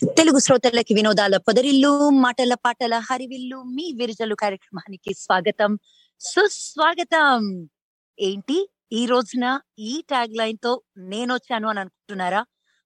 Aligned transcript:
తెలుగు 0.00 0.38
శ్రోతలకి 0.38 0.94
వినోదాల 0.94 1.36
పొదరిల్లు 1.36 1.90
మాటల 2.18 2.54
పాటల 2.54 2.94
హరివిల్లు 2.98 3.62
మీ 3.66 3.92
విరుజలు 3.92 4.34
కార్యక్రమానికి 4.34 5.14
స్వాగతం. 5.14 5.72
సుస్వాగతం! 6.20 7.42
ఏంటి? 8.18 8.56
ఈ 8.92 9.06
రోజున 9.06 9.44
ఈ 9.78 10.02
ట్యాగ్ 10.08 10.36
లైన్తో 10.36 10.72
నేను 11.04 11.34
వచ్చాను 11.34 11.68
అని 11.68 11.80
అనుకుంటున్నారా? 11.80 12.40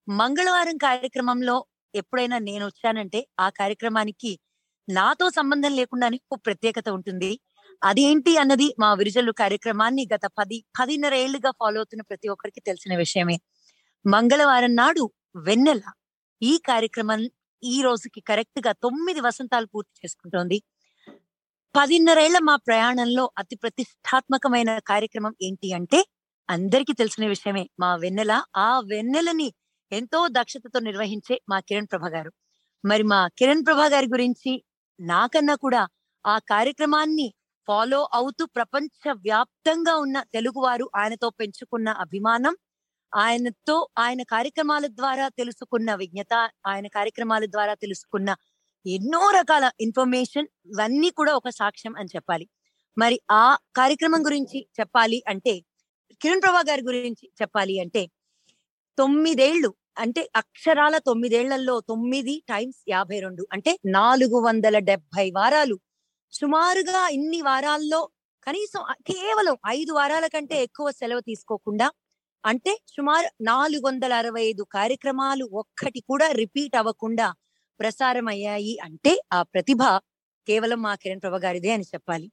మంగళవారం 0.07 0.77
కార్యక్రమంలో 0.77 1.55
ఎప్పుడైనా 1.93 2.37
నేను 2.39 2.65
వచ్చానంటే 2.65 3.27
ఆ 3.39 3.49
కార్యక్రమానికి 3.49 4.31
నాతో 4.87 5.29
సంబంధం 5.29 5.75
లేకుండానే 5.75 6.19
ఒక 6.31 6.39
ప్రత్యేకత 6.45 6.89
ఉంటుంది. 6.89 7.31
అదేంటి 7.81 8.37
అన్నది 8.37 8.75
మా 8.79 8.93
విరుజలు 8.93 9.31
కార్యక్రమాన్ని 9.31 10.07
గత 10.13 10.25
పది 10.37 10.65
పదిన్నర 10.79 11.13
ఏళ్ళుగా 11.15 11.51
ఫాలో 11.51 11.79
అవుతున్న 11.79 12.01
ప్రతి 12.01 12.27
ఒక్కరికి 12.27 12.59
తెలిసిన 12.59 12.95
విషయమే. 12.95 13.37
మంగళవారం 14.05 14.75
నాడు 14.75 15.05
వెన్నెల 15.39 15.81
ఈ 16.41 16.53
కార్యక్రమం 16.67 17.21
ఈ 17.63 17.75
రోజుకి 17.81 18.21
కరెక్ట్గా 18.21 18.71
తొమ్మిది 18.83 19.19
వసంతాలు 19.21 19.67
పూర్తి 19.73 19.93
చేసుకుంటోంది. 19.99 20.57
పదిన్నరేళ్ళ 21.75 22.37
మా 22.39 22.55
ప్రయాణంలో 22.67 23.23
అతి 23.37 23.55
ప్రతిష్టాత్మకమైన 23.55 24.71
కార్యక్రమం 24.87 25.33
ఏంటి 25.41 25.73
అంటే 25.73 25.99
అందరికీ 26.49 26.93
తెలిసిన 26.93 27.25
విషయమే 27.27 27.63
మా 27.79 27.95
వెన్నెల. 27.95 28.33
ఆ 28.57 28.69
వెన్నెలని 28.91 29.47
ఎంతో 29.91 30.19
దక్షతతో 30.27 30.79
నిర్వహించే 30.79 31.35
మా 31.49 31.59
కిరణ్ 31.59 31.89
ప్రభ 31.91 32.05
గారు. 32.07 32.31
మరి 32.83 33.03
మా 33.03 33.21
కిరణ్ 33.37 33.65
ప్రభ 33.65 33.81
గారి 33.93 34.07
గురించి 34.07 34.51
నాకన్నా 34.99 35.55
కూడా 35.55 35.81
ఆ 36.25 36.35
కార్యక్రమాన్ని 36.51 37.27
ఫాలో 37.67 37.99
అవుతూ 38.13 38.43
ప్రపంచ 38.55 39.13
వ్యాప్తంగా 39.25 39.93
ఉన్న 39.95 40.17
తెలుగువారు 40.33 40.85
ఆయనతో 40.95 41.29
పెంచుకున్న 41.29 41.89
అభిమానం 42.05 42.53
ఆయనతో 43.15 43.87
ఆయన 43.97 44.23
కార్యక్రమాల 44.23 44.85
ద్వారా 44.87 45.29
తెలుసుకున్న 45.29 45.95
విజ్ఞత 45.95 46.33
ఆయన 46.67 46.87
కార్యక్రమాల 46.87 47.45
ద్వారా 47.45 47.73
తెలుసుకున్న 47.73 48.29
ఎన్నో 48.85 49.31
రకాల 49.31 49.71
ఇన్ఫర్మేషన్ 49.81 50.47
ఇవన్నీ 50.65 51.09
కూడా 51.09 51.33
ఒక 51.35 51.49
సాక్ష్యం 51.49 51.95
అని 51.97 52.09
చెప్పాలి. 52.15 52.45
మరి 52.97 53.19
ఆ 53.31 53.45
కార్యక్రమం 53.77 54.25
గురించి 54.25 54.67
చెప్పాలి 54.79 55.23
అంటే 55.27 55.53
కిరణ్ 56.21 56.41
ప్రభా 56.41 56.63
గారి 56.69 56.81
గురించి 56.81 57.25
చెప్పాలి 57.41 57.79
అంటే 57.79 58.03
తొమ్మిదేళ్ళు 58.97 59.69
అంటే 59.97 60.29
అక్షరాల 60.35 60.97
తొమ్మిదేళ్ళలో 60.97 61.79
తొమ్మిది 61.81 62.43
టైమ్స్ 62.49 62.79
యాభై 62.89 63.19
రెండు 63.19 63.47
అంటే 63.53 63.71
నాలుగు 63.85 64.37
వందల 64.47 64.79
డెబ్బై 64.79 65.31
వారాలు. 65.31 65.77
సుమారుగా 66.33 67.07
ఇన్ని 67.09 67.41
వారాల్లో 67.41 68.01
కనీసం 68.47 68.81
కేవలం 69.07 69.57
ఐదు 69.67 69.91
వారాల 69.91 70.27
కంటే 70.27 70.63
ఎక్కువ 70.63 70.91
సెలవు 70.91 71.19
తీసుకోకుండా 71.19 71.87
అంటే 72.43 72.71
సుమారు 72.95 73.27
నాలుగు 73.41 73.83
వందల 73.87 74.13
అరవై 74.13 74.41
ఐదు 74.49 74.63
కార్యక్రమాలు 74.75 75.45
ఒక్కటి 75.61 75.99
కూడా 76.09 76.27
రిపీట్ 76.41 76.75
అవ్వకుండా 76.81 77.27
ప్రసారం 77.79 78.27
అయ్యాయి 78.33 78.73
అంటే 78.87 79.13
ఆ 79.33 79.39
ప్రతిభ 79.53 79.81
కేవలం 80.47 80.79
మా 80.85 80.93
కిరణ్ 81.03 81.23
ప్రభ 81.23 81.37
గారిదే 81.45 81.71
అని 81.75 81.85
చెప్పాలి. 81.93 82.27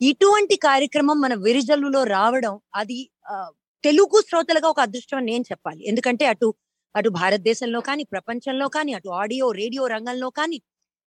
ఇటువంటి 0.00 0.56
కార్యక్రమం 0.68 1.18
మన 1.24 1.34
విరిజల్లులో 1.46 2.02
రావడం 2.16 2.54
అది 2.74 2.98
తెలుగు 3.84 4.18
శ్రోతలుగా 4.28 4.68
ఒక 4.74 4.80
అదృష్టం 4.80 5.18
అని 5.18 5.28
నేను 5.32 5.44
చెప్పాలి. 5.52 5.80
ఎందుకంటే 5.90 6.24
అటు 6.26 6.48
అటు 6.94 7.10
భారతదేశంలో 7.20 7.80
కానీ 7.80 8.02
ప్రపంచంలో 8.12 8.66
కానీ 8.76 8.92
అటు 8.98 9.10
ఆడియో 9.22 9.46
రేడియో 9.60 9.84
రంగంలో 9.94 10.28
కానీ 10.40 10.58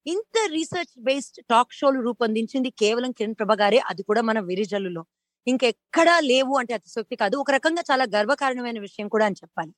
ఇంత 0.06 0.38
రీసెర్చ్ 0.56 0.94
బేస్డ్ 1.08 1.39
టాక్ 1.50 1.73
షోలు 1.73 2.00
రూపొందించింది 2.02 2.70
కేవలం 2.82 3.11
కిరణ్ 3.20 3.38
ప్రభ 3.39 3.54
గారే. 3.64 3.80
అది 3.92 4.04
కూడా 4.09 4.22
మన 4.30 4.39
విరిజల్లులో. 4.50 5.04
ఇంకెక్కడా 5.48 6.20
లేవు 6.20 6.53
అంటే 6.58 6.73
అతిశక్తి 6.73 7.16
కాదు. 7.16 7.38
ఒక 7.38 7.52
రకంగా 7.52 7.84
చాలా 7.92 8.06
గర్వకారణమైన 8.16 8.80
విషయం 8.80 9.08
కూడా 9.08 9.26
అని 9.26 9.36
చెప్పాలి. 9.36 9.73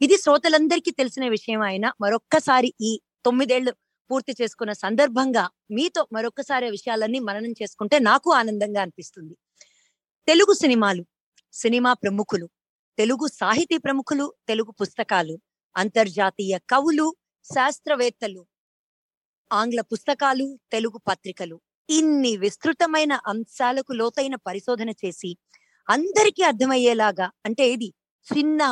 ఇది 0.00 0.16
శ్రోతలందరికీ 0.18 0.90
తెలిసిన 0.90 1.28
విషయం 1.28 1.60
అయినా 1.60 1.92
మరొక్కసారి 2.00 2.74
ఈ 2.80 2.92
తొమ్మిదేళ్ళు 3.24 3.72
పూర్తి 4.10 4.32
చేసుకున్న 4.42 4.72
సందర్భంగా 4.72 5.44
మీతో 5.70 6.06
మరొక్కసారి 6.12 6.70
విషయాలన్నీ 6.70 7.18
మననం 7.18 7.52
చేసుకుంటే 7.62 7.98
నాకు 7.98 8.32
ఆనందంగా 8.32 8.80
అనిపిస్తుంది. 8.82 9.34
తెలుగు 10.28 10.52
సినిమాలు 10.52 11.02
సినిమా 11.52 11.92
ప్రముఖులు 11.92 12.46
తెలుగు 12.98 13.26
సాహితీ 13.26 13.78
ప్రముఖులు 13.78 14.34
తెలుగు 14.48 14.70
పుస్తకాలు 14.70 15.34
అంతర్జాతీయ 15.76 16.58
కవులు 16.70 17.06
శాస్త్రవేత్తలు 17.46 18.42
ఆంగ్ల 19.52 19.80
పుస్తకాలు 19.80 20.58
తెలుగు 20.72 20.98
పత్రికలు 20.98 21.56
ఇన్ని 21.88 22.32
విస్తృతమైన 22.44 23.12
అంశాలకు 23.32 23.92
లోతైన 23.92 24.34
పరిశోధన 24.48 24.90
చేసి 25.02 25.30
అందరికీ 25.88 26.42
అర్థమయ్యేలాగా 26.42 27.26
అంటే 27.46 27.64
ఇది 27.74 27.88
చిన్న 28.26 28.62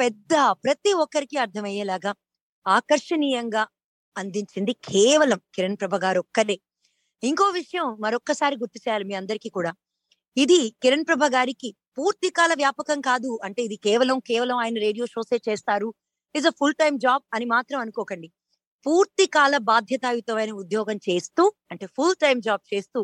పెద్ద 0.00 0.34
ప్రతి 0.64 0.92
ఒక్కరికి 1.04 1.36
అర్థమయ్యేలాగా 1.44 2.12
ఆకర్షణీయంగా 2.66 3.62
అందించింది 4.16 4.72
కేవలం 4.90 5.40
కిరణ్ 5.56 5.78
ప్రభ 5.80 5.94
గారు 6.04 6.20
ఒక్కరే. 6.24 6.56
ఇంకో 7.22 7.46
విషయం 7.60 7.86
మరొక్కసారి 8.04 8.56
గుర్తు 8.62 8.78
చేయాలి 8.84 9.04
మీ 9.10 9.14
అందరికీ 9.20 9.50
కూడా. 9.56 9.72
ఇది 10.36 10.60
కిరణ్ 10.82 11.06
ప్రభ 11.08 11.24
గారికి 11.36 11.70
పూర్తి 11.98 12.28
కాల 12.38 12.52
వ్యాపకం 12.62 12.98
కాదు 13.08 13.30
అంటే 13.46 13.60
ఇది 13.68 13.76
కేవలం 13.86 14.18
కేవలం 14.30 14.56
ఆయన 14.64 14.76
రేడియో 14.86 15.06
షోసే 15.14 15.38
చేస్తారు 15.48 15.88
is 16.34 16.48
a 16.50 16.52
full 16.60 16.76
time 16.82 16.94
job 17.06 17.24
అని 17.36 17.46
మాత్రం 17.54 17.78
అనుకోకండి. 17.84 18.28
పూర్తి 18.86 19.24
కాల 19.26 19.54
బాధ్యతాయుతమైన 19.68 20.52
ఉద్యోగం 20.52 20.96
చేస్తూ 21.08 21.44
అంటే 21.70 21.86
ఫుల్ 21.86 22.16
టైం 22.20 22.36
జాబ్ 22.40 22.64
చేస్తూ 22.74 23.00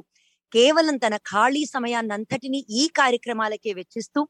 కేవలం 0.52 0.96
తన 0.96 1.14
ఖాళీ 1.16 1.62
సమయాన్నంతటిని 1.64 2.60
ఈ 2.70 2.82
కార్యక్రమాలకే 2.98 3.72
వెచ్చిస్తూ 3.72 4.20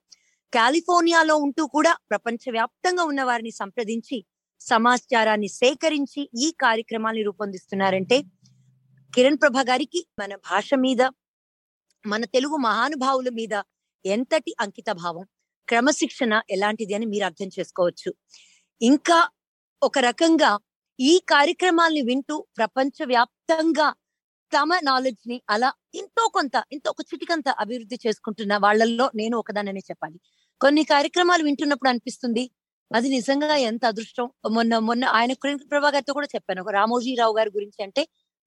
కాలిఫోర్నియాలో 0.52 1.34
ఉంటూ 1.36 1.62
కూడా 1.66 1.92
ప్రపంచ 2.10 2.52
వ్యాప్తంగా 2.52 3.04
ఉన్న 3.04 3.22
వారిని 3.22 3.50
సంప్రదించి 3.50 4.18
సమాచారాన్ని 4.60 5.48
సేకరించి 5.52 6.22
ఈ 6.38 6.48
కార్యక్రమాన్ని 6.58 7.22
రూపొందిస్తున్నారంటే 7.22 8.18
కిరణ్ 9.12 9.36
ప్రభ 9.36 9.58
గారికి 9.68 10.00
మన 10.20 10.34
భాష 10.50 10.74
మీద 10.74 11.02
మన 12.04 12.24
తెలుగు 12.24 12.56
మహానుభావుల 12.56 13.28
మీద 13.30 13.54
ఎంతటి 14.04 14.52
అంకిత 14.60 14.90
భావం 14.92 15.24
క్రమశిక్షణ 15.68 16.32
ఎలాంటిది 16.50 16.94
అని 16.94 17.06
మీరు 17.06 17.24
అర్థం 17.24 17.48
చేసుకోవచ్చు. 17.58 18.10
ఇంకా 18.80 19.18
ఒక 19.82 19.98
రకంగా 19.98 20.50
ఈ 21.02 21.12
కార్యక్రమాల్ని 21.28 22.02
వింటూ 22.02 22.36
ప్రపంచ 22.56 22.96
వ్యాప్తంగా 23.04 23.88
తమ 24.52 24.70
నాలెడ్జ్ని 24.82 25.36
అలా 25.50 25.68
ఎంతో 25.94 26.24
కొంత 26.28 26.56
ఎంతో 26.72 26.88
ఒక 26.90 27.02
చిటికంత 27.10 27.48
అభివృద్ధి 27.62 27.96
చేసుకుంటున్న 28.04 28.54
వాళ్ళల్లో 28.56 29.06
నేను 29.14 29.34
ఒకదాననే 29.38 29.82
చెప్పాలి. 29.90 30.18
కొన్ని 30.60 30.82
కార్యక్రమాలు 30.84 31.42
వింటున్నప్పుడు 31.44 31.90
అనిపిస్తుంది 31.90 32.44
అది 32.90 33.08
నిజంగా 33.08 33.56
ఎంత 33.70 33.84
అదృష్టం. 33.84 34.26
మొన్న 34.50 34.78
మొన్న 34.80 35.04
ఆయన 35.18 35.32
కిరణ్ 35.32 35.62
ప్రభా 35.70 35.90
గారితో 35.90 36.12
కూడా 36.12 36.28
చెప్పాను 36.34 36.62
ఒక 36.62 36.72
రామోజీరావు 36.72 37.34
గారి 37.38 37.50
గురించి 37.50 37.80
అంటే 37.82 38.02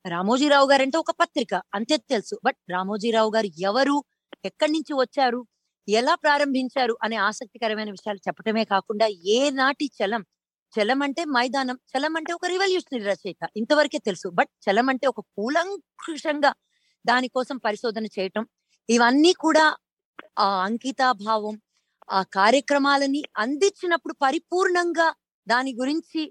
రామోజీరావు 0.05 0.67
గారు 0.71 0.83
అంటే 0.83 0.97
ఒక 0.97 1.11
పత్రిక 1.21 1.53
అంతే 1.73 1.97
తెలుసు. 2.13 2.35
బట్ 2.45 2.59
రామోజీరావు 2.71 3.31
గారు 3.35 3.49
ఎవరు 3.69 3.97
ఎక్కడి 4.45 4.71
నుంచి 4.71 4.93
వచ్చారు 5.03 5.41
ఎలా 5.87 6.15
ప్రారంభించారు 6.15 6.93
అనే 7.03 7.17
ఆసక్తికరమైన 7.27 7.89
విషయాలు 7.89 8.21
చెప్పటమే 8.27 8.63
కాకుండా 8.65 9.07
ఏనాటి 9.37 9.87
చలం 9.97 10.23
చలం 10.73 10.99
అంటే 11.01 11.21
మైదానం 11.25 11.77
చలం 11.91 12.13
అంటే 12.15 12.31
ఒక 12.33 12.45
రివల్యూషనరీ 12.45 13.03
రచయిత 13.03 13.43
ఇంతవరకే 13.57 13.97
తెలుసు. 13.97 14.27
బట్ 14.29 14.51
చలం 14.65 14.87
అంటే 14.89 15.05
ఒక 15.07 15.21
కూలంకృషంగా 15.37 16.51
దానికోసం 17.05 17.57
పరిశోధన 17.57 18.05
చేయటం 18.19 18.43
ఇవన్నీ 18.89 19.33
కూడా 19.33 19.65
ఆ 20.39 20.47
అంకితాభావం 20.65 21.55
ఆ 22.09 22.19
కార్యక్రమాలని 22.33 23.21
అందించినప్పుడు 23.37 24.13
పరిపూర్ణంగా 24.21 25.07
దాని 25.47 25.71
గురించి 25.73 26.21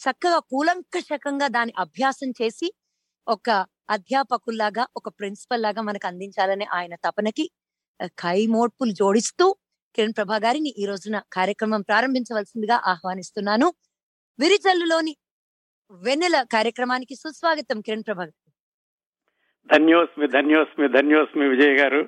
చక్కగా 0.00 0.38
కూలంకషకంగా 0.52 1.48
దాని 1.48 1.72
అభ్యాసం 1.78 2.30
చేసి 2.42 2.68
ఒక 3.26 3.50
అధ్యాపకుల్లాగా 3.90 4.84
ఒక 4.96 5.08
ప్రిన్సిపల్ 5.18 5.62
లాగా 5.62 5.82
మనకు 5.82 6.06
అందించాలనే 6.06 6.66
ఆయన 6.74 6.94
తపనకి 7.04 7.44
కైమోడ్పులు 8.18 8.92
జోడిస్తూ 8.92 9.46
కిరణ్ 9.94 10.14
ప్రభా 10.16 10.36
గారిని 10.36 10.74
ఈ 10.78 10.84
రోజున 10.86 11.16
కార్యక్రమం 11.32 11.82
ప్రారంభించవలసిందిగా 11.82 12.76
ఆహ్వానిస్తున్నాను. 12.86 13.66
విరిజల్లులోని 14.38 15.16
వెన్నెల 16.02 16.36
కార్యక్రమానికి 16.52 17.14
సుస్వాగతం 17.14 17.80
కిరణ్ 17.80 18.04
ప్రభా. 18.06 18.26
ధన్యోస్మి 19.70 20.26
ధన్యోస్మి 20.28 20.88
ధన్యోస్మి 20.88 21.48
విజయ్ 21.48 21.76
గారు. 21.80 22.00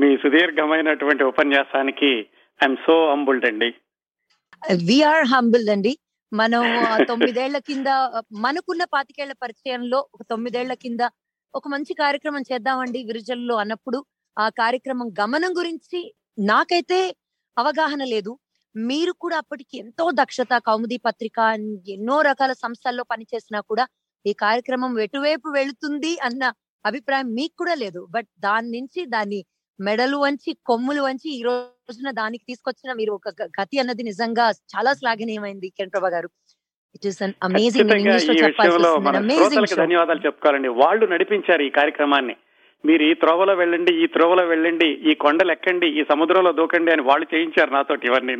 మీ 0.00 0.16
సుదీర్ఘమైనటువంటి 0.16 1.22
ఉపన్యాసానికి 1.24 2.10
ఐఎమ్ 2.60 2.76
సో 2.86 2.94
అంబుల్డ్ 3.10 3.46
అండి. 3.46 3.70
విఆర్ 4.86 5.26
హంబుల్ 5.26 5.68
అండి. 5.68 5.92
మనం 6.32 6.62
తొమ్మిదేళ్ళ 7.04 7.58
కింద 7.58 7.86
మనకున్న 8.32 8.84
పాతికేళ్ళ 8.84 9.34
పరిచయంలో 9.42 9.98
ఒక 10.14 10.22
తొమ్మిదేళ్ళ 10.22 10.72
కింద 10.74 11.02
ఒక 11.54 11.68
మంచి 11.68 11.92
కార్యక్రమం 11.94 12.42
చేద్దామండి 12.52 13.04
విరుజల్లో 13.04 13.54
అన్నప్పుడు. 13.56 13.98
ఆ 14.38 14.48
కార్యక్రమం 14.48 15.08
గమనం 15.20 15.52
గురించి 15.56 16.00
నాకైతే 16.38 16.98
అవగాహన 17.56 18.04
లేదు. 18.04 18.38
మీరు 18.74 19.12
కూడా 19.12 19.36
అప్పటికి 19.36 19.78
ఎంతో 19.78 20.10
దక్షత 20.10 20.58
కౌముది 20.58 20.96
పత్రిక 20.98 21.38
ఎన్నో 21.88 22.22
రకాల 22.22 22.52
సంస్థల్లో 22.52 23.04
పనిచేసినా 23.04 23.60
కూడా 23.60 23.86
ఈ 24.26 24.32
కార్యక్రమం 24.32 25.00
ఎటువైపు 25.00 25.48
వెళుతుంది 25.48 26.18
అన్న 26.18 26.52
అభిప్రాయం 26.86 27.34
మీకు 27.34 27.54
కూడా 27.58 27.74
లేదు. 27.74 28.06
బట్ 28.10 28.28
దాని 28.38 28.80
నుంచి 28.80 29.06
దాన్ని 29.06 29.44
మెడలు 29.80 30.16
వంచి 30.16 30.56
కొమ్ములు 30.66 31.02
వంచి 31.02 31.28
ఈ 31.38 31.42
రోజున 31.42 32.10
దానికి 32.10 32.44
తీసుకొచ్చిన 32.48 32.92
మీరు 32.92 33.12
ఒక 33.12 33.28
గతి 33.60 33.78
అన్నది 33.78 34.02
నిజంగా 34.02 34.50
చాలా 34.50 34.94
శ్లాఘనీయమైంది 34.94 35.68
కిరణ్ 35.68 35.90
ప్రభా 35.90 36.08
గారు. 36.08 36.28
ఇట్ 36.94 37.06
ఈస్ 37.06 37.22
అన్ 37.22 37.34
అమేజింగ్ 37.42 37.90
ధన్యవాదాలు 39.76 40.20
చెప్పుకోవాలండి. 40.26 40.68
వాళ్ళు 40.68 41.06
నడిపించారు 41.06 41.62
ఈ 41.62 41.70
కార్యక్రమాన్ని. 41.70 42.36
మీరు 42.84 43.02
ఈ 43.10 43.12
త్రోవలో 43.22 43.54
వెళ్ళండి 43.60 43.92
ఈ 44.02 44.06
త్రోవలో 44.14 44.44
వెళ్ళండి 44.52 44.88
ఈ 45.10 45.14
కొండలు 45.24 45.52
ఎక్కండి 45.56 45.88
ఈ 46.00 46.02
సముద్రంలో 46.12 46.52
దూకండి 46.60 46.90
అని 46.94 47.04
వాళ్ళు 47.10 47.26
చేయించారు 47.34 47.70
నాతో 47.76 47.94
ఇవన్నీ 48.10 48.36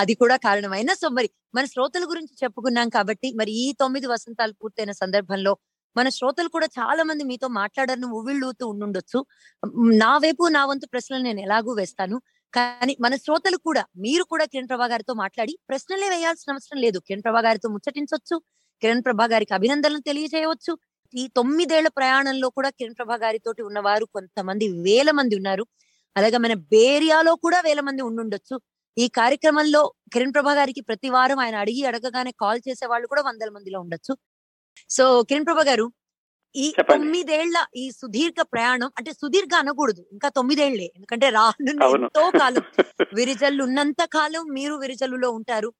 అది 0.00 0.14
కూడా 0.20 0.36
కారణమైన 0.46 0.90
సో 1.00 1.06
మరి 1.18 1.28
మన 1.56 1.64
శ్రోతల 1.72 2.04
గురించి 2.12 2.32
చెప్పుకున్నాం 2.42 2.88
కాబట్టి 2.96 3.28
మరి 3.40 3.52
ఈ 3.64 3.66
తొమ్మిది 3.82 4.06
వసంతాలు 4.12 4.54
పూర్తయిన 4.60 4.92
సందర్భంలో 5.02 5.52
మన 5.96 6.08
శ్రోతలు 6.16 6.48
కూడా 6.56 6.68
చాలా 6.78 7.02
మంది 7.10 7.22
మీతో 7.30 7.48
మాట్లాడారని 7.60 8.08
ఉవ్విళ్ళూతూ 8.18 8.64
ఉండుండొచ్చు. 8.72 9.18
నా 10.04 10.10
వైపు 10.24 10.44
నా 10.56 10.62
వంతు 10.70 10.86
ప్రశ్నలు 10.94 11.22
నేను 11.28 11.40
ఎలాగూ 11.46 11.72
వేస్తాను. 11.80 12.16
కానీ 12.52 12.92
మన 13.04 13.14
శ్రోతలు 13.24 13.58
కూడా 13.68 13.82
మీరు 14.04 14.24
కూడా 14.32 14.44
కిరణ్ 14.52 14.68
ప్రభా 14.72 14.86
గారితో 14.92 15.14
మాట్లాడి 15.22 15.54
ప్రశ్నలే 15.70 16.08
వేయాల్సిన 16.14 16.54
అవసరం 16.54 16.78
లేదు. 16.84 16.98
కిరణ్ 17.08 17.24
ప్రభా 17.26 17.42
గారితో 17.48 17.68
ముచ్చటించవచ్చు 17.74 18.36
కిరణ్ 18.82 19.02
ప్రభా 19.06 19.26
గారికి 19.34 19.52
అభినందనలు 19.58 20.00
తెలియజేయవచ్చు. 20.10 20.72
ఈ 21.14 21.28
తొమ్మిదేళ్ళ 21.36 21.88
ప్రయాణంలో 21.88 22.50
కూడా 22.50 22.70
కిరణ్ 22.70 22.94
ప్రభా 22.98 23.16
గారితోటి 23.16 23.62
ఉన్నవారు 23.62 24.04
కొంతమంది 24.04 24.68
వేల 24.68 25.10
మంది 25.10 25.36
ఉన్నారు. 25.36 25.66
అలాగే 26.16 26.36
మన 26.36 26.54
బేరియాలో 26.54 27.34
కూడా 27.36 27.60
వేల 27.60 27.80
మంది 27.80 28.02
ఉండుండొచ్చు. 28.02 28.60
ఈ 28.98 29.08
కార్యక్రమంలో 29.08 29.92
కిరణ్ 30.12 30.34
ప్రభా 30.34 30.54
గారికి 30.54 30.80
ప్రతి 30.80 31.08
వారం 31.08 31.38
ఆయన 31.38 31.56
అడిగి 31.56 31.84
అడగగానే 31.84 32.32
కాల్ 32.40 32.60
చేసే 32.68 32.86
వాళ్ళు 32.86 33.08
కూడా 33.08 33.22
వందల 33.22 33.50
మందిలో 33.50 33.80
ఉండొచ్చు. 33.80 34.16
సో 34.88 35.22
కిరణ్ 35.22 35.46
ప్రభా 35.46 35.62
గారు 35.62 35.92
ఈ. 36.56 36.72
తొమ్మిదేళ్ళ 36.80 37.66
ఈ 37.76 37.90
సుదీర్ఘ 37.90 38.42
ప్రయాణం 38.52 38.90
అంటే 38.98 39.12
సుదీర్ఘ 39.12 39.54
అనకూడదు. 39.54 40.06
ఇంకా 40.12 40.28
తొమ్మిదేళ్ళే. 40.28 40.92
ఎందుకంటే 40.96 41.30
రానున్న 41.30 41.82
ఎంతో 41.82 42.30
కాలం. 42.38 42.62
విరిజల్లు 43.14 43.64
ఉన్నంత 43.64 44.04
కాలం 44.04 44.44
మీరు 44.44 44.74
విరిజల్లులో 44.74 45.30
ఉంటారు. 45.30 45.72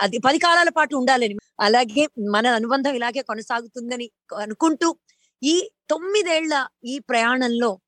అది 0.00 0.18
పది 0.18 0.38
కాలాల 0.38 0.68
పాటు 0.68 0.96
ఉండాలని 0.96 1.36
అలాగే 1.60 2.06
మన 2.30 2.46
అనుబంధం 2.46 2.94
ఇలాగే 2.94 3.22
కొనసాగుతుందని 3.22 4.10
అనుకుంటూ 4.42 4.96
ఈ 5.42 5.70
తొమ్మిదేళ్ళ 5.90 6.66
ఈ 6.84 6.98
ప్రయాణంలో 6.98 7.80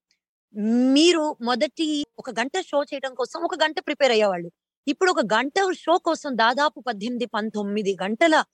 మీరు 0.92 1.36
మొదటి 1.42 2.04
ఒక 2.19 2.31
గంట 2.31 2.60
షో 2.60 2.82
చేయడం 2.82 3.14
కోసం 3.14 3.40
ఒక 3.40 3.54
గంట 3.54 3.75
ప్రిపేర్ 3.78 4.12
అయ్యేవాళ్ళు. 4.12 4.50
ఇప్పుడు 4.88 5.10
ఒక 5.10 5.20
గంట 5.34 5.52
షో 5.72 5.98
కోసం 5.98 6.31
దాదాపు 6.34 6.81
పద్దెనిమిది 6.81 7.26
పంతొమ్మిది 7.26 7.96
గంటల 8.02 8.44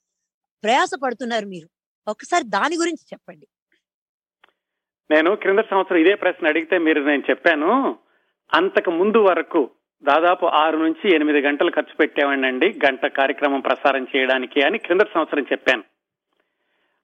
ప్రయాస 0.63 0.91
పడుతున్నారు 1.03 1.45
మీరు. 1.45 1.69
ఒకసారి 2.07 2.43
దాని 2.43 2.75
గురించి 2.75 3.05
చెప్పండి. 3.13 3.47
నేను 5.11 5.35
క్రింద 5.35 5.59
సంవత్సరం 5.59 5.97
ఇదే 5.97 6.15
ప్రశ్న 6.15 6.47
అడిగితే 6.47 6.77
మీరు 6.77 7.01
నేను 7.03 7.23
చెప్పాను. 7.29 7.99
అంతకు 8.53 8.91
ముందు 8.91 9.17
వరకు 9.17 9.69
దాదాపు 10.03 10.45
ఆరు 10.45 10.77
నుంచి 10.77 11.15
ఎనిమిది 11.15 11.41
గంటలు 11.41 11.71
ఖర్చు 11.71 11.95
పెట్టేవాడినండి. 11.99 12.79
గంట 12.85 13.05
కార్యక్రమం 13.05 13.59
ప్రసారం 13.59 14.07
చేయడానికి 14.15 14.61
అని 14.61 14.77
క్రిందటి 14.77 15.09
సంవత్సరం 15.13 15.43
చెప్పాను. 15.43 15.83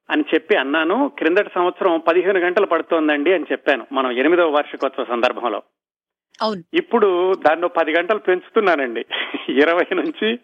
అని 0.09 0.23
చెప్పి 0.33 0.55
అన్నాను 0.55 1.11
క్రిందటి 1.17 1.49
సంవత్సరం 1.55 1.99
పదిహేను 2.07 2.39
గంటలు 2.39 2.65
పడుతోందండి 2.65 3.33
అని 3.33 3.44
చెప్పాను 3.51 3.88
మనం 3.91 4.11
ఎనిమిదవ 4.11 4.49
వార్షికోత్సవ 4.49 5.03
సందర్భంలో. 5.03 5.61
ఇప్పుడు 6.73 7.33
దాన్ని 7.33 7.67
పది 7.67 7.91
గంటలు 7.91 8.17
పెంచుతున్నానండి. 8.17 9.05
ఇరవై 9.49 9.85
నుంచి 9.94 10.39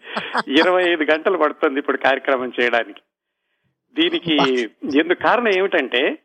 ఇరవై 0.48 0.82
ఐదు 0.90 1.02
గంటలు 1.02 1.38
పడుతుంది 1.38 1.78
ఇప్పుడు 1.78 1.96
కార్యక్రమం 1.96 2.52
చేయడానికి. 2.62 3.00
దీనికి 3.94 4.36
ఎందుకు 4.98 5.22
కారణం 5.22 5.48
ఏమిటంటే 5.48 6.18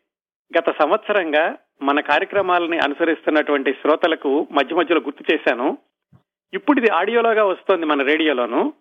గత 0.57 0.69
సంవత్సరంగా 0.81 1.55
మన 1.81 1.99
కార్యక్రమాలని 1.99 2.77
అనుసరిస్తున్నటువంటి 2.77 3.71
శ్రోతలకు 3.71 4.47
మధ్య 4.51 4.75
మధ్యలో 4.75 5.01
గుర్తు 5.01 5.33
చేశాను. 5.33 5.77
ఇప్పుడు 6.54 6.80
ఇది 6.80 6.90
ఆడియోలోగా 6.90 7.44
వస్తుంది 7.44 7.86
మన 7.86 8.01
రేడియోలోను. 8.04 8.74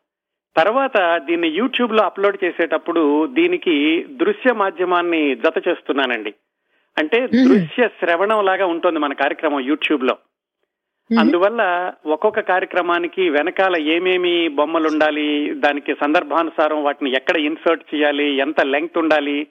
తర్వాత 0.57 1.17
దీన్ని 1.25 1.49
యూట్యూబ్లో 1.49 2.03
అప్లోడ్ 2.03 2.45
చేసేటప్పుడు 2.45 3.27
దీనికి 3.27 4.07
దృశ్య 4.11 4.53
మాధ్యమాన్ని 4.53 5.35
జత 5.35 5.69
చేస్తున్నానండి. 5.69 6.35
అంటే. 6.99 7.27
దృశ్య 7.27 7.89
శ్రవణం 7.89 8.45
లాగా 8.45 8.67
ఉంటుంది 8.67 8.99
మన 8.99 9.13
కార్యక్రమం 9.13 9.61
యూట్యూబ్లో 9.61 10.17
అందువల్ల 11.21 11.93
ఒక్కొక్క 12.07 12.41
కార్యక్రమానికి 12.41 13.31
వెనకాల 13.31 13.77
ఏమేమి 13.77 14.49
బొమ్మలు 14.49 14.89
ఉండాలి 14.89 15.55
దానికి 15.55 15.95
సందర్భానుసారం 15.95 16.85
వాటిని 16.85 17.17
ఎక్కడ 17.17 17.37
ఇన్సర్ట్ 17.37 17.95
చేయాలి 17.95 18.37
ఎంత 18.37 18.61
లెంగ్త్ 18.61 18.99
ఉండాలి 18.99 19.47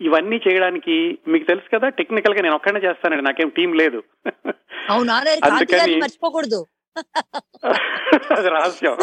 ఇవన్నీ 0.00 0.40
చేయడానికి 0.48 1.18
మీకు 1.28 1.44
తెలుసు 1.44 1.76
కదా 1.76 1.88
టెక్నికల్గా 1.88 2.42
నేను 2.42 2.54
ఒక్కడే 2.54 2.86
చేస్తానండి 2.86 3.24
నాకేం 3.24 3.48
టీం 3.48 3.72
లేదు. 3.72 4.02
అందుకని- 5.44 6.02
మర్చిపోకూడదు. 6.02 6.66
అది 8.36 8.48
రహస్యం. 8.48 8.96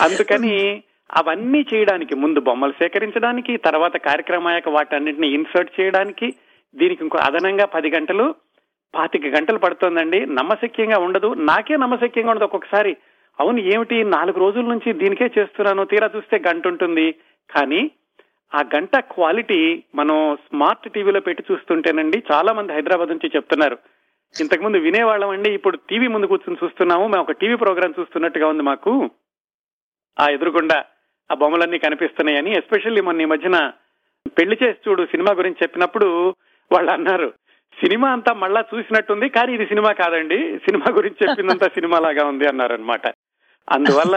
అందుకని 0.00 0.82
అవన్నీ 1.16 1.66
చేయడానికి 1.74 2.14
ముందు 2.14 2.40
బొమ్మలు 2.40 2.72
సేకరించడానికి 2.72 3.56
తర్వాత 3.56 3.96
కార్యక్రమాయక 3.96 4.68
వాటన్నింటిని 4.68 5.34
ఇన్సర్ట్ 5.34 5.80
చేయడానికి 5.80 6.32
దీనికి 6.74 7.02
ఇంకో 7.02 7.18
అదనంగా 7.18 7.64
పది 7.64 7.90
గంటలు 7.90 8.34
పాతిక 8.94 9.26
గంటలు 9.26 9.58
పడుతోందండి. 9.58 10.26
నమ్మశక్యంగా 10.26 10.98
ఉండదు. 10.98 11.34
నాకే 11.34 11.76
నమ్మశక్యంగా 11.76 12.30
ఉండదు 12.30 12.44
ఒక్కొక్కసారి. 12.44 12.96
అవును 13.40 13.60
ఏమిటి? 13.60 14.04
నాలుగు 14.04 14.38
రోజుల 14.38 14.62
నుంచి 14.62 14.92
దీనికే 14.92 15.24
చేస్తున్నాను. 15.24 15.84
తీరా 15.84 16.10
చూస్తే 16.16 16.42
గంట 16.48 16.66
ఉంటుంది. 16.66 17.14
కానీ 17.50 17.90
ఆ 18.54 18.64
గంట 18.76 18.96
క్వాలిటీ 18.96 19.82
మనం 19.94 20.36
స్మార్ట్ 20.36 20.92
టీవీలో 20.92 21.20
పెట్టి 21.20 21.44
చూస్తుంటేనండి 21.52 22.22
చాలా 22.32 22.52
మంది 22.52 22.72
హైదరాబాద్ 22.72 23.08
నుంచి 23.08 23.30
చెప్తున్నారు. 23.36 23.78
ఇంతకుముందు 24.36 24.78
వినేవాళ్ళం 24.86 25.30
అండి 25.34 25.50
ఇప్పుడు 25.58 25.76
టీవీ 25.90 26.06
ముందు 26.14 26.30
కూర్చొని 26.30 26.60
చూస్తున్నాము 26.62 27.04
మేము 27.08 27.24
ఒక 27.24 27.34
టీవీ 27.40 27.56
ప్రోగ్రామ్ 27.62 27.96
చూస్తున్నట్టుగా 27.98 28.46
ఉంది 28.52 28.64
మాకు. 28.68 28.92
ఆ 30.16 30.26
ఎదురుగుండా 30.36 30.78
ఆ 31.30 31.36
బొమ్మలన్నీ 31.40 31.78
కనిపిస్తున్నాయని 31.84 32.50
ఎస్పెషల్లీ 32.60 33.02
మొన్న 33.06 33.24
ఈ 33.24 33.30
మధ్యన 33.32 33.58
పెళ్ళి 34.36 34.56
చేసి 34.62 34.80
చూడు 34.86 35.02
సినిమా 35.12 35.32
గురించి 35.38 35.62
చెప్పినప్పుడు 35.62 36.08
వాళ్ళు 36.70 36.90
అన్నారు 36.96 37.28
సినిమా 37.76 38.08
అంతా 38.16 38.32
మళ్ళా 38.42 38.60
చూసినట్టుంది 38.70 39.26
కానీ 39.36 39.50
ఇది 39.56 39.66
సినిమా 39.72 39.90
కాదండి 40.00 40.38
సినిమా 40.66 40.88
గురించి 40.98 41.20
చెప్పిందంతా 41.22 41.66
సినిమా 41.76 41.98
లాగా 42.04 42.22
ఉంది 42.30 42.46
అన్నారు 42.50 42.74
అనమాట 42.76 43.04
అందువల్ల 43.68 44.16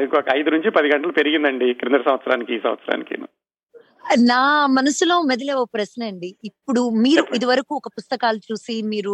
ఇంకొక 0.00 0.28
ఐదు 0.36 0.50
నుంచి 0.54 0.70
పది 0.76 0.88
గంటలు 0.92 1.12
పెరిగిందండి 1.18 1.68
క్రింద 1.80 1.98
సంవత్సరానికి 2.08 2.52
ఈ 2.56 2.60
సంవత్సరానికి 2.66 3.14
నా 4.26 4.40
మనసులో 4.76 5.16
మెదిలే 5.28 5.54
ఓ 5.54 5.64
ప్రశ్న 5.74 6.00
అండి. 6.10 6.30
ఇప్పుడు 6.48 6.82
మీరు. 7.04 7.22
ఇదివరకు 7.36 7.72
ఒక 7.80 7.88
పుస్తకాలు 7.96 8.40
చూసి 8.46 8.74
మీరు 8.92 9.12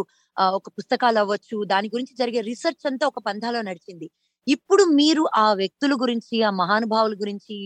ఒక 0.57 0.69
పుస్తకాలు 0.71 1.19
అవ్వచ్చు 1.19 1.57
దాని 1.65 1.89
గురించి 1.89 2.15
జరిగే 2.17 2.41
రీసెర్చ్ 2.43 2.85
అంతా 2.87 3.05
ఒక 3.07 3.19
పంథాలో 3.27 3.61
నడిచింది. 3.63 4.07
ఇప్పుడు 4.47 4.85
మీరు 4.95 5.25
ఆ 5.37 5.47
వ్యక్తుల 5.53 5.95
గురించి 6.03 6.37
ఆ 6.43 6.51
మహానుభావుల 6.61 7.15
గురించి 7.15 7.57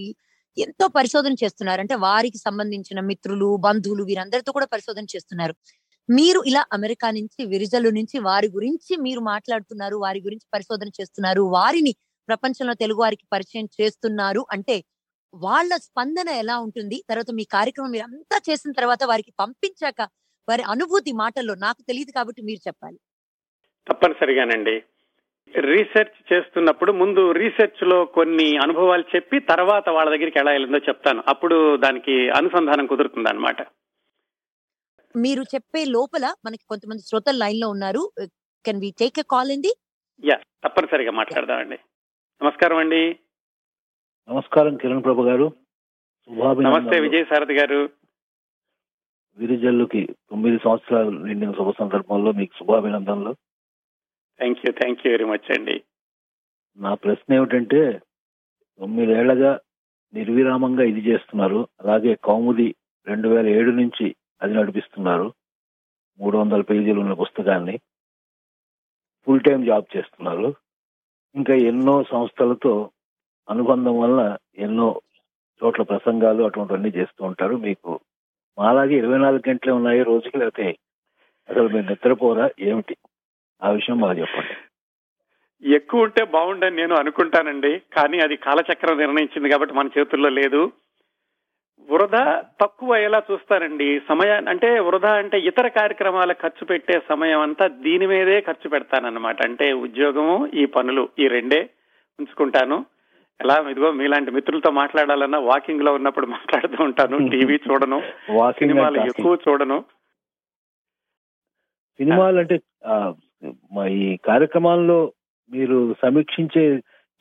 ఎంతో 0.56 0.86
పరిశోధన 0.88 1.34
చేస్తున్నారు. 1.42 1.80
అంటే 1.80 1.96
వారికి 2.02 2.38
సంబంధించిన 2.38 3.00
మిత్రులు 3.02 3.48
బంధువులు 3.58 4.02
వీరందరితో 4.05 4.50
కూడా 4.52 4.67
పరిశోధన 4.67 5.06
చేస్తున్నారు. 5.14 5.55
మీరు 6.08 6.41
ఇలా 6.46 6.62
అమెరికా 6.72 7.08
నుంచి 7.10 7.41
విరిజలు 7.46 7.91
నుంచి 7.91 8.17
వారి 8.20 8.48
గురించి 8.48 8.93
మీరు 9.00 9.20
మాట్లాడుతున్నారు 9.24 9.96
వారి 9.96 10.20
గురించి 10.20 10.46
పరిశోధన 10.52 10.91
చేస్తున్నారు 10.98 11.43
వారిని 11.55 11.93
ప్రపంచంలో 12.29 12.74
తెలుగు 12.74 13.00
వారికి 13.00 13.26
పరిచయం 13.32 13.67
చేస్తున్నారు 13.79 14.43
అంటే 14.52 14.76
వాళ్ళ 15.34 15.72
స్పందన 15.86 16.29
ఎలా 16.43 16.56
ఉంటుంది? 16.58 16.96
తర్వాత 17.08 17.31
మీ 17.38 17.44
కార్యక్రమం 17.55 17.91
మీరు 17.91 18.06
అంతా 18.08 18.38
చేసిన 18.48 18.70
తర్వాత 18.72 19.02
వారికి 19.05 19.32
పంపించాక 19.38 20.00
వారి 20.49 20.63
అనుభూతి 20.63 21.13
మాటల్లో 21.13 21.55
నాకు 21.55 21.82
తెలియదు 21.82 22.11
కాబట్టి 22.11 22.43
మీరు 22.43 22.61
చెప్పాలి. 22.69 22.99
తప్పనిసరిగానండి. 23.91 24.82
రీసెర్చ్ 25.61 26.32
చేస్తున్నప్పుడు 26.32 26.93
ముందు 26.93 27.31
రీసెర్చ్లో 27.31 28.05
కొన్ని 28.05 28.56
అనుభవాలు 28.56 29.05
చెప్పి 29.17 29.41
తర్వాత 29.41 29.89
వాళ్ళ 29.89 30.11
దగ్గరికి 30.11 30.39
ఎలా 30.39 30.51
వెళ్ళిందో 30.53 30.79
చెప్తాను. 30.79 31.22
అప్పుడు 31.29 31.77
దానికి 31.77 32.31
అనుసంధానం 32.31 32.87
కుదురుతుంది 32.87 33.29
అనమాట 33.29 33.56
మీరు 35.17 35.43
చెప్పే 35.43 35.84
లోపల 35.84 36.34
మనకి 36.44 36.65
కొంతమంది 36.69 37.03
శ్రోతలు 37.03 37.39
లైన్లో 37.39 37.69
ఉన్నారు. 37.69 38.13
Can 38.67 38.81
we 38.81 38.94
take 38.99 39.19
a 39.19 39.22
call 39.31 39.51
ఇంది 39.51 39.72
యా 40.25 40.37
తప్పనిసరిగా 40.65 41.13
మాట్లాడదామండి. 41.13 41.79
నమస్కారం 42.43 42.77
అండి. 42.77 43.19
నమస్కారం 44.29 44.77
కిరణ్ 44.77 45.05
ప్రభు 45.05 45.22
గారు. 45.22 45.53
నమస్తే 46.61 47.01
విజయ్ 47.01 47.25
సారథి 47.25 47.55
గారు. 47.55 47.91
విరిజల్లుకి 49.39 50.17
తొమ్మిది 50.31 50.58
సంవత్సరాలు 50.65 51.10
నిండిన 51.10 51.53
శుభ 51.53 51.70
సందర్భంలో 51.79 52.32
మీకు 52.32 52.55
శుభాభినందనలు. 52.58 53.32
Thank 54.39 54.58
you 54.58 54.72
thank 54.72 55.06
you 55.06 55.10
very 55.10 55.24
much 55.24 55.58
అండి. 55.58 55.82
నా 56.77 56.94
ప్రశ్న 56.94 57.34
ఏమిటంటే 57.34 58.01
తొమ్మిదేళ్ళగా 58.79 59.60
నిర్విరామంగా 60.15 60.82
ఇది 60.82 61.01
చేస్తున్నారు. 61.01 61.69
అలాగే 61.81 62.15
కౌముది 62.15 62.74
రెండు 63.06 63.29
వేల 63.29 63.46
ఏడు 63.46 63.70
నుంచి 63.70 64.17
అది 64.43 64.55
నడిపిస్తున్నారు. 64.55 65.34
మూడు 66.19 66.39
వందల 66.39 66.60
పేజీలు 66.60 67.01
ఉన్న 67.01 67.12
పుస్తకాన్ని 67.12 67.81
ఫుల్ 69.27 69.41
టైం 69.41 69.65
జాబ్ 69.65 69.96
చేస్తున్నారు. 69.96 70.55
ఇంకా 71.34 71.55
ఎన్నో 71.55 72.05
సంస్థలతో 72.10 72.91
అనుబంధం 73.51 74.01
వల్ల 74.01 74.36
ఎన్నో 74.55 75.01
చోట్ల 75.65 75.82
ప్రసంగాలు 75.82 76.43
అటువంటివన్నీ 76.43 76.89
చేస్తూ 76.89 77.24
ఉంటారు. 77.24 77.56
మీకు 77.56 78.01
మాలాగే 78.58 78.94
ఇరవై 78.94 79.18
నాలుగు 79.18 79.50
గంటలే 79.50 79.72
ఉన్నాయి 79.72 80.02
రోజుకి 80.02 80.38
లేకపోతే 80.38 80.76
అసలు 81.50 81.68
మీరు 81.68 81.86
నిద్రపోరా? 81.86 82.50
ఏమిటి? 82.60 82.96
ఆ 83.62 83.70
విషయం 83.70 83.98
మాకు 83.98 84.18
చెప్పండి. 84.18 84.56
ఎక్కువ 85.74 86.02
ఉంటే 86.02 86.24
బాగుండని 86.24 86.76
నేను 86.76 86.94
అనుకుంటానండి 86.96 87.82
కానీ 87.92 88.18
అది 88.18 88.36
కాలచక్రం 88.36 88.98
నిర్ణయించింది 88.98 89.48
కాబట్టి 89.48 89.74
మన 89.74 89.88
చేతుల్లో 89.98 90.28
లేదు. 90.28 90.72
వృధా 91.90 92.42
తక్కువ 92.60 92.96
ఎలా 92.96 93.22
చూస్తారండి. 93.32 94.00
సమయాన్ని 94.08 94.50
అంటే 94.50 94.78
వృధా 94.78 95.12
అంటే 95.12 95.38
ఇతర 95.38 95.68
కార్యక్రమాల 95.68 96.32
ఖర్చు 96.32 96.64
పెట్టే 96.64 97.00
సమయం 97.08 97.40
అంతా 97.40 97.66
దీని 97.66 98.06
మీదే 98.06 98.40
ఖర్చు 98.40 98.70
పెడతానన్నమాట. 98.70 99.42
అంటే 99.42 99.72
ఉద్యోగము 99.72 100.46
ఈ 100.54 100.66
పనులు 100.66 101.08
ఈ 101.18 101.28
రెండే 101.28 101.70
ఉంచుకుంటాను. 102.20 102.86
ఎలా 103.43 103.55
ఇదిగో 103.70 103.89
మీలాంటి 103.93 104.31
మిత్రులతో 104.37 104.70
మాట్లాడాలన్నా 104.72 105.39
వాకింగ్లో 105.49 105.93
ఉన్నప్పుడు 105.99 106.27
మాట్లాడుతూ 106.27 106.79
ఉంటాను 106.84 107.19
టీవీ 107.32 107.56
చూడను 107.67 107.99
సినిమాలు 108.61 108.99
ఎక్కువ 109.05 109.32
చూడను. 109.46 109.79
సినిమాలు 111.99 112.39
అంటే 112.39 112.56
ఈ 113.99 114.08
కార్యక్రమాల్లో 114.29 114.99
మీరు 115.51 115.79
సమీక్షించే 116.03 116.65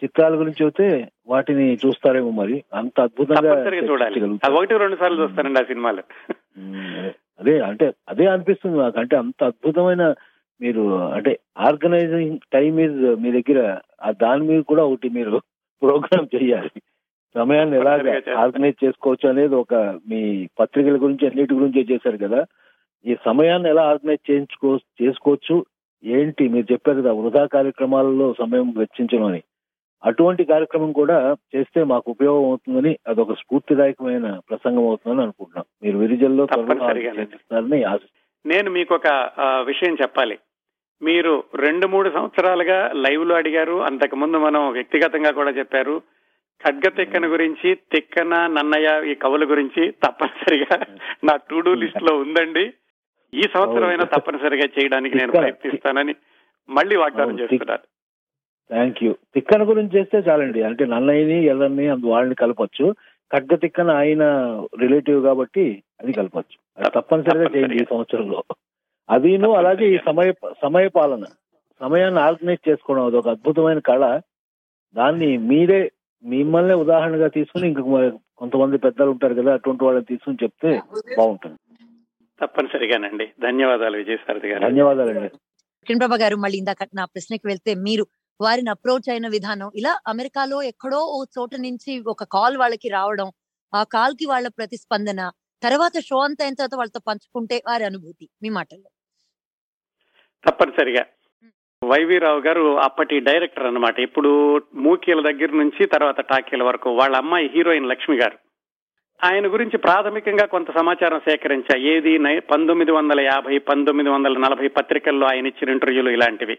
చిత్రాల 0.01 0.33
గురించి 0.35 0.61
అయితే 0.63 0.85
వాటిని 1.27 1.65
చూస్తారేమో 1.83 2.31
మరి. 2.31 2.55
అంత 2.73 2.95
అద్భుతంగా 3.01 3.53
చూడాలి. 3.89 4.19
ఒకటి 4.57 4.79
రెండు 4.83 4.97
సార్లు 5.01 5.19
చూస్తానండి 5.23 5.61
ఆ 5.61 5.67
సినిమాలు. 5.71 6.03
అదే 7.39 7.55
అంటే 7.69 7.85
అదే 8.07 8.25
అనిపిస్తుంది 8.25 8.77
నాకు. 8.77 8.97
అంటే 8.99 9.15
అంత 9.15 9.39
అద్భుతమైన 9.43 10.05
మీరు 10.61 10.83
అంటే 11.15 11.31
ఆర్గనైజింగ్ 11.67 12.37
టైం 12.53 12.73
ఇస్ 12.79 12.99
మీ 13.21 13.29
దగ్గర 13.37 13.59
దాని 14.23 14.43
మీద 14.49 14.61
కూడా 14.71 14.83
ఒకటి 14.83 15.09
మీరు 15.09 15.37
ప్రోగ్రామ్ 15.81 16.27
చేయాలి. 16.35 16.81
సమయాన్ని 17.35 17.77
చేస్తాను. 17.77 18.37
ఆర్గనైజ్ 18.37 18.85
చేసుకోవచ్చు 18.85 19.29
అనేది 19.29 19.55
ఒక 19.55 19.73
మీ 20.09 20.47
పత్రికల 20.59 20.93
గురించి 20.93 21.27
అన్నిటి 21.27 21.53
గురించి 21.53 21.87
చేశారు 21.91 22.17
కదా. 22.17 22.45
ఈ 23.05 23.15
సమయాన్ని 23.25 23.69
ఎలా 23.69 23.83
ఆర్గనైజ్ 23.89 24.31
చేయించుకో 24.31 24.79
చేసుకోవచ్చు? 25.01 25.65
ఏంటి? 26.03 26.47
మీరు 26.47 26.73
చెప్పారు 26.73 27.01
కదా 27.01 27.13
వృధా 27.13 27.45
కార్యక్రమాలలో 27.45 28.35
సమయం 28.39 28.73
వెచ్చించడం 28.77 29.25
అని. 29.25 29.43
అటువంటి 30.03 30.43
కార్యక్రమం 30.43 30.91
కూడా 30.91 31.35
చేస్తే 31.55 31.83
మాకు 31.83 32.11
ఉపయోగం 32.11 32.45
అవుతుందని 32.45 32.97
అదొక 33.07 33.33
స్ఫూర్తిదాయకమైన 33.33 34.39
ప్రసంగం 34.49 34.87
అవుతుందని 34.87 35.21
అనుకుంటున్నాం. 35.21 35.65
మీరు 35.83 35.97
విరిజల్లో 35.97 36.47
నేను 38.45 38.71
మీకు 38.71 38.95
ఒక 38.95 39.07
విషయం 39.65 39.97
చెప్పాలి. 40.01 40.37
మీరు 41.01 41.43
రెండు 41.55 41.87
మూడు 41.87 42.09
సంవత్సరాలుగా 42.09 42.91
లైవ్లో 42.95 43.35
అడిగారు. 43.35 43.81
అంతకు 43.81 44.15
ముందు 44.15 44.37
మనం 44.37 44.71
వ్యక్తిగతంగా 44.71 45.31
కూడా 45.31 45.49
చెప్పారు. 45.49 46.01
ఖడ్గ 46.65 46.89
తిక్కన 46.89 47.25
గురించి 47.25 47.75
తిక్కన 47.75 48.33
నన్నయ్య 48.47 49.11
ఈ 49.11 49.15
కవుల 49.15 49.51
గురించి 49.51 49.91
తప్పనిసరిగా 49.91 50.77
నా 51.23 51.35
టు 51.35 51.59
డూ 51.59 51.73
లిస్ట్లో 51.73 52.17
ఉందండి. 52.17 52.73
ఈ 53.33 53.41
సంవత్సరం 53.41 53.87
అయినా 53.87 54.03
తప్పనిసరిగా 54.03 54.67
చేయడానికి 54.79 55.17
నేను. 55.17 55.31
ప్రయత్నిస్తానని 55.31 56.15
మళ్ళీ 56.69 56.95
వాగ్దానం 56.95 57.29
అవును, 57.29 57.41
చేస్తున్నాను 57.41 57.85
థ్యాంక్ 58.69 59.03
యూ 59.03 59.15
తిక్కన 59.33 59.69
గురించి 59.69 59.99
చేస్తే 59.99 60.17
చాలండి. 60.17 60.63
అంటే 60.63 60.85
నన్నయ్యని 60.85 61.45
ఎల్లరిని 61.45 61.87
అందు 61.87 62.05
వాళ్ళని 62.05 62.35
కలపచ్చు. 62.35 62.95
ఖడ్గ 63.31 63.55
తిక్కన 63.55 63.91
ఆయన 63.91 64.23
రిలేటివ్ 64.79 65.23
కాబట్టి 65.23 65.83
అది 66.01 66.11
కలపచ్చు. 66.11 66.57
తప్పనిసరిగా. 66.95 67.49
చేయండి 67.55 67.75
ఈ 67.75 67.85
సంవత్సరంలో. 67.89 68.43
అదిను 69.11 69.49
అలాగే 69.51 69.85
ఈ 69.95 69.97
సమయ 70.07 70.29
సమయ 70.63 70.87
పాలన. 70.87 71.23
సమయాన్ని 71.81 72.19
ఆర్గనైజ్ 72.19 72.69
చేసుకోవడం 72.69 73.05
అది 73.05 73.17
ఒక 73.17 73.29
అద్భుతమైన 73.29 73.79
కళ. 73.79 74.03
దాన్ని 74.95 75.37
మీరే 75.49 75.81
మిమ్మల్ని 76.23 76.73
ఉదాహరణగా 76.73 77.27
తీసుకుని 77.27 77.67
ఇంక 77.67 77.81
కొంతమంది 78.37 78.77
పెద్దలు 78.77 79.09
ఉంటారు 79.11 79.33
కదా 79.33 79.53
అటువంటి 79.53 79.83
వాళ్ళని 79.83 80.05
తీసుకుని 80.05 80.41
చెప్తే 80.43 80.71
బాగుంటుంది. 81.17 81.57
తప్పనిసరిగానండి. 82.41 83.25
ధన్యవాదాలు 83.41 83.97
విజయసారథి 83.97 84.47
గారు. 84.47 84.61
ధన్యవాదాలండి. 84.67 85.29
కిరణ్ 85.87 85.99
ప్రభా 85.99 86.15
గారు 86.15 86.35
మళ్ళీ 86.35 86.57
ఇందాక 86.57 86.83
నా 86.93 87.05
ప్రశ్నకి 87.05 87.47
వెళ్తే 87.47 87.71
మీరు 87.87 88.03
వారిని 88.39 88.69
అప్రోచ్ 88.69 89.09
అయిన 89.09 89.27
విధానం 89.27 89.71
ఇలా 89.75 89.93
అమెరికాలో 90.07 90.57
ఎక్కడో 90.63 90.99
ఓ 91.17 91.19
చోట 91.37 91.53
నుంచి 91.59 91.99
ఒక 92.13 92.23
కాల్ 92.23 92.57
వాళ్ళకి 92.57 92.89
రావడం 92.89 93.27
ఆ 93.73 93.83
కాల్కి 93.95 94.25
వాళ్ళ 94.25 94.47
ప్రతిస్పందన 94.47 95.21
తర్వాత 95.63 95.93
షో 95.99 96.17
అంతా 96.17 96.43
అయిన 96.43 96.55
తర్వాత 96.55 96.75
వాళ్ళతో 96.75 96.99
పంచుకుంటే 97.07 97.57
వారి 97.67 97.83
అనుభూతి 97.83 98.29
మీ 98.43 98.49
మాటల్లో. 98.49 98.89
తప్పనిసరిగా. 100.45 101.05
వైవి 101.83 102.17
రావు 102.17 102.39
గారు 102.39 102.79
అప్పటి 102.79 103.19
డైరెక్టర్ 103.19 103.65
అన్నమాట. 103.65 103.99
ఇప్పుడు 103.99 104.61
మూకీల 104.75 105.31
దగ్గర 105.31 105.51
నుంచి 105.51 105.85
తర్వాత 105.85 106.21
టాకీల 106.21 106.63
వరకు 106.63 106.89
వాళ్ళ 106.89 107.15
అమ్మాయి 107.15 107.49
హీరోయిన్ 107.53 107.89
లక్ష్మి 107.89 108.17
గారు. 108.17 108.37
ఆయన 109.23 109.53
గురించి 109.53 109.77
ప్రాథమికంగా 109.77 110.45
కొంత 110.45 110.71
సమాచారం 110.71 111.19
సేకరించా. 111.19 111.79
ఏది? 111.79 112.39
పంతొమ్మిది 112.39 112.91
వందల 112.91 113.19
యాభై 113.19 113.57
పంతొమ్మిది 113.57 114.09
వందల 114.09 114.37
నలభై 114.37 114.67
పత్రికల్లో 114.67 115.27
ఆయన 115.27 115.47
ఇచ్చిన 115.47 115.69
ఇంటర్వ్యూలు 115.69 116.09
ఇలాంటివి. 116.09 116.57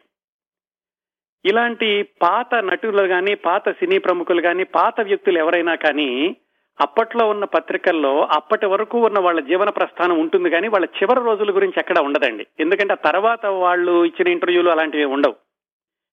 ఇలాంటి 1.45 2.03
పాత 2.23 2.55
నటులు 2.55 3.03
కానీ 3.03 3.35
పాత 3.35 3.71
సినీ 3.71 3.99
ప్రముఖులు 3.99 4.41
కానీ 4.41 4.65
పాత 4.65 5.01
వ్యక్తులు 5.01 5.39
ఎవరైనా 5.39 5.75
కానీ 5.75 6.37
అప్పట్లో 6.81 7.29
ఉన్న 7.29 7.45
పత్రికల్లో 7.45 8.29
అప్పటి 8.33 8.67
వరకు 8.67 8.99
ఉన్న 8.99 9.19
వాళ్ళ 9.19 9.41
జీవన 9.41 9.71
ప్రస్థానం 9.71 10.21
ఉంటుంది 10.21 10.51
కానీ 10.51 10.69
వాళ్ళ 10.69 10.87
చివరి 10.87 11.21
రోజుల 11.25 11.57
గురించి 11.57 11.79
ఎక్కడ 11.79 11.99
ఉండదండి. 11.99 12.47
ఎందుకంటే 12.61 12.93
ఆ 12.93 12.97
తర్వాత 13.05 13.47
వాళ్ళు 13.47 14.05
ఇచ్చిన 14.05 14.29
ఇంటర్వ్యూలు 14.29 14.71
అలాంటివి 14.71 15.05
ఉండవు. 15.05 15.35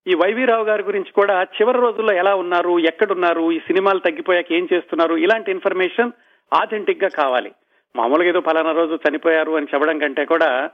ఈ 0.07 0.13
వైవీరావు 0.13 0.63
గారి 0.63 0.83
గురించి 0.83 1.11
కూడా 1.11 1.43
చివరి 1.43 1.77
రోజుల్లో 1.77 2.13
ఎలా 2.13 2.35
ఉన్నారు 2.35 2.79
ఎక్కడున్నారు 2.79 3.51
ఈ 3.51 3.59
సినిమాలు 3.59 3.99
తగ్గిపోయాక 3.99 4.51
ఏం 4.51 4.67
చేస్తున్నారు 4.73 5.15
ఇలాంటి 5.15 5.51
ఇన్ఫర్మేషన్ 5.51 6.11
ఆథెంటిక్గా 6.53 7.09
కావాలి. 7.09 7.51
మామూలుగా 7.95 8.29
ఏదో 8.29 8.39
ఫలానా 8.39 8.71
రోజు 8.71 8.99
చనిపోయారు 9.09 9.51
అని 9.51 9.67
చెప్పడం 9.73 9.99
కంటే 9.99 10.25
కూడా 10.25 10.69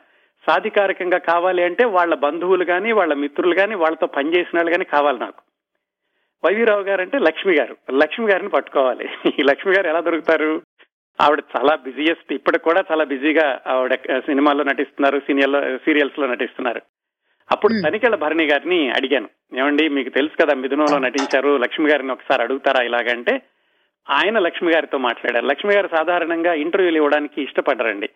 సాధికారికంగా 0.49 1.17
కావాలి 1.17 1.63
అంటే 1.63 1.85
వాళ్ళ 1.85 2.15
బంధువులు 2.15 2.65
కానీ 2.65 2.91
వాళ్ళ 2.91 3.13
మిత్రులు 3.13 3.55
కానీ 3.55 3.75
వాళ్ళతో 3.75 4.07
పనిచేసిన 4.07 4.57
వాళ్ళు 4.57 4.71
కానీ 4.71 4.85
కావాలి 4.85 5.19
నాకు. 5.19 5.41
వైవీరావు 6.45 6.81
గారు 6.81 7.01
అంటే 7.01 7.19
లక్ష్మి 7.19 7.55
గారు. 7.55 7.77
లక్ష్మి 7.91 8.31
గారిని 8.31 8.49
పట్టుకోవాలి. 8.49 9.09
ఈ 9.39 9.43
లక్ష్మి 9.43 9.75
గారు 9.75 9.87
ఎలా 9.87 9.99
దొరుకుతారు? 9.99 10.61
ఆవిడ 11.21 11.43
చాలా 11.57 11.75
బిజీయెస్ట్ 11.75 12.33
ఇప్పటికి 12.33 12.63
కూడా 12.63 12.83
చాలా 12.91 13.03
బిజీగా 13.03 13.61
ఆవిడ 13.67 13.93
సినిమాల్లో 14.19 14.63
నటిస్తున్నారు 14.63 15.19
సీనియర్ 15.19 15.77
సీరియల్స్లో 15.77 16.27
నటిస్తున్నారు. 16.27 16.81
అప్పుడు. 17.51 17.73
తనికెళ్ళ 17.89 18.15
భరణి 18.15 18.45
గారిని 18.45 18.89
అడిగాను. 18.89 19.29
ఏమండి 19.57 19.89
మీకు 19.89 20.09
తెలుసు 20.09 20.45
కదా 20.45 20.55
మిథునంలో 20.55 20.97
నటించారు 20.97 21.57
లక్ష్మి 21.57 21.89
గారిని 21.89 22.11
ఒకసారి 22.11 22.41
అడుగుతారా 22.43 22.85
ఇలాగంటే 22.85 23.41
ఆయన 24.09 24.39
లక్ష్మి 24.39 24.73
గారితో 24.73 24.97
మాట్లాడారు. 24.97 25.45
లక్ష్మి 25.45 25.73
గారు 25.73 25.89
సాధారణంగా 25.95 26.53
ఇంటర్వ్యూలు 26.53 26.95
ఇవ్వడానికి 26.95 27.41
ఇష్టపడరండి. 27.41 28.09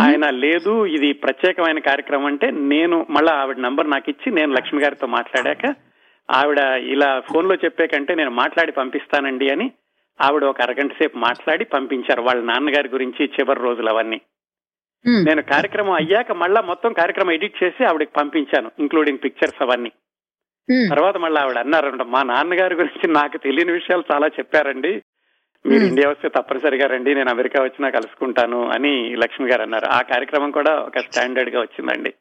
ఆయన 0.00 0.30
లేదు 0.30 0.86
ఇది 0.86 1.12
ప్రత్యేకమైన 1.12 1.78
కార్యక్రమం 1.78 2.26
అంటే 2.26 2.50
నేను 2.50 3.06
మళ్ళా 3.10 3.32
ఆవిడ 3.32 3.56
నంబర్ 3.56 3.90
నాకు 3.90 4.10
ఇచ్చి 4.10 4.32
నేను 4.32 4.52
లక్ష్మి 4.52 4.80
గారితో 4.80 5.06
మాట్లాడాక 5.06 5.74
ఆవిడ 6.28 6.60
ఇలా 6.94 7.08
ఫోన్లో 7.20 7.54
చెప్పే 7.54 7.86
కంటే 7.86 8.14
నేను 8.14 8.30
మాట్లాడి 8.42 8.72
పంపిస్తానండి 8.72 9.50
అని 9.50 9.66
ఆవిడ 10.20 10.44
ఒక 10.44 10.60
అరగంట 10.60 10.92
సేపు 10.92 11.18
మాట్లాడి 11.18 11.64
పంపించారు 11.64 12.22
వాళ్ళ 12.22 12.42
నాన్నగారి 12.44 12.88
గురించి 12.88 13.22
చివరి 13.34 13.60
రోజులు 13.60 13.90
అవన్నీ. 13.90 14.18
నేను 15.24 15.42
కార్యక్రమం 15.42 15.92
అయ్యాక 15.92 16.32
మళ్ళా 16.32 16.60
మొత్తం 16.60 16.92
కార్యక్రమం 16.92 17.32
ఎడిట్ 17.32 17.58
చేసి 17.62 17.84
ఆవిడకి 17.84 18.12
పంపించాను 18.18 18.70
ఇంక్లూడింగ్ 18.78 19.22
పిక్చర్స్ 19.24 19.62
అవన్నీ. 19.62 19.90
తర్వాత 20.88 21.16
మళ్ళీ 21.16 21.38
ఆవిడ 21.40 21.58
అన్నారంట 21.58 22.02
మా 22.14 22.22
నాన్నగారి 22.22 22.74
గురించి 22.74 23.08
నాకు 23.12 23.38
తెలియని 23.38 23.72
విషయాలు 23.72 24.04
చాలా 24.12 24.28
చెప్పారండి 24.38 24.92
మీరు. 25.64 25.84
ఇండియా 25.84 26.08
వస్తే 26.10 26.28
తప్పనిసరిగా 26.28 26.86
రండి 26.86 27.14
నేను 27.14 27.30
అమెరికా 27.30 27.62
వచ్చినా 27.62 27.90
కలుసుకుంటాను 27.90 28.60
అని 28.68 28.92
లక్ష్మి 29.22 29.46
గారు 29.50 29.62
అన్నారు 29.62 29.86
ఆ 29.88 30.00
కార్యక్రమం 30.02 30.50
కూడా 30.50 30.72
ఒక 30.80 30.98
స్టాండర్డ్గా 30.98 31.60
వచ్చిందండి 31.60 32.12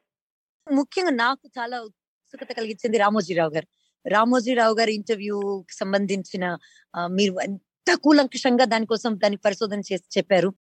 ముఖ్యంగా 0.67 1.13
నాకు 1.15 1.45
చాలా 1.57 1.77
ఉత్సుకత 1.81 2.51
కలిగించింది 2.59 2.97
రామోజీరావు 2.97 3.53
గారు 3.55 3.67
రామోజీరావు 4.07 4.75
గారి 4.75 4.95
ఇంటర్వ్యూకి 4.95 5.75
సంబంధించిన 5.75 6.57
మీరు 7.11 7.33
ఎంత 7.43 7.97
కూలంకషంగా 8.03 8.65
దానికోసం 8.65 9.19
దాని 9.23 9.37
పరిశోధన 9.45 9.79
చేసి 9.79 10.17
చెప్పారు? 10.17 10.53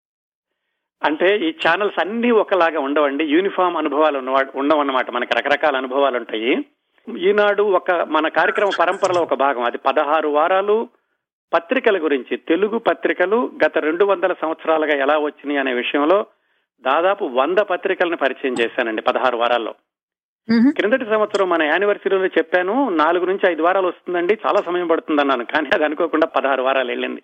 అంటే 1.04 1.48
ఈ 1.48 1.50
ఛానల్స్ 1.50 2.00
అన్ని 2.00 2.30
ఒకలాగా 2.30 2.80
ఉండవండి. 2.80 3.24
యూనిఫామ్ 3.24 3.76
అనుభవాలు 3.76 4.18
ఉండవన్నమాట. 4.58 5.10
మనకి 5.10 5.34
రకరకాల 5.34 5.76
అనుభవాలు 5.76 6.16
ఉంటాయి. 6.16 6.64
ఈనాడు 7.30 7.62
ఒక 7.62 7.92
మన 7.92 8.28
కార్యక్రమ 8.28 8.70
పరంపరలో 8.78 9.20
ఒక 9.20 9.34
భాగం. 9.34 9.62
అది 9.62 9.78
పదహారు 9.78 10.28
వారాలు 10.28 10.88
పత్రికల 11.52 12.04
గురించి. 12.04 12.36
తెలుగు 12.36 12.78
పత్రికలు 12.78 13.52
గత 13.66 13.78
రెండు 13.78 14.04
వందల 14.04 14.32
సంవత్సరాలుగా 14.32 15.02
ఎలా 15.02 15.18
వచ్చినాయి 15.18 15.58
అనే 15.58 15.72
విషయంలో 15.74 16.26
దాదాపు 16.80 17.24
వంద 17.24 17.58
పత్రికలను 17.58 18.16
పరిచయం 18.16 18.54
చేశానండి 18.60 19.02
పదహారు 19.02 19.36
వారాల్లో. 19.36 19.74
క్రిందటి 20.50 21.04
సంవత్సరం 21.04 21.48
మన 21.48 21.62
యానివర్సరీలో 21.62 22.26
చెప్పాను 22.26 22.88
నాలుగు 22.88 23.24
నుంచి 23.24 23.52
ఐదు 23.52 23.62
వారాలు 23.62 23.86
వస్తుందండి 23.86 24.38
చాలా 24.46 24.62
సమయం 24.62 24.86
పడుతుంది 24.86 25.20
అన్నాను 25.20 25.44
కానీ 25.44 25.70
అది 25.74 25.84
అనుకోకుండా 25.84 26.26
పదహారు 26.26 26.62
వారాలు 26.62 26.88
వెళ్ళింది. 26.88 27.22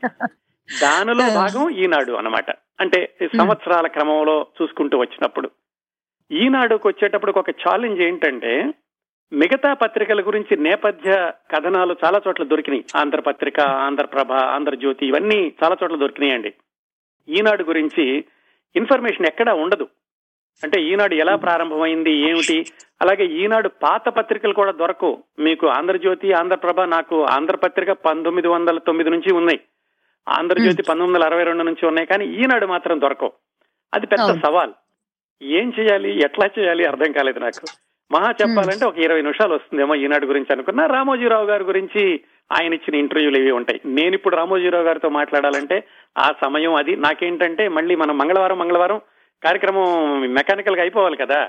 దానిలో 0.82 1.14
భాగం 1.34 1.70
ఈనాడు 1.70 2.12
అన్నమాట. 2.12 2.50
అంటే 2.80 3.14
సంవత్సరాల 3.38 3.86
క్రమంలో 3.86 4.46
చూసుకుంటూ 4.62 4.98
వచ్చినప్పుడు. 4.98 5.50
ఈనాడుకు 6.32 6.88
వచ్చేటప్పుడు 6.88 7.32
ఒక 7.38 7.50
ఛాలెంజ్ 7.50 8.00
ఏంటంటే 8.00 8.74
మిగతా 9.32 9.72
పత్రికల 9.72 10.20
గురించి 10.20 10.56
నేపథ్య 10.56 11.32
కథనాలు 11.56 11.96
చాలా 12.04 12.20
చోట్ల 12.28 12.44
దొరికినాయి. 12.44 12.84
ఆంధ్రపత్రిక 12.96 13.60
ఆంధ్రప్రభ 13.60 14.32
ఆంధ్రజ్యోతి 14.32 15.06
ఇవన్నీ 15.06 15.52
చాలా 15.64 15.76
చోట్ల 15.82 15.96
దొరికినాయండి. 15.96 16.54
ఈనాడు 17.28 17.64
గురించి 17.64 18.24
ఇన్ఫర్మేషన్ 18.76 19.26
ఎక్కడా 19.26 19.54
ఉండదు. 19.54 19.88
అంటే 20.64 20.82
ఈనాడు 20.82 21.14
ఎలా 21.14 21.36
ప్రారంభమైంది 21.36 22.12
ఏమిటి? 22.12 22.66
అలాగే 23.02 23.24
ఈనాడు 23.24 23.68
పాత 23.68 24.08
పత్రికలు 24.08 24.52
కూడా 24.52 24.72
దొరకవు 24.72 25.18
మీకు 25.38 25.66
ఆంధ్రజ్యోతి 25.66 26.32
ఆంధ్రప్రభ 26.32 26.80
నాకు 26.80 27.24
ఆంధ్రపత్రిక 27.24 27.92
పంతొమ్మిది 27.92 28.48
వందల 28.48 28.78
తొమ్మిది 28.78 29.10
నుంచి 29.10 29.32
ఉన్నాయి. 29.32 29.60
ఆంధ్రజ్యోతి 30.28 30.82
పంతొమ్మిది 30.82 31.12
వందల 31.12 31.24
అరవై 31.24 31.44
రెండు 31.44 31.62
నుంచి 31.62 31.86
ఉన్నాయి 31.86 32.06
కానీ 32.06 32.24
ఈనాడు 32.26 32.66
మాత్రం 32.66 33.00
దొరకవు 33.00 33.32
అది 33.94 34.06
పెద్ద. 34.06 34.40
సవాల్. 34.42 34.72
ఏం 35.42 35.72
చేయాలి 35.78 36.22
ఎట్లా 36.24 36.50
చేయాలి 36.58 36.84
అర్థం 36.84 37.12
కాలేదు 37.12 37.38
నాకు. 37.38 37.66
మహా 38.12 38.30
చెప్పాలంటే 38.30 38.84
ఒక 38.84 38.98
ఇరవై 38.98 39.22
నిమిషాలు 39.22 39.54
వస్తుందేమో 39.54 39.94
ఈనాడు 39.94 40.26
గురించి 40.26 40.52
అనుకున్నా. 40.52 40.86
రామోజీరావు 40.86 41.46
గారి 41.46 41.64
గురించి 41.64 42.20
ఆయన 42.52 42.74
ఇచ్చిన 42.74 42.94
ఇంటర్వ్యూలు 42.94 43.38
ఇవి 43.38 43.50
ఉంటాయి. 43.50 43.80
నేను 43.86 44.14
ఇప్పుడు 44.14 44.36
రామోజీరావు 44.36 44.84
గారితో 44.84 45.08
మాట్లాడాలంటే 45.08 45.84
ఆ 46.18 46.32
సమయం 46.42 46.74
అది. 46.74 46.96
నాకేంటంటే 46.96 47.68
మళ్ళీ 47.68 47.96
మనం 47.96 48.18
మంగళవారం 48.18 48.58
మంగళవారం 48.58 49.00
కార్యక్రమం 49.44 49.86
మెకానికల్గా 50.34 50.82
అయిపోవాలి 50.82 51.16
కదా. 51.16 51.40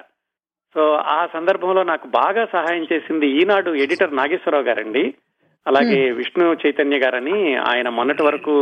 సో 0.74 0.81
ఆ 0.93 1.27
సందర్భంలో 1.34 1.84
నాకు 1.84 2.08
బాగా 2.08 2.46
సహాయం 2.53 2.88
చేసింది 2.93 3.27
ఈనాడు 3.41 3.72
ఎడిటర్ 3.84 4.15
నాగేశ్వరరావు 4.15 4.63
గారండి. 4.63 5.03
అలాగే 5.67 6.12
విష్ణు 6.12 6.46
చైతన్య 6.65 6.98
గారని 6.98 7.55
ఆయన 7.55 7.89
మొన్నటి 7.89 8.24
వరకు 8.24 8.53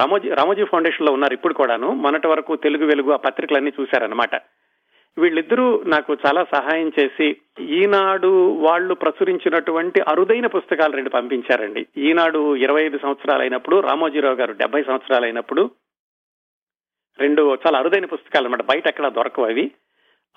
రామోజీ 0.00 0.28
రామోజీ 0.28 0.64
ఫౌండేషన్లో 0.64 1.12
ఉన్నారు 1.12 1.34
ఇప్పుడు 1.34 1.54
కూడాను. 1.54 1.88
మొన్నటి 1.90 2.26
వరకు 2.26 2.56
తెలుగు 2.56 2.86
వెలుగు 2.86 3.12
ఆ 3.12 3.16
పత్రికలన్నీ 3.16 3.72
చూశారనమాట 3.80 4.34
వీళ్ళిద్దరూ 5.18 5.82
నాకు 5.86 6.16
చాలా 6.26 6.42
సహాయం 6.54 6.92
చేసి 6.98 7.36
ఈనాడు 7.60 8.32
వాళ్ళు 8.66 8.94
ప్రచురించినటువంటి 8.94 10.00
అరుదైన 10.00 10.46
పుస్తకాలు 10.46 10.92
రెండు 10.92 11.10
పంపించారండి. 11.10 11.86
ఈనాడు 11.98 12.56
ఇరవై 12.56 12.82
ఐదు 12.82 12.98
సంవత్సరాలు 13.02 13.40
అయినప్పుడు 13.40 13.76
రామోజీరావు 13.80 14.34
గారు 14.34 14.52
డెబ్బై 14.52 14.82
సంవత్సరాలు 14.82 15.24
అయినప్పుడు 15.24 15.70
రెండు 17.20 17.58
చాలా 17.66 17.78
అరుదైన 17.78 18.04
పుస్తకాలు 18.04 18.44
అన్నమాట. 18.44 18.62
బయట 18.62 18.88
ఎక్కడ 18.88 19.08
దొరకవు 19.08 19.44
అవి. 19.44 19.70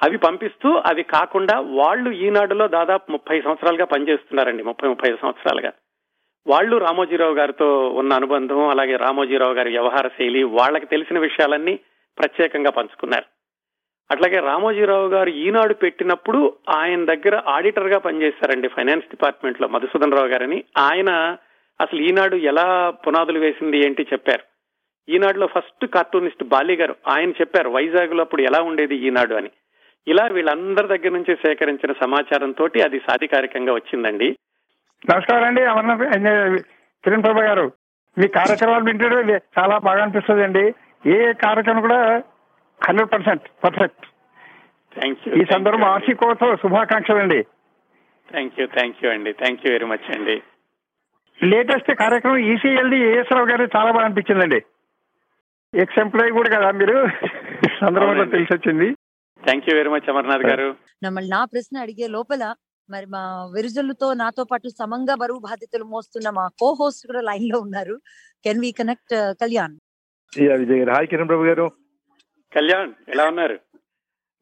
అవి 0.03 0.17
పంపిస్తూ 0.17 0.69
అవి 0.69 1.03
కాకుండా 1.03 1.59
వాళ్ళు 1.59 2.11
ఈనాడులో 2.11 2.67
దాదాపు 2.67 3.11
ముప్పై 3.11 3.41
సంవత్సరాలుగా 3.41 3.85
పనిచేస్తున్నారండి. 3.85 4.63
ముప్పై 4.63 4.89
ముప్పై 4.89 5.09
ఐదు 5.09 5.17
సంవత్సరాలుగా. 5.21 5.71
వాళ్ళు 6.47 6.77
రామోజీరావు 6.77 7.33
గారితో 7.33 7.89
ఉన్న 7.89 8.13
అనుబంధం 8.13 8.67
అలాగే 8.67 8.95
రామోజీరావు 8.95 9.53
గారి 9.53 9.69
వ్యవహార 9.69 10.07
శైలి 10.07 10.43
వాళ్ళకి 10.43 10.85
తెలిసిన 10.85 11.19
విషయాలన్నీ 11.19 11.79
ప్రత్యేకంగా 12.17 12.71
పంచుకున్నారు. 12.71 13.23
అట్లాగే 14.11 14.45
రామోజీరావు 14.45 15.07
గారు 15.07 15.29
ఈనాడు 15.29 15.73
పెట్టినప్పుడు 15.73 16.53
ఆయన 16.69 17.05
దగ్గర 17.05 17.41
ఆడిటర్గా 17.47 17.97
పనిచేశారండి 17.97 18.67
ఫైనాన్స్ 18.67 19.07
డిపార్ట్మెంట్లో 19.07 19.67
మధుసూదన్ 19.67 20.13
రావు 20.13 20.27
గారని. 20.27 20.63
ఆయన 20.77 21.37
అసలు 21.81 22.01
ఈనాడు 22.01 22.35
ఎలా 22.35 22.89
పునాదులు 22.89 23.39
వేసింది 23.39 23.77
ఏంటి 23.77 24.07
చెప్పారు. 24.13 24.48
ఈనాడులో 25.09 25.47
ఫస్ట్ 25.47 25.87
కార్టూనిస్ట్ 25.87 26.43
బాలి 26.43 26.75
గారు 26.75 26.95
ఆయన 27.07 27.29
చెప్పారు 27.29 27.69
వైజాగ్లో 27.69 28.21
అప్పుడు 28.21 28.41
ఎలా 28.41 28.61
ఉండేది 28.61 28.95
ఈనాడు 28.95 29.35
అని. 29.35 29.49
ఇలా 30.07 30.25
వీళ్ళందరి 30.25 30.87
దగ్గర 30.87 31.09
నుంచి 31.09 31.35
సేకరించిన 31.35 31.93
సమాచారంతో 32.01 32.65
అది 32.65 32.99
సాధికారికంగా 32.99 33.73
వచ్చిందండి. 33.73 34.35
నమస్కారం 35.09 35.43
అండి 35.43 35.61
కిరణ్ 37.03 37.23
ప్రభా 37.23 37.43
గారు. 37.43 37.71
మీ 38.17 38.27
కార్యక్రమాలు 38.27 38.83
వింటే 38.83 39.05
చాలా 39.59 39.77
బాగా 39.77 40.01
అనిపిస్తుంది 40.01 40.43
అండి. 40.43 40.73
ఏ 41.09 41.33
కార్యక్రమం 41.33 41.81
కూడా 41.81 42.23
హండ్రెడ్ 42.87 43.11
పర్సెంట్ 43.11 43.41
పర్ఫెక్ట్. 43.63 44.05
ఈ 45.41 45.45
సందర్భం 45.51 45.81
వార్షికోత్సవ 45.81 46.55
శుభాకాంక్షలు 46.55 47.17
అండి. 47.17 47.43
థ్యాంక్ 48.31 48.59
యూ 48.59 48.67
థ్యాంక్ 48.67 49.05
యూ 49.05 49.11
అండి. 49.11 49.33
థ్యాంక్ 49.33 49.61
యూ 49.65 49.71
వెరీ 49.71 49.85
మచ్ 49.85 50.17
అండి. 50.17 50.41
లేటెస్ట్ 51.43 51.91
కార్యక్రమం 51.91 52.37
ఈసీఎల్డి 52.37 52.97
ఏఎస్ 52.97 53.33
రావు 53.33 53.45
గారు 53.45 53.69
చాలా 53.77 53.91
బాగా 53.91 54.05
అనిపించిందండి. 54.05 54.63
ఎక్స్ 55.73 55.99
ఎంప్లాయీ 56.03 56.31
కూడా 56.37 56.49
కదా 56.55 56.69
మీరు? 56.81 56.95
సందర్భంలో. 57.81 58.25
తెలిసి 58.33 58.51
వచ్చింది 58.55 58.87
thank 59.43 59.67
you 59.67 59.73
very 59.79 59.91
much 59.93 60.09
Amarnath 60.13 60.45
గారు. 60.49 60.67
మళ్ళీ 61.15 61.29
నా 61.35 61.41
ప్రశ్న 61.51 61.83
అడిగే 61.85 62.07
లోపల 62.15 62.43
మరి 62.89 63.07
మా 63.13 63.21
విరుజులతో 63.55 64.07
నాతో 64.21 64.43
పాటు 64.51 64.67
సమంగా 64.79 65.15
బరువు 65.21 65.39
బాధ్యతలు 65.39 65.85
మోస్తున్న 65.93 66.29
మా 66.37 66.45
కో 66.61 66.69
హోస్ట్ 66.79 67.03
కూడా 67.09 67.21
లైన్లో 67.29 67.57
ఉన్నారు 67.65 67.95
కెన్ 68.45 68.61
వి 68.63 68.69
కనెక్ట్ 68.79 69.13
కళ్యాణ్ 69.41 69.75
యా, 70.33 70.55
విజయ్ 70.61 70.79
గారు 70.81 70.91
హాయ్ 70.95 71.07
కిరణ్ 71.11 71.29
ప్రభు 71.31 71.49
గారు. 71.49 71.65
కళ్యాణ్ 72.53 72.91
ఎలా 73.13 73.23
ఉన్నారు? 73.31 73.57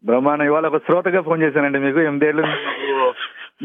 బ్రహ్మాండం. 0.04 0.46
ఇవాళ 0.50 0.66
ఒక 0.72 0.80
శ్రోతగా 0.88 1.22
ఫోన్ 1.28 1.44
చేశానండి 1.46 1.80
మీకు. 1.86 2.00
ఎనిమిదేళ్ళు 2.08 2.44
మీకు 2.48 3.08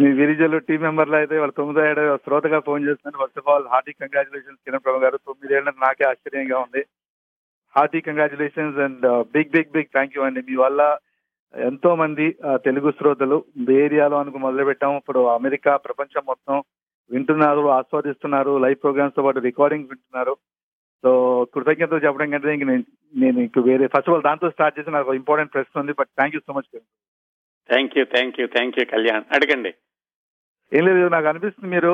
మీ 0.00 0.08
విరిజలు 0.18 0.58
టీం 0.68 0.80
మెంబర్లు 0.86 1.16
అయితే 1.16 1.34
వాళ్ళ 1.40 1.54
తొమ్మిదో 1.56 1.80
ఏడు 1.90 2.04
శ్రోతగా 2.24 2.58
ఫోన్ 2.68 2.86
చేస్తున్నాను. 2.88 3.20
First 3.22 3.40
of 3.40 3.48
all 3.54 3.66
hearty 3.72 3.92
congratulations 4.00 4.62
Kiran 4.66 4.84
Prabhu 4.86 5.02
గారు. 5.04 5.16
తొమ్మిదేళ్ళు 5.28 5.72
నాకే 5.84 6.04
ఆశ్చర్యంగా 6.10 6.58
ఉంది. 6.66 6.82
Hearty 7.76 8.00
congratulations 8.06 8.78
and 8.86 9.04
big 9.34 9.52
big 9.56 9.72
big 9.76 9.90
thank 9.96 10.16
you 10.16 10.22
అండి. 10.26 10.40
మీ 10.48 10.56
వల్ల 10.64 10.80
ఎంతో 11.54 11.90
మంది 12.02 12.26
తెలుగు 12.66 12.90
శ్రోతలు 12.98 13.38
ఏరియాలో 13.84 14.16
అనుకు 14.18 14.38
మొదలు 14.44 14.64
పెట్టాము 14.70 14.96
ఇప్పుడు 15.00 15.20
అమెరికా 15.38 15.72
ప్రపంచం 15.86 16.22
మొత్తం 16.30 16.56
వింటున్నారు 17.10 17.62
ఆస్వాదిస్తున్నారు 17.78 18.52
లైవ్ 18.64 18.78
ప్రోగ్రామ్స్తో 18.82 19.22
పాటు 19.22 19.38
రికార్డింగ్ 19.48 19.88
వింటున్నారు. 19.92 20.34
సో 21.04 21.10
కృతజ్ఞతలు 21.54 22.04
చెప్పడం 22.04 22.30
కంటే 22.30 22.54
ఇంక 22.54 22.66
నేను 22.70 22.84
నేను 23.22 23.38
ఇంక 23.44 23.64
వేరే 23.68 23.86
ఫస్ట్ 23.86 24.08
ఆఫ్ 24.08 24.14
ఆల్ 24.14 24.26
దాంతో 24.26 24.50
స్టార్ట్ 24.50 24.76
చేసి 24.78 24.90
నాకు 24.96 25.14
ఇంపార్టెంట్ 25.20 25.54
ప్రశ్న 25.54 25.80
ఉంది 25.80 25.94
but 26.00 26.10
thank 26.18 26.36
you 26.36 26.40
so 26.46 26.52
much 26.58 26.68
thank 27.70 27.96
you 27.98 28.04
thank 28.14 28.38
you 28.40 28.46
thank 28.56 28.78
you 28.78 28.84
Kalyan. 28.92 29.24
అడగండి. 29.32 29.72
ఏం 30.76 30.82
లేదు 30.88 31.08
నాకు 31.14 31.26
అనిపిస్తుంది 31.30 31.68
మీరు 31.74 31.92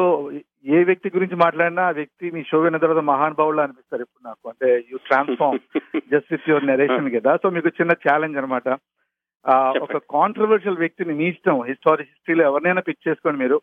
ఏ 0.75 0.81
వ్యక్తి 0.89 1.09
గురించి 1.15 1.37
మాట్లాడినా 1.45 1.85
ఆ 1.89 1.95
వ్యక్తి 1.99 2.27
మీ 2.35 2.41
షో 2.51 2.59
విన్న 2.65 2.79
తర్వాత 2.83 3.03
మహానుభావులు 3.09 3.61
అనిపిస్తారు 3.65 4.03
ఇప్పుడు 4.05 4.23
నాకు. 4.29 4.45
అంటే 4.53 4.69
you 4.91 4.97
transform 5.09 5.59
just 6.13 6.31
with 6.35 6.49
your 6.51 6.69
narration 6.73 7.09
కదా. 7.17 7.33
సో 7.43 7.51
మీకు 7.57 7.71
చిన్న 7.79 7.95
ఛాలెంజ్ 8.05 8.39
అనమాట 8.43 8.69
ఒక 9.87 9.97
కాంట్రవర్షియల్ 10.17 10.81
వ్యక్తిని 10.85 11.13
మీ 11.19 11.27
ఇష్టం 11.35 11.59
హిస్టారీ 11.71 12.05
హిస్టరీలో 12.09 12.45
ఎవరినైనా 12.51 12.83
పిక్ 12.89 13.07
చేసుకోండి 13.09 13.43
మీరు. 13.45 13.59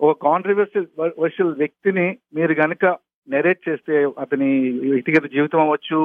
ఒక 0.00 0.12
కాంట్రవర్షియల్ 0.28 0.88
వర్షియల్ 1.22 1.52
వ్యక్తిని 1.62 2.06
మీరు 2.38 2.52
గనుక 2.62 2.84
నెరేట్ 3.28 3.62
చేస్తే 3.68 3.94
అతని 4.24 4.48
వ్యక్తిగత 4.94 5.26
జీవితం 5.36 5.60
అవ్వచ్చు 5.64 6.00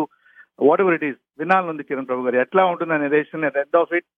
వాట్ 0.68 0.82
ఎవర్ 0.84 0.96
ఇట్ 0.98 1.08
ఈస్ 1.10 1.20
వినాలనుంది 1.42 1.88
కిరణ్ 1.90 2.10
ప్రభు 2.10 2.26
గారు. 2.28 2.38
ఎట్లా 2.46 2.64
ఉంటుంది 2.72 2.96
ఆ 2.96 3.00
narration 3.06 3.48
at 3.50 3.60
end 3.64 3.80
of 3.82 3.94
it 4.00 4.10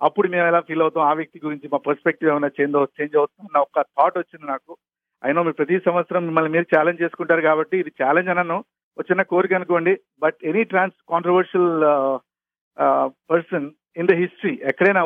అప్పుడు 0.00 0.28
మేము 0.28 0.46
ఎలా 0.46 0.60
ఫీల్ 0.60 0.82
అవుతాం? 0.82 1.02
ఆ 1.02 1.12
వ్యక్తి 1.12 1.40
గురించి 1.44 1.68
మా 1.72 1.78
పర్స్పెక్టివ్ 1.78 2.30
ఏమైనా 2.30 2.46
చేంజ్ 2.46 2.76
చేంజ్ 3.00 3.16
అవుతుంది? 3.16 3.48
అన్న 3.54 3.62
ఒక 3.62 3.80
థాట్ 3.80 4.18
వచ్చింది 4.18 4.46
నాకు. 4.46 4.76
అయినా 5.24 5.42
మీరు 5.42 5.54
ప్రతి 5.54 5.80
సంవత్సరం 5.80 6.24
మిమ్మల్ని 6.24 6.50
మీరు 6.50 6.76
ఛాలెంజ్ 6.76 7.02
చేసుకుంటారు 7.02 7.40
కాబట్టి 7.40 7.78
ఇది 7.78 7.92
ఛాలెంజ్ 8.04 8.30
అనను. 8.30 8.64
ఒక 8.98 9.04
చిన్న 9.10 9.22
కోరిక 9.22 9.54
అనుకోండి. 9.54 10.00
But 10.18 10.34
any 10.44 10.64
trans 10.64 10.96
controversial 11.08 11.80
person 13.30 13.70
in 13.96 14.08
the 14.08 14.12
history 14.12 14.58
ఎక్కడైనా 14.62 15.04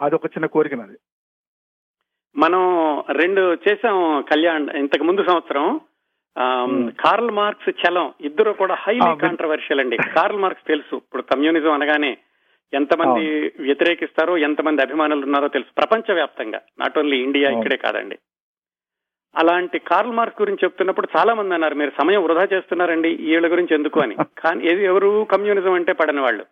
అది 0.00 0.14
ఒక 0.14 0.26
చిన్న 0.26 0.46
కోరిక 0.46 0.74
నాది. 0.74 0.98
మనం 2.36 2.60
రెండు 3.12 3.54
చేసాం 3.54 4.22
కళ్యాణ్ 4.22 4.70
ఇంతకు 4.70 5.04
ముందు 5.04 5.24
సంవత్సరం. 5.24 5.80
Hmm. 6.38 6.90
Karl 7.00 7.30
Marx 7.30 7.68
Chalam. 7.68 8.14
ఇద్దరు 8.20 8.52
కూడా 8.52 8.74
హైలీ. 8.74 9.16
కాంట్రవర్షియల్ 9.16 9.80
అండి. 9.80 9.96
కార్ల్ 9.96 10.38
మార్క్స్ 10.38 10.66
తెలుసు. 10.66 10.96
ఇప్పుడు 10.96 11.22
కమ్యూనిజం 11.22 11.72
అనగానే 11.72 12.18
ఎంతమంది 12.74 13.52
వ్యతిరేకిస్తారో 13.60 14.36
ఎంతమంది 14.36 14.82
అభిమానులు 14.82 15.24
ఉన్నారో 15.24 15.48
తెలుసు. 15.48 15.72
ప్రపంచ 15.78 16.14
వ్యాప్తంగా 16.14 16.60
నాట్ 16.78 16.98
ఓన్లీ 16.98 17.22
ఇండియా. 17.22 17.50
ఇక్కడే 17.50 17.76
కాదండి. 17.76 18.18
అలాంటి 19.36 19.78
కార్ల్ 19.78 20.12
మార్క్స్ 20.12 20.42
గురించి 20.42 20.58
చెప్తున్నప్పుడు 20.64 21.08
చాలా 21.16 21.34
మంది 21.34 21.54
అన్నారు 21.54 21.74
మీరు 21.74 21.92
సమయం 21.98 22.24
వృధా 22.24 22.48
చేస్తున్నారండి 22.52 23.08
వీళ్ళ 23.08 23.52
గురించి 23.52 23.74
ఎందుకు 23.74 24.00
అని. 24.00 24.16
కానీ 24.38 24.66
ఏది 24.66 24.84
ఎవరు 24.84 25.26
కమ్యూనిజం 25.32 25.72
అంటే 25.72 25.92
పడని 25.92 26.20
వాళ్ళు. 26.20 26.46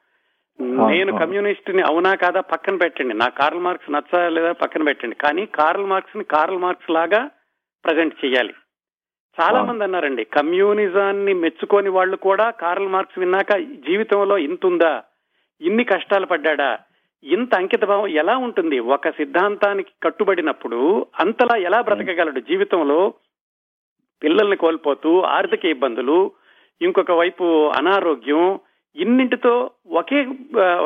నేను. 0.87 1.19
కమ్యూనిస్ట్ని 1.19 1.83
అవునా 1.83 2.15
కాదా 2.15 2.41
పక్కన 2.41 2.77
పెట్టండి. 2.77 3.15
నా 3.15 3.29
కార్ల్ 3.29 3.61
మార్క్స్ 3.61 3.93
నచ్చా 3.93 4.29
లేదా 4.29 4.53
పక్కన 4.53 4.83
పెట్టండి. 4.83 5.17
కానీ 5.17 5.47
కార్ల్ 5.47 5.87
మార్క్స్ని 5.87 6.25
కార్ల్ 6.25 6.59
మార్క్స్ 6.59 6.91
లాగా 6.91 7.31
ప్రజెంట్ 7.85 8.25
చేయాలి. 8.25 8.55
చాలా. 9.41 9.63
మంది 9.63 9.85
అన్నారండి 9.85 10.25
కమ్యూనిజాన్ని 10.25 11.35
మెచ్చుకోని 11.35 11.89
వాళ్ళు 11.89 12.17
కూడా 12.17 12.51
కార్ల్ 12.51 12.89
మార్క్స్ 12.89 13.19
విన్నాక 13.19 13.57
జీవితంలో 13.59 14.39
ఇంత 14.39 14.67
ఉందా 14.67 15.03
ఇన్ని 15.61 15.85
కష్టాలు 15.85 16.27
పడ్డాడా? 16.27 16.79
ఇంత 17.25 17.55
అంకిత 17.55 17.85
భావం 17.85 18.07
ఎలా 18.07 18.37
ఉంటుంది? 18.37 18.79
ఒక 18.79 19.09
సిద్ధాంతానికి 19.09 19.91
కట్టుబడినప్పుడు 20.03 21.07
అంతలా 21.21 21.57
ఎలా 21.57 21.81
బ్రతకగలడు 21.81 22.41
జీవితంలో? 22.41 23.15
పిల్లల్ని 24.23 24.57
కోల్పోతూ 24.57 25.21
ఆర్థిక 25.21 25.65
ఇబ్బందులు 25.65 26.31
ఇంకొక 26.83 27.13
వైపు 27.13 27.69
అనారోగ్యం 27.69 28.59
ఇన్నింటితో 28.97 29.71
ఒకే 29.87 30.25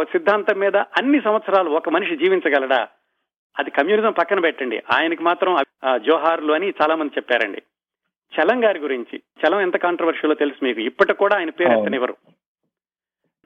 సిద్ధాంతం 0.02 0.58
మీద 0.58 0.76
అన్ని 0.76 1.20
సంవత్సరాలు 1.20 1.70
ఒక 1.70 1.88
మనిషి 1.88 2.16
జీవించగలడా? 2.16 2.88
అది 3.58 3.70
కమ్యూనిజం 3.70 4.12
పక్కన 4.12 4.40
పెట్టండి. 4.40 4.82
ఆయనకి 4.92 5.22
మాత్రం 5.22 5.56
జోహార్లు 5.96 6.52
అని 6.52 6.74
చాలా 6.82 6.94
మంది 6.94 7.12
చెప్పారండి. 7.16 7.62
చలం 8.34 8.64
గారి 8.64 8.78
గురించి 8.78 9.22
చలం 9.42 9.60
ఎంత 9.60 9.76
కాంట్రవర్షియలో 9.76 10.34
తెలుసు 10.34 10.64
మీకు? 10.64 10.80
ఇప్పటికి 10.80 11.18
కూడా 11.18 11.36
ఆయన 11.36 11.50
పేరు. 11.50 11.70
ఎత్తనివ్వరు. 11.78 12.16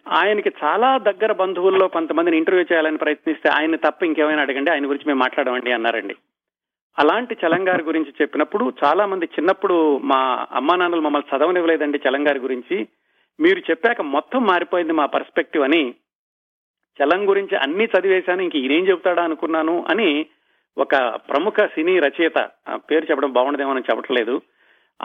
ఆయనకి 0.08 0.52
చాలా 0.64 0.98
దగ్గర 0.98 1.32
బంధువుల్లో 1.32 1.88
కొంతమందిని 1.88 2.36
ఇంటర్వ్యూ 2.36 2.64
చేయాలని 2.72 2.96
ప్రయత్నిస్తే 2.96 3.48
ఆయన 3.48 3.76
తప్ప 3.76 4.04
ఇంకేమైనా 4.04 4.42
అడగండి 4.42 4.70
ఆయన 4.70 4.84
గురించి 4.84 5.04
మేము 5.06 5.18
మాట్లాడమండి 5.18 5.72
అన్నారండి. 5.72 6.14
అలాంటి 6.98 7.36
చలంగారి 7.46 7.82
గురించి 7.82 8.12
చెప్పినప్పుడు 8.22 8.72
చాలా 8.84 9.06
మంది 9.06 9.24
చిన్నప్పుడు 9.24 9.98
మా 9.98 10.46
అమ్మా 10.52 10.76
నాన్నలు 10.76 11.00
మమ్మల్ని 11.00 11.36
చదవనివ్వలేదండి 11.36 12.00
చలంగారి 12.08 12.38
గురించి. 12.38 12.86
మీరు 13.40 13.58
చెప్పాక 13.58 14.00
మొత్తం 14.00 14.44
మారిపోయింది 14.44 14.92
మా 14.92 15.06
పర్స్పెక్టివ్ 15.06 15.64
అని 15.64 15.94
చలం 17.02 17.28
గురించి 17.28 17.56
అన్ని 17.56 17.84
చదివేశాను 17.84 18.42
ఇంక 18.42 18.56
ఈయనేం 18.56 18.88
చెబుతాడా 18.88 19.24
అనుకున్నాను 19.24 19.84
అని 19.90 20.26
ఒక 20.78 20.96
ప్రముఖ 20.96 21.54
సినీ 21.60 21.98
రచయిత 21.98 22.50
పేరు 22.76 23.04
చెప్పడం 23.04 23.32
బాగుండదేమో 23.32 23.78
చెప్పట్లేదు. 23.78 24.42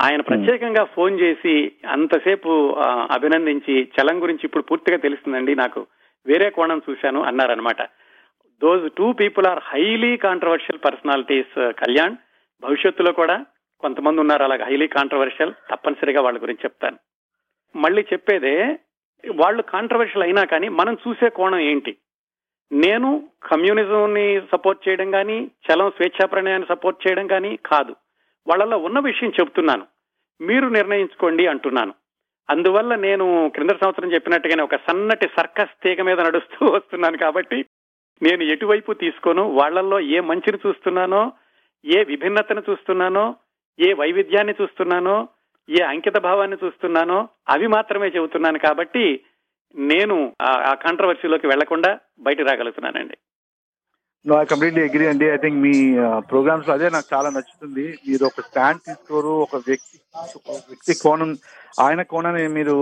ఆయన 0.02 0.22
ప్రత్యేకంగా 0.22 0.84
ఫోన్ 0.84 1.20
చేసి 1.20 1.72
అంతసేపు 1.88 2.52
అభినందించి 3.12 3.76
చలం 3.96 4.24
గురించి 4.24 4.44
ఇప్పుడు 4.44 4.64
పూర్తిగా 4.64 4.98
తెలుస్తుందండి. 4.98 5.56
నాకు 5.56 5.88
వేరే 6.26 6.50
కోణం 6.50 6.82
చూశాను 6.90 7.22
అన్నారనమాట 7.24 7.82
those 8.62 8.94
two 8.98 9.12
people 9.12 9.46
are 9.46 9.62
highly 9.64 10.18
controversial 10.18 10.80
personalities 10.86 11.56
Kalyan. 11.72 12.16
భవిష్యత్తులో 12.64 13.12
కూడా 13.12 13.46
కొంతమంది 13.80 14.20
ఉన్నారు 14.22 14.44
అలాగే 14.44 14.64
హైలీ 14.64 14.88
కాంట్రవర్షియల్ 14.88 15.54
తప్పనిసరిగా 15.72 16.22
వాళ్ళ 16.22 16.42
గురించి 16.42 16.66
చెప్తాను. 16.66 16.98
మళ్ళీ 17.76 18.02
చెప్పేదే 18.14 18.80
వాళ్ళు 19.36 19.62
కాంట్రవర్షియల్ 19.62 20.24
అయినా 20.24 20.44
కానీ 20.44 20.70
మనం 20.70 20.98
చూసే 21.08 21.30
కోణం 21.30 21.60
ఏంటి? 21.60 21.98
నేను 22.72 23.10
కమ్యూనిజంని 23.52 24.42
సపోర్ట్ 24.52 24.90
చేయడం 24.90 25.12
కానీ 25.12 25.52
చలం 25.66 25.90
స్వేచ్ఛా 25.90 26.26
ప్రణయాన్ని 26.26 26.68
సపోర్ట్ 26.70 27.08
చేయడం 27.08 27.28
కానీ 27.28 27.60
కాదు. 27.66 27.96
వాళ్ళలో 28.48 28.78
ఉన్న 28.88 29.00
విషయం 29.06 29.32
చెప్తున్నాను 29.38 29.86
మీరు 30.40 30.68
నిర్ణయించుకోండి 30.70 31.44
అంటున్నాను. 31.48 31.94
అందువల్ల 32.50 32.96
నేను 33.04 33.26
క్రింద 33.50 33.74
సంవత్సరం 33.82 34.14
చెప్పినట్టుగానే 34.14 34.64
ఒక 34.64 34.76
సన్నటి 34.88 35.28
సర్కస్ 35.38 35.76
తీగ 35.84 36.02
మీద 36.04 36.20
నడుస్తూ 36.20 36.58
వస్తున్నాను 36.76 37.18
కాబట్టి 37.18 37.60
నేను 38.22 38.44
ఎటువైపు 38.54 38.92
తీసుకోను 38.94 39.44
వాళ్ళల్లో 39.52 40.00
ఏ 40.10 40.20
మంచిని 40.22 40.60
చూస్తున్నానో 40.66 41.22
ఏ 41.86 42.04
విభిన్నతను 42.04 42.62
చూస్తున్నానో 42.62 43.24
ఏ 43.80 43.94
వైవిధ్యాన్ని 43.94 44.54
చూస్తున్నానో 44.54 45.16
ఏ 45.70 45.82
అంకిత 45.84 46.18
భావాన్ని 46.20 46.58
చూస్తున్నానో 46.58 47.18
అవి 47.48 47.68
మాత్రమే 47.68 48.08
చెబుతున్నాను 48.08 48.60
కాబట్టి 48.60 49.06
నేను 49.76 50.16
ఆ- 50.42 50.62
ఆ 50.64 50.74
కాంట్రవర్సీలోకి 50.76 51.48
వెళ్ళకుండా 51.48 51.92
బయట 52.20 52.42
రాగలుగుతున్నానండి. 52.42 53.16
నో 54.30 54.34
ఐ 54.42 54.44
కంప్లీట్లీ 54.50 54.82
అగ్రీ 54.88 55.06
అండి 55.12 55.26
ఐ 55.36 55.38
థింక్ 55.44 55.58
మీ 55.66 55.74
ప్రోగ్రామ్స్లో 56.32 56.74
అదే 56.76 56.88
నాకు 56.96 57.08
చాలా 57.14 57.30
నచ్చుతుంది. 57.36 57.86
మీరు 58.08 58.24
ఒక 58.30 58.44
స్టాండ్ 58.48 58.84
తీసుకోరు 58.88 59.34
ఒక 59.46 59.56
వ్యక్తి 59.68 59.98
ఒక 60.38 60.56
వ్యక్తి 60.70 60.94
కోణం 61.04 61.32
ఆయన 61.86 62.02
కోణాన్ని 62.12 62.44
మీరు 62.58 62.76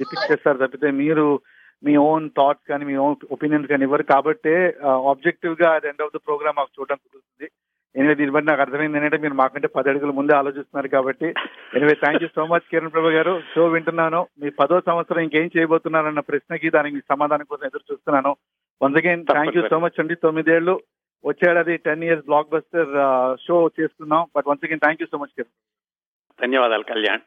డిపిక్ట్ 0.00 0.30
చేస్తారు 0.30 0.60
తప్పితే 0.62 0.90
మీరు 1.02 1.26
మీ 1.86 1.94
ఓన్ 2.08 2.26
థాట్స్ 2.38 2.68
కానీ 2.70 2.84
మీ 2.90 2.96
ఓన్ 3.04 3.16
ఒపీనియన్స్ 3.36 3.70
కానీ 3.72 3.84
ఇవ్వరు. 3.88 4.04
కాబట్టి 4.14 4.54
ఆబ్జెక్టివ్గా 5.12 5.68
at 5.76 5.86
end 5.90 6.02
of 6.06 6.14
the 6.16 6.20
program 6.26 6.58
మాకు 6.60 6.72
చూడడం 6.76 7.00
కుదురుతుంది. 7.02 7.48
ఎనివే 7.94 8.14
దీన్ని 8.18 8.34
బట్టి 8.34 8.48
నాకు 8.48 8.62
అర్థమైంది 8.64 8.98
ఏంటంటే 8.98 9.18
మీరు 9.22 9.36
మాకంటే 9.40 9.68
పది 9.76 9.90
అడుగుల 9.90 10.12
ముందే 10.18 10.34
ఆలోచిస్తున్నారు 10.40 10.88
కాబట్టి. 10.96 11.28
Anyway 11.78 11.94
thank 12.02 12.22
you 12.24 12.28
so 12.36 12.44
much 12.52 12.68
Kiran 12.72 12.94
Prabhu 12.96 13.14
గారు. 13.16 13.34
షో 13.52 13.64
వింటున్నాను. 13.74 14.20
మీ 14.42 14.50
పదో 14.60 14.78
సంవత్సరం 14.90 15.22
ఇంకేం 15.26 15.48
చేయబోతున్నారన్న 15.56 16.22
ప్రశ్నకి 16.30 16.70
దానికి 16.76 16.96
మీ 16.98 17.02
సమాధానం 17.14 17.48
కోసం 17.50 17.66
ఎదురు 17.70 17.88
చూస్తున్నాను. 17.90 18.32
Once 18.82 18.98
again 19.00 19.24
thank 19.30 19.56
you 19.56 19.62
so 19.72 19.78
much 19.84 19.98
అండి 20.02 20.14
తొమ్మిదేళ్ళు 20.24 20.74
వచ్చేడాది 21.24 21.74
ten 21.86 22.04
years 22.06 22.24
block 22.28 22.52
buster 22.54 22.92
show 23.46 23.56
చేస్తున్నాం. 23.78 24.22
But 24.36 24.48
once 24.50 24.64
again 24.66 24.82
thank 24.84 25.02
you 25.02 25.08
so 25.12 25.18
much 25.22 25.34
Kiran 25.36 25.54
ధన్యవాదాలు 26.38 26.86
కళ్యాణ్. 26.92 27.22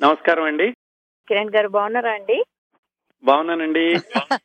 నమస్కారం 0.00 0.44
అండి. 0.44 0.66
కిరణ్ 1.28 1.52
గారు 1.56 1.68
బాగున్నారా 1.76 2.12
అండి? 2.20 2.38
బాగున్నానండి. 3.24 3.84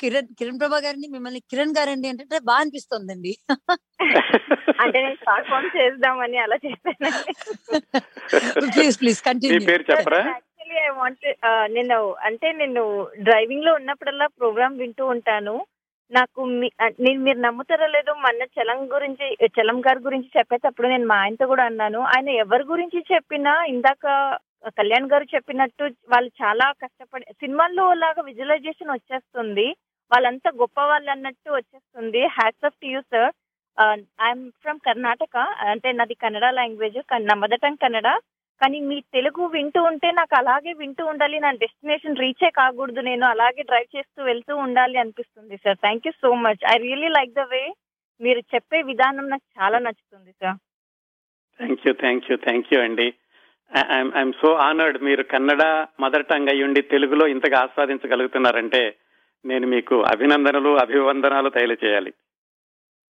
కిరణ్ 0.00 0.28
కిరణ్ 0.38 0.58
ప్రభా 0.60 0.78
గారిని 0.84 1.06
మిమ్మల్ని 1.14 1.40
కిరణ్ 1.50 1.74
గారండి 1.78 2.08
అంటే 2.12 2.38
బాగా 2.50 2.60
అనిపిస్తుందండి. 2.62 3.32
అంటే 4.82 4.98
నేను 5.04 5.18
షార్ట్ 5.24 5.48
ఫోన్ 5.50 5.66
చేద్దామని 5.76 6.38
అలా 6.44 6.56
చేశానండి 6.64 7.10
ప్లీజ్ 8.72 8.96
ప్లీజ్ 9.02 9.20
కంటిన్యూ 9.28 9.60
పేరు 9.68 9.84
చెప్పరా? 9.90 10.22
యాక్చువల్లీ 10.74 10.94
ఐ 10.94 11.00
వాంట్ 11.00 11.34
నేను 11.74 12.14
అంటే 12.20 12.52
నేను 12.52 13.08
డ్రైవింగ్లో 13.18 13.74
ఉన్నప్పుడల్లా 13.74 14.26
ప్రోగ్రామ్ 14.26 14.78
వింటూ 14.78 15.06
ఉంటాను. 15.06 15.66
నాకు 16.12 16.44
మీ- 16.44 16.92
నేను 17.00 17.20
మీరు 17.20 17.38
నమ్ముతారో 17.38 17.86
లేదో 17.86 18.14
మొన్న 18.14 18.42
చలం 18.42 18.94
గురించి 18.94 19.36
చలం 19.44 19.80
గారి 19.80 19.98
గురించి 19.98 20.30
చెప్పేటప్పుడు 20.38 20.88
నేను 20.88 21.06
మా 21.06 21.16
ఆయనతో 21.16 21.46
కూడా 21.46 21.64
అన్నాను. 21.64 22.00
ఆయన 22.00 22.28
ఎవరి 22.28 22.62
గురించి 22.62 23.04
చెప్పినా 23.14 23.64
ఇందాక 23.64 24.38
కళ్యాణ్ 24.68 25.10
గారు 25.10 25.24
చెప్పినట్టు 25.34 25.84
వాళ్ళు 25.84 26.30
చాలా 26.42 26.72
కష్టపడి 26.72 27.24
సినిమాల్లో 27.32 27.94
లాగా 27.94 28.22
విజువలైజేషన్ 28.22 28.90
వచ్చేస్తుంది. 28.90 29.66
వాళ్ళంతా 30.12 30.50
గొప్ప 30.56 30.80
వాళ్ళు 30.80 31.10
అన్నట్టు 31.10 31.50
వచ్చేస్తుంది. 31.50 32.26
Hats 32.26 32.66
off 32.66 32.74
to 32.82 32.86
you 32.86 33.00
sir 33.00 33.32
I'm 34.22 34.50
from 34.62 34.78
Karnataka 34.78 35.36
అంటే 35.38 35.92
నాది 35.92 36.14
కన్నడ 36.14 36.44
లాంగ్వేజ్ 36.44 36.98
నా 37.20 37.34
మదర్ 37.34 37.60
టంగ్ 37.60 37.76
కన్నడ. 37.76 38.18
కానీ 38.60 38.78
మీ 38.88 38.96
తెలుగు 39.16 39.44
వింటూ 39.54 39.80
ఉంటే 39.82 40.08
నాకు 40.18 40.34
అలాగే 40.40 40.72
వింటూ 40.72 41.04
ఉండాలి 41.06 41.38
నా 41.44 41.50
డెస్టినేషన్ 41.64 42.20
రీచే 42.24 42.50
కాకూడదు 42.58 43.00
నేను 43.00 43.26
అలాగే 43.26 43.62
డ్రైవ్ 43.70 43.88
చేస్తూ 43.96 44.20
వెళ్తూ 44.24 44.56
ఉండాలి 44.56 44.96
అనిపిస్తుంది 44.98 45.56
sir. 45.56 45.78
Thank 45.84 46.06
you 46.06 46.12
so 46.22 46.30
much 46.44 46.62
I 46.72 46.76
really 46.86 47.10
like 47.18 47.32
the 47.40 47.44
way 47.52 47.62
మీరు 48.20 48.40
చెప్పే 48.54 48.80
విధానం 48.90 49.28
నాకు 49.28 49.46
చాలా 49.60 49.78
నచ్చుతుంది 49.78 50.32
sir. 50.32 50.58
Thank 51.60 51.84
you 51.86 51.94
thank 52.02 52.28
you 52.30 52.36
thank 52.46 52.70
you 52.74 52.80
అండి. 52.80 53.08
ఐఎమ్ 54.18 54.34
సో 54.40 54.48
ఆనర్డ్ 54.68 54.98
మీరు 55.02 55.22
కన్నడ 55.22 55.62
మదర్ 56.02 56.28
టంగ్ 56.32 56.52
అయ్యుండి 56.52 56.80
తెలుగులో 56.92 57.26
ఇంతగా 57.34 57.58
ఆస్వాదించగలుగుతున్నారంటే 57.66 58.82
నేను 59.44 59.66
మీకు 59.66 59.96
అభినందనలు 60.12 60.70
అభివందనాలు 60.84 61.50
చేయాలి 61.84 62.12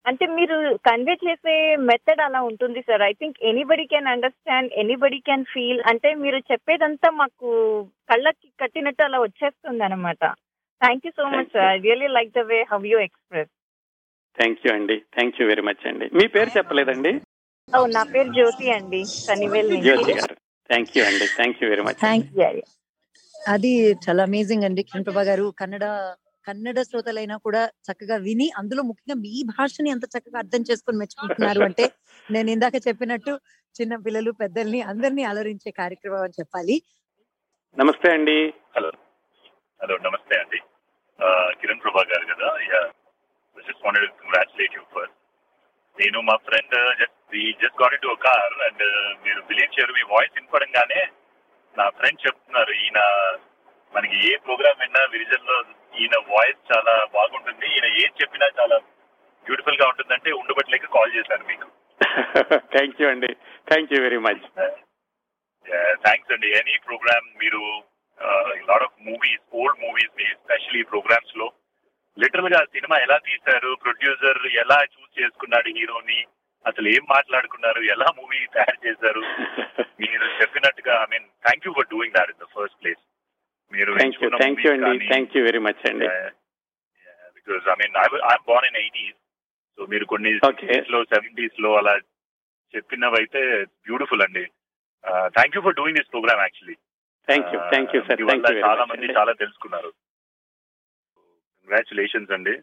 అంటే 0.05 0.25
మీరు 0.37 0.55
కన్వే 0.87 1.15
చేసే 1.23 1.53
మెథడ్ 1.89 2.21
అలా 2.27 2.39
ఉంటుంది 2.49 2.79
sir 2.87 3.03
I 3.09 3.13
think 3.19 3.37
anybody 3.49 3.85
can 3.91 4.11
understand 4.13 4.71
anybody 4.83 5.19
can 5.27 5.49
feel 5.53 5.81
అంటే 5.91 6.09
మీరు 6.23 6.39
చెప్పేదంతా 6.51 7.09
మాకు 7.19 7.49
కళ్ళకి 8.11 8.47
కట్టినట్టు 8.63 9.03
అలా 9.07 9.19
వచ్చేస్తుంది 9.25 9.83
అనమాట 9.87 10.23
thank 10.81 11.05
you 11.07 11.11
so 11.19 11.25
much 11.35 11.51
sir 11.55 11.67
I 11.73 11.79
really 11.87 12.09
like 12.17 12.31
the 12.39 12.43
way 12.51 12.59
how 12.71 12.79
you 12.93 12.99
express 13.07 13.51
thank 14.37 14.61
you 14.65 14.71
అండి 14.77 14.97
థ్యాంక్ 15.15 15.37
యూ 15.39 15.45
వెరీ 15.51 15.63
మచ్ 15.69 15.85
అండి 15.89 16.05
మీ 16.17 16.25
పేరు 16.35 16.51
చెప్పలేదండి? 16.57 17.11
ఓ 17.69 17.79
నా 17.95 18.01
పేరు 18.13 18.29
జ్యోతి 18.37 18.65
అండి. 18.75 19.01
కనివేల్ 19.27 19.71
జ్యోతి 19.85 20.13
గారు. 20.19 20.35
థ్యాంక్ 20.69 20.91
యూ 20.97 21.01
అండి 21.09 21.25
థ్యాంక్ 21.37 21.59
యూ 21.61 21.67
వెరీ 21.71 21.83
మచ్. 21.87 21.99
అది 23.53 23.71
చాలా 24.05 24.23
అమేజింగ్ 24.29 24.65
అండి. 24.67 24.81
కిరణ్ 24.89 25.05
ప్రభా 25.07 25.23
గారు 25.29 25.45
కన్నడ 25.59 25.85
కన్నడ 26.47 26.79
శ్రోతలైనా 26.81 27.35
కూడా 27.37 27.61
చక్కగా 27.87 28.15
విని 28.17 28.47
అందులో 28.57 28.83
ముఖ్యంగా 28.83 29.17
మీ 29.21 29.33
భాషని 29.51 29.89
ఎంత 29.89 30.05
చక్కగా 30.05 30.39
అర్థం 30.39 30.61
చేసుకొని 30.61 30.97
మెచ్చుకుంటున్నారు 30.97 31.61
అంటే 31.61 31.85
నేను 32.29 32.49
ఇందాక 32.51 32.77
చెప్పినట్టు 32.87 33.33
చిన్న 33.75 33.95
పిల్లలు 33.95 34.31
పెద్దల్ని 34.31 34.81
అందరినీ 34.81 35.23
అలరించే 35.23 35.71
కార్యక్రమం 35.71 36.23
అని 36.23 36.37
చెప్పాలి. 36.39 36.75
నమస్తే 37.77 38.09
అండి. 38.11 38.37
హలో. 38.75 38.91
హలో 39.79 39.97
నమస్తే 39.97 40.35
అండి. 40.39 40.59
కిరణ్ 41.59 41.79
ప్రభా 41.79 42.03
గారు 42.11 42.25
కదా. 42.33 42.49
Just 43.57 43.83
wanted 43.85 44.17
congratulate 44.21 44.75
you 44.75 44.83
first 44.93 45.17
నేను 45.97 46.21
మా 46.21 46.35
friend 46.47 46.75
just 46.99 47.17
just 47.61 47.79
got 47.81 47.93
in 47.93 48.01
to 48.01 48.13
car 48.27 48.55
and 48.67 48.83
మీరు 49.25 49.41
బిలీవ్ 49.41 49.73
చేయరు 49.75 49.93
మీ 49.93 50.03
వాయిస్ 50.13 50.35
వినపడంగానే 50.35 51.01
నా 51.75 51.85
ఫ్రెండ్ 51.89 52.23
చెప్తున్నారు 52.27 52.73
ఈయన 52.83 52.99
మనకి 53.93 54.17
ఏ 54.29 54.33
ప్రోగ్రామ్ 54.45 54.81
విన్నా 54.83 55.01
విరిజన్లో 55.13 55.57
ఈయన 55.93 56.17
వాయిస్ 56.31 56.59
చాలా 56.71 56.93
బాగుంటుంది. 57.15 57.65
ఈయన 57.75 57.87
ఏం 58.03 58.11
చెప్పినా 58.21 58.47
చాలా 58.59 58.77
బ్యూటిఫుల్గా 59.45 59.85
ఉంటుందంటే 59.91 60.31
ఉండబట్టలేక 60.41 60.89
కాల్ 60.97 61.15
చేశాను 61.17 61.45
మీకు. 61.51 61.67
థ్యాంక్ 62.73 62.99
యూ 63.01 63.07
అండి. 63.13 63.29
Thank 63.67 63.91
you 63.93 63.99
very 64.05 64.19
much 64.27 64.45
thanks 66.05 66.31
అండి. 66.35 66.47
ఎనీ 66.59 66.75
ప్రోగ్రామ్ 66.87 67.27
మీరు 67.41 67.61
lot 68.69 68.85
of 68.87 68.95
movies 69.07 69.43
old 69.59 69.79
movies 69.83 70.13
me 70.19 70.27
specially 70.41 70.81
ప్రోగ్రామ్స్లో 70.91 71.47
లిటరల్గా 72.17 72.59
సినిమా 72.75 72.95
ఎలా 73.05 73.17
తీశారు 73.27 73.69
ప్రొడ్యూసర్ 73.83 74.41
ఎలా 74.63 74.79
చూస్ 74.93 75.11
చేసుకున్నాడు 75.19 75.69
హీరోని 75.77 76.19
అసలు 76.65 76.87
ఏం 76.95 77.03
మాట్లాడుకున్నారు 77.13 77.81
ఎలా 77.93 78.07
మూవీ 78.19 78.39
తయారు 78.57 78.79
చేశారు 78.87 79.21
మీరు 80.01 80.27
చెప్పినట్టుగా 80.39 80.93
I 81.03 81.07
mean 81.13 81.27
thank 81.45 81.65
you 81.67 81.71
for 81.77 81.89
doing 81.93 82.15
that 82.17 82.31
in 82.33 82.41
the 82.43 82.47
first 82.55 82.77
place 82.81 83.01
మీరు 83.73 83.91
థ్యాంక్ 84.01 84.21
యూ 84.23 84.29
థ్యాంక్ 84.41 84.61
యూ 84.65 84.71
అండి 84.75 85.07
థ్యాంక్ 85.11 85.35
యూ 85.37 85.41
వెరీ 85.49 85.61
మచ్ 85.67 85.83
అండి 85.91 86.07
because 87.37 87.67
I 87.73 87.75
mean 87.81 87.97
I'm 88.03 88.45
born 88.51 88.67
in 88.69 88.79
eighties 88.83 89.17
so 89.77 89.85
మీరు 89.93 90.05
కొన్ని 90.13 90.31
లో 90.93 90.99
సెవెంటీస్లో 91.13 91.69
అలా 91.81 91.93
చెప్పినవైతే 92.73 93.41
బ్యూటిఫుల్ 93.87 94.23
అండి. 94.25 94.43
Thank 95.37 95.55
you 95.55 95.61
for 95.65 95.75
doing 95.79 95.97
this 95.99 96.11
program 96.13 96.41
actually 96.45 96.75
thank 97.27 97.49
you 97.53 97.59
thank 97.73 97.93
you 97.95 98.01
sir 98.07 98.21
చాలా 98.67 98.83
మంది 98.91 99.07
చాలా 99.19 99.33
తెలుసుకున్నారు. 99.41 99.91
కంగ్రాచులేషన్స్ 101.61 102.31
అండి 102.37 102.55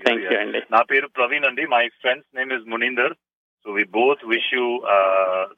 థ్యాంక్ 0.00 0.24
యూ 0.26 0.38
అండి 0.44 0.60
నా 0.74 0.80
పేరు 0.90 1.06
ప్రవీణ్ 1.18 1.46
అండి. 1.50 1.64
My 1.74 1.84
friend's 2.02 2.28
name 2.38 2.52
is 2.56 2.66
Munindar 2.72 3.14
so 3.66 3.72
we 3.78 3.84
both 3.98 4.22
wish 4.32 4.52
you 4.56 4.64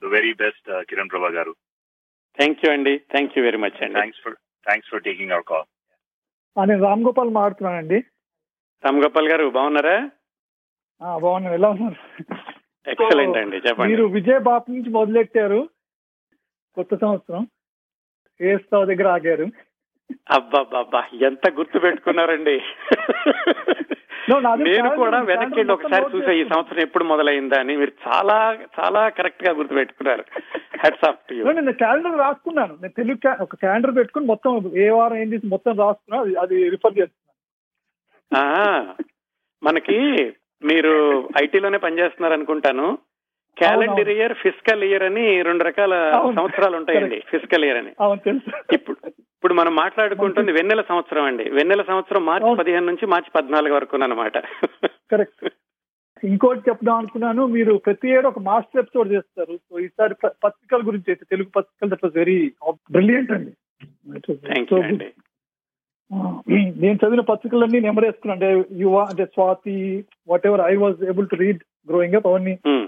the 0.02 0.12
very 0.16 0.32
best 0.42 0.68
Kiran 0.90 1.12
Prabha 1.14 1.30
గారు. 1.38 1.52
థ్యాంక్ 2.38 2.62
యూ 2.64 2.70
అండి 2.76 2.94
థ్యాంక్ 3.14 3.34
యూ 3.36 3.42
వెరీ 3.48 3.60
మచ్ 3.64 3.80
అండి 3.86 3.98
thanks 4.00 4.22
for 4.26 4.36
thanks 4.66 4.90
for 4.90 5.02
taking 5.02 5.32
our 5.32 5.44
call 5.44 6.68
నేను 6.68 6.82
రామ్ 6.82 7.04
గోపాల్ 7.04 7.30
మాట్లాడుతున్నానండి. 7.30 8.04
రామ్ 8.84 9.02
గోపాల్ 9.02 9.28
గారు 9.28 9.50
బాగున్నారా? 9.50 10.10
ఆ, 11.02 11.18
బాగున్నాను. 11.18 11.54
ఎలా 11.54 11.68
ఉన్నారు? 11.68 12.22
ఎక్సలెంట్ 12.90 13.36
అండి. 13.36 13.56
చెప్పండి. 13.56 13.90
మీరు 13.90 14.06
విజయ 14.06 14.38
బాప్ 14.38 14.70
నుంచి 14.70 14.90
మొదలెట్టారు? 14.90 15.68
కొత్త 16.74 16.94
సంవత్సరం. 16.94 17.46
ఏస్తావ్ 18.40 18.86
దగ్గర 18.86 19.08
ఆగారు. 19.08 19.44
అబ్బాబ్బా 20.30 21.08
ఎంత 21.12 21.50
గుర్తు 21.50 21.78
పెట్టుకున్నారండి. 21.78 22.60
నేను 24.54 24.96
కూడా 24.96 25.20
వెనక్కి 25.20 25.72
ఒకసారి 25.72 26.16
చూసా 26.16 26.30
ఈ. 26.30 26.44
సంవత్సరం 26.44 26.78
ఎప్పుడు 26.78 27.04
మొదలైందా 27.04 27.60
అని 27.60 27.76
మీరు 27.76 27.92
చాలా 28.08 28.58
చాలా 28.80 29.08
కరెక్ట్గా 29.08 29.52
గుర్తు 29.52 29.74
పెట్టుకున్నారు 29.74 30.24
హెడ్స్ 30.84 31.08
ఆఫ్ 31.08 31.32
నేను 31.32 31.72
క్యాలెండర్ 31.72 32.18
రాసుకున్నాను. 32.18 32.72
నేను 32.82 32.92
తెలుగు 32.96 33.42
ఒక 33.42 33.54
క్యాలెండర్ 33.54 33.96
పెట్టుకుని 33.96 34.26
మొత్తం 34.26 34.76
ఏ 34.76 34.90
వారం 34.90 35.16
ఏం 35.16 35.32
చేసి 35.34 35.46
మొత్తం 35.46 35.78
రాసుకున్నా 35.78 36.22
అది- 36.22 36.40
అది 36.40 36.70
రిఫర్ 36.70 36.98
చేస్తున్నాను. 36.98 38.94
మనకి 39.62 40.32
మీరు 40.64 41.28
ఐటీలోనే 41.42 41.78
పనిచేస్తున్నారు 41.78 42.34
అనుకుంటాను. 42.34 42.98
క్యాలెండర్ 43.56 44.10
ఇయర్ 44.14 44.34
ఫిజికల్ 44.42 44.82
ఇయర్ 44.84 45.04
అని 45.04 45.24
రెండు 45.48 45.62
రకాల. 45.64 45.94
సంవత్సరాలు 46.38 46.76
ఉంటాయండి 46.80 47.18
ఫిజికల్ 47.30 47.64
ఇయర్ 47.64 47.78
అని. 47.80 47.92
ఇప్పుడు 48.76 48.96
ఇప్పుడు 49.34 49.54
మనం 49.54 49.72
మాట్లాడుకుంటుంది 49.76 50.50
వెన్నెల 50.52 50.82
సంవత్సరం 50.88 51.24
అండి. 51.24 51.44
వెన్నెల 51.50 51.82
సంవత్సరం 51.90 52.22
మార్చి. 52.26 52.52
పదిహేను 52.60 52.86
నుంచి 52.86 53.06
మార్చి 53.06 53.30
పద్నాలుగు 53.30 53.74
వరకు 53.74 53.96
అనమాట 54.00 54.36
కరెక్ట్ 55.12 55.44
ఇంకోటి 56.22 56.62
చెప్దాం 56.68 56.96
అనుకున్నాను 56.96 57.42
మీరు 57.46 57.72
ప్రతి 57.78 58.08
ఏడు 58.08 58.26
ఒక 58.28 58.40
మాస్టర్ 58.40 58.80
ఎపిసోడ్ 58.82 59.12
చేస్తారు. 59.12 59.54
సో 59.64 59.78
ఈసారి 59.78 60.14
పత్రికల 60.44 60.82
గురించి 60.86 61.08
అయితే 61.10 61.24
తెలుగు 61.30 61.50
పత్రికలు 61.56 61.90
దట్ 61.92 62.04
వాస్ 62.04 62.16
వెరీ 62.16 62.36
బ్రిలియంట్ 62.90 63.32
అండి. 63.32 63.52
నేను 66.82 66.96
చదివిన 66.96 67.22
పత్రికలన్నీ 67.30 67.78
నెమరేసుకున్నాను 67.80 68.36
అంటే 68.36 68.48
యువ 68.78 68.96
అంటే 69.10 69.24
Swathi 69.26 69.76
whatever 70.46 70.62
I 70.66 70.74
was 70.76 71.00
able 71.04 71.28
to 71.28 71.36
read 71.36 71.60
growing 71.88 72.14
up 72.14 72.26
అవన్నీ 72.26 72.54
ఉమ్. 72.66 72.86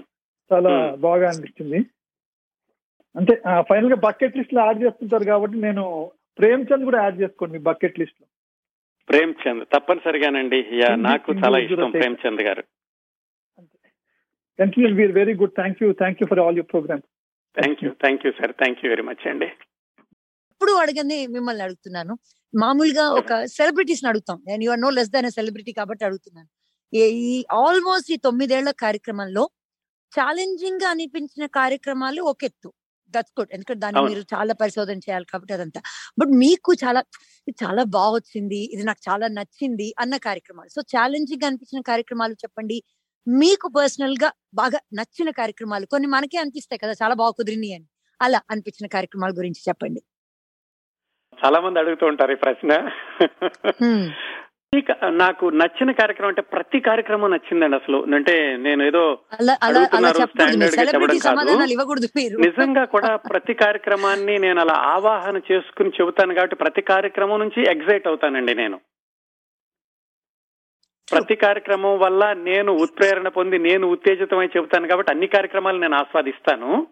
చాలా 0.51 0.71
Hmm. 0.75 0.99
బాగా 1.07 1.25
అనిపించింది 1.31 1.79
అంటే 3.15 3.33
ఫైనల్గా 3.69 3.97
బకెట్ 4.07 4.37
లిస్ట్లో 4.39 4.59
యాడ్ 4.65 4.81
చేస్తుంటారు 4.83 5.25
కాబట్టి 5.29 5.57
నేను 5.67 5.83
ప్రేమ్ 6.39 6.65
చంద్ 6.69 6.85
కూడా 6.89 6.99
యాడ్ 7.03 7.17
చేసుకోండి 7.21 7.53
మీ 7.55 7.61
బకెట్ 7.69 7.99
లిస్ట్లో 8.01 8.25
ప్రేమ్ 9.09 9.31
చంద్ 9.43 9.63
తప్పనిసరిగానండి 9.73 10.59
నాకు 11.07 11.29
చాలా 11.41 11.59
ఇష్టం 11.65 11.93
ప్రేమ్ 11.97 12.17
చంద్ 12.23 12.43
గారు. 12.47 12.63
Continue 14.59 14.89
Veer 14.99 15.13
very 15.19 15.33
good 15.41 15.55
thank 15.59 15.81
you 15.83 15.89
thank 16.01 16.19
you 16.21 16.27
for 16.31 16.41
all 16.45 16.57
your 16.59 16.69
program 16.73 17.03
thank 17.57 17.81
you 17.85 17.91
thank 18.03 18.25
you 18.25 18.31
sir 18.39 18.53
thank 18.61 18.81
you 18.83 18.89
very 18.93 19.05
much 19.09 19.25
అండి. 19.31 19.49
ఇప్పుడు 20.53 20.73
అడగని 20.83 21.19
మిమ్మల్ని 21.35 21.63
అడుగుతున్నాను. 21.67 22.13
మామూలుగా 22.53 23.05
ఒక 23.19 23.33
సెలబ్రిటీస్ 23.57 24.01
అడుగుతాం. 24.11 24.37
నేను 24.49 24.61
you're 24.65 24.81
no 24.85 24.89
less 24.97 25.11
than 25.15 25.29
celebrity 25.39 25.71
కాబట్టి 25.79 26.03
అడుగుతున్నాను. 26.07 26.49
ఈ 26.93 27.35
ఆల్మోస్ట్ 27.63 28.09
ఈ 28.15 28.17
తొమ్మిదేళ్ళ 28.27 28.69
కార్యక్రమంలో 28.85 29.43
ఛాలెంజింగ్గా 30.17 30.89
అనిపించిన 30.89 31.45
కార్యక్రమాలు 31.45 32.21
ఒక 32.21 32.43
ఎత్తు 32.43 32.73
దట్స్ 33.13 33.33
గుడ్. 33.39 33.51
ఎందుకంటే 33.53 33.79
దాన్ని. 33.79 34.01
మీరు 34.09 34.21
చాలా 34.33 34.53
పరిశోధన 34.53 34.97
చేయాలి 34.97 35.25
కాబట్టి 35.25 35.53
అదంతా. 35.53 35.81
బట్ 36.19 36.29
మీకు 36.29 36.73
చాలా 36.73 37.01
చాలా 37.63 37.83
బాగా 37.83 38.13
వచ్చింది 38.13 38.59
ఇది 38.73 38.83
నాకు 38.83 39.01
చాలా 39.09 39.27
నచ్చింది 39.27 39.93
అన్న 39.99 40.17
కార్యక్రమాలు. 40.17 40.69
సో 40.69 40.81
ఛాలెంజింగ్గా 40.81 41.47
అనిపించిన 41.47 41.81
కార్యక్రమాలు 41.81 42.33
చెప్పండి. 42.33 42.83
మీకు 43.27 43.67
పర్సనల్గా 43.67 44.31
బాగా 44.53 44.79
నచ్చిన 44.93 45.29
కార్యక్రమాలు 45.29 45.85
కొన్ని 45.85 46.07
మనకే 46.07 46.37
అనిపిస్తాయి 46.37 46.79
కదా 46.83 46.91
చాలా 46.91 47.13
బాగా 47.13 47.29
కుదిరినాయి 47.29 47.73
అని. 47.73 47.87
అలా 48.21 48.41
అనిపించిన 48.51 48.87
కార్యక్రమాల 48.87 49.31
గురించి 49.31 49.61
చెప్పండి. 49.69 50.01
చాలా 51.43 51.59
మంది 51.59 51.79
అడుగుతూ 51.79 52.05
ఉంటారు 52.05 52.31
ఈ 52.31 52.35
ప్రశ్న. 52.35 52.71
నాకు 55.11 55.49
నచ్చిన 55.49 55.91
కార్యక్రమం 55.91 56.29
అంటే 56.29 56.41
ప్రతి 56.41 56.79
కార్యక్రమం 56.79 57.31
నచ్చిందండి 57.31 57.75
అసలు. 57.75 57.97
అంటే 58.15 58.57
నేను 58.57 58.83
ఏదో 58.83 59.19
నిజంగా 62.45 62.85
కూడా 62.85 63.15
ప్రతి 63.15 63.53
కార్యక్రమాన్ని 63.53 64.39
నేను 64.39 64.59
అలా 64.59 64.73
ఆవాహన 64.73 65.37
చేసుకుని 65.51 65.89
చెబుతాను 65.89 66.33
కాబట్టి 66.33 66.55
ప్రతి 66.55 66.81
కార్యక్రమం 66.81 67.39
నుంచి 67.39 67.61
ఎగ్జైట్ 67.71 68.07
అవుతానండి 68.07 68.55
నేను. 68.55 68.79
ప్రతి 71.11 71.35
కార్యక్రమం 71.35 71.99
వల్ల 71.99 72.33
నేను 72.33 72.71
ఉత్ప్రేరణ 72.73 73.27
పొంది 73.27 73.59
నేను 73.59 73.87
ఉత్తేజితమై 73.87 74.47
చెబుతాను 74.57 74.87
కాబట్టి 74.87 75.11
అన్ని 75.11 75.27
కార్యక్రమాలు 75.27 75.77
నేను 75.77 75.95
ఆస్వాదిస్తాను. 75.95 76.87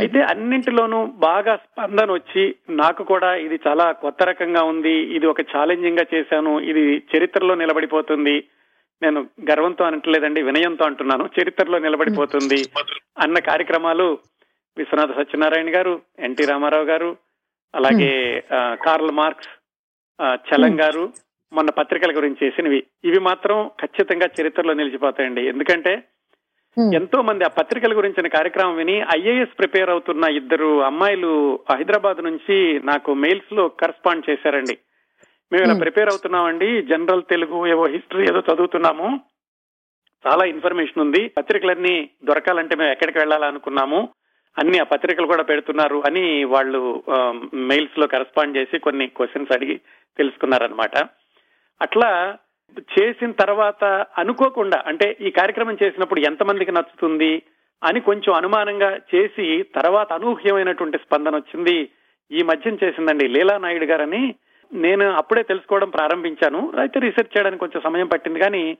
అయితే 0.00 0.20
అన్నింటిలోనూ 0.22 1.06
బాగా 1.06 1.56
స్పందన 1.56 2.12
వచ్చి 2.12 2.54
నాకు 2.70 3.02
కూడా 3.04 3.34
ఇది 3.34 3.60
చాలా 3.66 3.92
కొత్త 3.92 4.22
రకంగా 4.22 4.62
ఉంది 4.62 4.94
ఇది 5.16 5.26
ఒక 5.26 5.40
ఛాలెంజింగ్గా 5.40 6.04
చేశాను 6.14 6.60
ఇది 6.60 6.96
చరిత్రలో 7.12 7.54
నిలబడిపోతుంది. 7.54 8.36
నేను 9.02 9.20
గర్వంతో 9.50 9.84
అనట్లేదండి 9.84 10.42
వినయంతో 10.42 10.84
అంటున్నాను 10.84 11.24
చరిత్రలో 11.40 11.78
నిలబడిపోతుంది 11.78 12.60
అన్న 13.18 13.38
కార్యక్రమాలు 13.38 14.18
విశ్వనాథ 14.76 15.10
సత్యనారాయణ 15.10 15.76
గారు 15.76 16.02
ఎన్టీ 16.18 16.44
రామారావు 16.44 16.84
గారు 16.84 17.16
అలాగే 17.74 18.40
కార్ల్ 18.84 19.10
మార్క్స్ 19.10 19.52
చలం 20.48 20.80
గారు 20.80 21.12
మొన్న 21.52 21.70
పత్రికల 21.70 22.16
గురించి 22.16 22.46
చేసినవి. 22.46 22.84
ఇవి 23.04 23.18
మాత్రం 23.18 23.70
ఖచ్చితంగా 23.80 24.26
చరిత్రలో 24.40 24.74
నిలిచిపోతాయండి. 24.74 25.46
ఎందుకంటే. 25.46 26.02
ఎంతో 26.94 27.22
మంది 27.22 27.44
ఆ 27.44 27.48
పత్రికల 27.48 27.96
గురించిన 27.96 28.26
కార్యక్రమం 28.26 28.76
విని 28.76 28.98
ఐఏఎస్ 28.98 29.58
ప్రిపేర్ 29.58 29.90
అవుతున్న 29.90 30.24
ఇద్దరు 30.24 30.82
అమ్మాయిలు 30.82 31.60
హైదరాబాద్ 31.76 32.24
నుంచి 32.24 32.80
నాకు 32.84 33.14
మెయిల్స్లో 33.14 33.68
కరస్పాండ్ 33.68 34.30
చేశారండి. 34.30 34.78
మేము 35.52 35.64
ఇలా 35.64 35.72
Hmm. 35.72 35.82
ప్రిపేర్ 35.82 36.08
అవుతున్నామండి. 36.08 36.82
జనరల్ 36.82 37.22
తెలుగు 37.30 37.66
ఏవో 37.66 37.86
హిస్టరీ 37.86 38.22
ఏదో 38.22 38.42
చదువుతున్నాము. 38.54 39.20
చాలా 40.26 40.44
ఇన్ఫర్మేషన్ 40.44 41.00
ఉంది. 41.00 41.28
పత్రికలన్నీ 41.28 42.10
దొరకాలంటే 42.24 42.76
మేము 42.76 42.90
ఎక్కడికి 42.90 43.18
వెళ్ళాలనుకున్నాము 43.18 44.08
అన్ని 44.58 44.78
ఆ 44.78 44.82
పత్రికలు 44.82 45.26
కూడా 45.26 45.42
పెడుతున్నారు 45.42 46.02
అని 46.06 46.44
వాళ్ళు 46.44 47.02
మెయిల్స్లో 47.54 48.06
కరస్పాండ్ 48.06 48.56
చేసి 48.56 48.78
కొన్ని 48.78 49.06
క్వశ్చన్స్ 49.06 49.52
అడిగి 49.52 49.80
తెలుసుకున్నారనమాట 50.18 50.98
అట్లా 51.82 52.36
చేసిన 52.80 53.30
తర్వాత 53.30 54.06
అనుకోకుండా 54.18 54.82
అంటే 54.86 55.16
ఈ 55.20 55.30
కార్యక్రమం 55.30 55.76
చేసినప్పుడు 55.82 56.20
ఎంతమందికి 56.20 56.72
నచ్చుతుంది 56.72 57.42
అని 57.84 58.00
కొంచెం 58.00 58.34
అనుమానంగా 58.34 58.96
చేసి 59.14 59.62
తర్వాత 59.62 60.12
అనూహ్యమైనటువంటి 60.12 60.98
స్పందన 60.98 61.36
వచ్చింది. 61.36 61.88
ఈ 62.30 62.42
మధ్యం 62.42 62.78
చేసిందండి 62.84 63.28
లీలా 63.28 63.58
నాయుడు 63.58 63.84
గారని. 63.84 64.34
నేను 64.72 65.10
అప్పుడే 65.10 65.42
తెలుసుకోవడం 65.42 65.90
ప్రారంభించాను. 65.90 66.72
అయితే 66.78 67.00
రీసెర్చ్ 67.00 67.38
చేయడానికి 67.38 67.60
కొంచెం 67.60 67.82
సమయం 67.82 68.06
పట్టింది 68.06 68.40
కానీ 68.40 68.78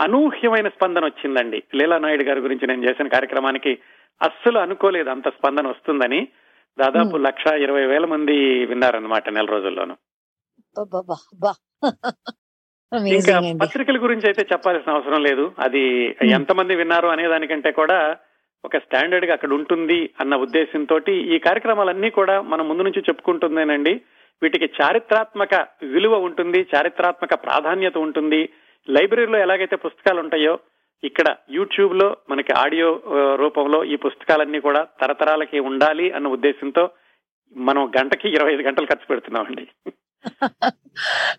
అనూహ్యమైన 0.00 0.68
స్పందన 0.68 1.04
వచ్చిందండి. 1.04 1.62
లీలా 1.74 1.98
నాయుడు 1.98 2.24
గారి 2.24 2.40
గురించి 2.40 2.66
నేను 2.66 2.90
చేసిన 2.90 3.08
కార్యక్రమానికి 3.08 3.78
అస్సలు 4.22 4.58
అనుకోలేదు 4.58 5.10
అంత 5.10 5.28
స్పందన 5.28 5.68
వస్తుందని. 5.68 6.28
దాదాపు. 6.78 7.16
లక్ష 7.16 7.46
ఇరవై 7.46 7.86
వేల 7.86 8.04
మంది 8.04 8.66
విన్నారనమాట 8.66 9.28
నెల 9.28 9.44
రోజుల్లోనూ. 9.44 9.94
ఇంకా. 12.94 13.40
పత్రికల 13.62 13.98
గురించి 14.02 14.26
అయితే 14.26 14.46
చెప్పాల్సిన 14.52 14.92
అవసరం 14.92 15.22
లేదు. 15.22 15.52
అది 15.58 16.06
ఎంతమంది 16.22 16.74
విన్నారు 16.74 17.08
అనే 17.08 17.28
దానికంటే 17.28 17.72
కూడా 17.72 18.16
ఒక 18.64 18.76
స్టాండర్డ్గా 18.76 19.32
అక్కడ 19.32 19.52
ఉంటుంది 19.52 20.10
అన్న 20.20 20.36
ఉద్దేశంతో 20.36 21.00
ఈ 21.08 21.38
కార్యక్రమాలన్నీ 21.38 22.10
కూడా 22.10 22.40
మనం 22.40 22.68
ముందు 22.68 22.82
నుంచి 22.82 23.00
చెప్పుకుంటుందేనండి. 23.00 24.00
వీటికి 24.42 24.70
చారిత్రాత్మక 24.82 25.66
విలువ 25.82 26.18
ఉంటుంది 26.18 26.66
చారిత్రాత్మక 26.74 27.34
ప్రాధాన్యత 27.34 27.98
ఉంటుంది. 27.98 28.48
లైబ్రరీలో 28.88 29.38
ఎలాగైతే 29.38 29.76
పుస్తకాలు 29.76 30.20
ఉంటాయో 30.20 30.58
ఇక్కడ 31.04 31.36
యూట్యూబ్లో 31.50 32.16
మనకి 32.30 32.52
ఆడియో 32.52 33.02
రూపంలో 33.36 33.84
ఈ 33.84 33.96
పుస్తకాలన్నీ 33.96 34.60
కూడా 34.60 34.86
తరతరాలకి 35.00 35.60
ఉండాలి 35.60 36.12
అన్న 36.12 36.28
ఉద్దేశంతో 36.28 36.90
మనం 37.56 37.92
గంటకి 37.98 38.28
ఇరవై 38.28 38.52
ఐదు 38.52 38.62
గంటలు 38.62 38.86
ఖర్చు 38.86 39.06
పెడుతున్నామండి. 39.10 39.66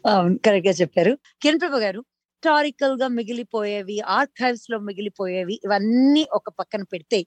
Um, 0.10 0.38
కరెక్ట్గా 0.45 0.74
చెప్పారు. 0.74 1.17
కిరణ్ 1.41 1.62
ప్రభు 1.62 1.78
గారు 1.78 2.00
హిస్టారికల్గా 2.00 3.08
మిగిలిపోయేవి 3.08 4.00
ఆర్కైవ్స్లో 4.00 4.80
మిగిలిపోయేవి 4.80 5.62
ఇవన్నీ 5.65 6.28
ఒక 6.34 6.50
పక్కన 6.50 6.84
పెడితే 6.84 7.26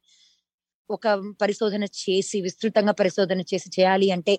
ఒక 0.91 1.33
పరిశోధన 1.43 1.85
చేసి 1.85 2.41
విస్తృతంగా 2.41 2.93
పరిశోధన 2.93 3.41
చేసి 3.41 3.71
చేయాలి 3.81 4.11
అంటే 4.11 4.39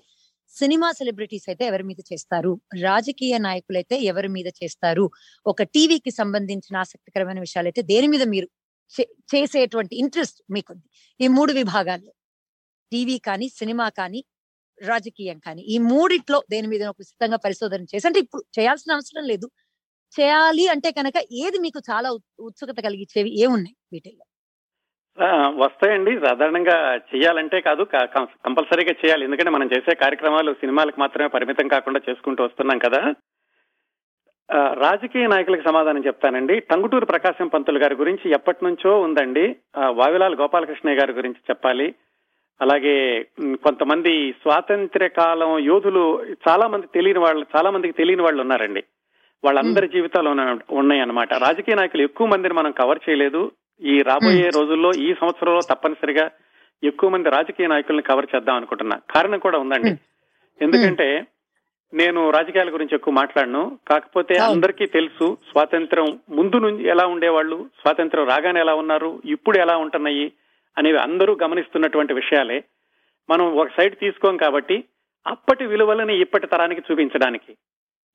సినిమా 0.49 0.91
సెలబ్రిటీస్ 0.91 1.49
అయితే 1.49 1.65
ఎవరి 1.65 1.83
మీద 1.83 1.95
చేస్తారు? 2.13 2.61
రాజకీయ 2.81 3.37
నాయకులైతే 3.37 3.99
ఎవరి 3.99 4.27
మీద 4.27 4.47
చేస్తారు? 4.47 5.11
ఒక 5.47 5.63
టీవీకి 5.63 6.11
సంబంధించిన 6.11 6.77
ఆసక్తికరమైన 6.77 7.39
విషయాలైతే 7.39 7.81
దేని 7.81 8.07
మీద 8.07 8.23
మీరు 8.23 8.49
చే- 9.01 9.35
చేసేటువంటి 9.35 9.99
ఇంట్రెస్ట్ 9.99 10.41
మీకుంది. 10.51 10.89
ఈ 11.21 11.27
మూడు 11.27 11.53
విభాగాల్లో. 11.53 12.11
టీవీ 12.91 13.17
కానీ 13.17 13.49
సినిమా 13.49 13.89
కానీ 13.89 14.23
రాజకీయం 14.87 15.39
కానీ 15.39 15.61
ఈ 15.61 15.77
మూడిట్లో 15.77 16.43
దేని 16.51 16.67
మీద 16.67 16.83
ఒక 16.83 16.95
విస్తృతంగా 16.99 17.37
పరిశోధన 17.37 17.81
చేసి 17.81 18.07
అంటే 18.07 18.19
ఇప్పుడు 18.19 18.43
చేయాల్సిన 18.59 18.93
అవసరం 18.93 19.23
లేదు. 19.23 19.49
చేయాలి 20.19 20.67
అంటే 20.67 20.91
కనుక 20.91 21.13
ఏది 21.31 21.59
మీకు 21.59 21.79
చాలా 21.79 22.11
ఉత్సుకత 22.39 22.83
కలిగించేవి 22.83 23.41
ఏమున్నాయి 23.41 23.75
వీటిల్లో? 23.93 24.25
వస్తాయండి. 25.63 26.19
సాధారణంగా 26.27 26.95
చేయాలంటే 26.95 27.61
కాదు 27.61 27.83
కం- 27.83 28.25
కంపల్సరీగా 28.45 28.91
చేయాలి. 29.05 29.23
ఎందుకంటే 29.23 29.49
మనం 29.49 29.69
చేసే 29.77 29.95
కార్యక్రమాలు 29.95 30.53
సినిమాలకు 30.53 30.99
మాత్రమే 30.99 31.27
పరిమితం 31.27 31.67
కాకుండా 31.67 32.01
చేసుకుంటూ 32.09 32.43
వస్తున్నాం 32.43 32.77
కదా. 32.77 33.13
రాజకీయ 34.73 35.27
నాయకులకు 35.27 35.67
సమాధానం 35.67 36.05
చెప్తానండి. 36.05 36.59
టంగుటూరు 36.59 37.05
ప్రకాశం 37.05 37.47
పంతులు 37.47 37.79
గారి 37.79 37.95
గురించి 37.95 38.31
ఎప్పటి 38.31 38.65
నుంచో 38.65 39.01
ఉందండి 39.01 39.55
వావిలాల్ 39.89 40.35
గోపాలకృష్ణయ్య 40.35 40.99
గారి 40.99 41.13
గురించి 41.13 41.37
చెప్పాలి. 41.49 41.95
అలాగే 42.61 43.25
కొంతమంది 43.63 44.31
స్వాతంత్ర్య 44.31 45.07
కాలం 45.07 45.59
యోధులు 45.59 46.25
చాలా 46.47 46.67
మంది 46.67 46.87
తెలియని 46.93 47.19
వాళ్ళు 47.19 47.45
చాలా 47.57 47.69
మందికి 47.69 47.93
తెలియని 47.93 48.21
వాళ్ళు 48.21 48.41
ఉన్నారండి. 48.41 48.83
వాళ్ళందరి 49.43 49.87
జీవితాలు 49.87 50.29
ఉన్నాయి 50.71 51.01
అన్నమాట 51.01 51.33
రాజకీయ 51.33 51.75
నాయకులు 51.75 52.01
ఎక్కువ 52.01 52.27
మందిని 52.27 52.53
మనం 52.53 52.71
కవర్ 52.71 52.99
చేయలేదు. 53.09 53.51
ఈ 53.81 54.01
రాబోయే 54.01 54.49
రోజుల్లో 54.55 54.91
ఈ 54.91 55.13
సంవత్సరంలో 55.13 55.59
తప్పనిసరిగా 55.69 56.31
ఎక్కువ 56.83 57.09
మంది 57.09 57.29
రాజకీయ 57.29 57.67
నాయకుల్ని 57.67 58.03
కవర్ 58.03 58.25
చేద్దాం 58.35 58.55
అనుకుంటున్నా. 58.55 59.01
కారణం 59.09 59.39
కూడా 59.39 59.59
ఉందండి. 59.59 59.89
ఎందుకంటే 60.61 61.25
నేను 61.93 62.29
రాజకీయాల 62.29 62.73
గురించి 62.73 62.95
ఎక్కువ 62.95 63.13
మాట్లాడను. 63.13 63.79
కాకపోతే. 63.87 64.35
అందరికీ 64.37 64.85
తెలుసు 64.85 65.37
స్వాతంత్రం 65.51 66.19
ముందు 66.29 66.55
నుంచి 66.55 66.87
ఎలా 66.87 67.05
ఉండేవాళ్ళు 67.05 67.65
స్వాతంత్రం 67.81 68.27
రాగానే 68.27 68.59
ఎలా 68.59 68.73
ఉన్నారు 68.73 69.21
ఇప్పుడు 69.25 69.57
ఎలా 69.57 69.77
ఉంటున్నాయి 69.77 70.31
అనేవి 70.79 70.97
అందరూ 70.97 71.37
గమనిస్తున్నటువంటి 71.43 72.13
విషయాలే. 72.13 72.63
మనం 73.29 73.57
ఒక 73.57 73.67
సైడ్ 73.67 73.95
తీసుకోం 73.95 74.37
కాబట్టి 74.37 74.83
అప్పటి 75.27 75.65
విలువలని 75.65 76.21
ఇప్పటి 76.21 76.47
తరానికి 76.47 76.81
చూపించడానికి. 76.91 77.57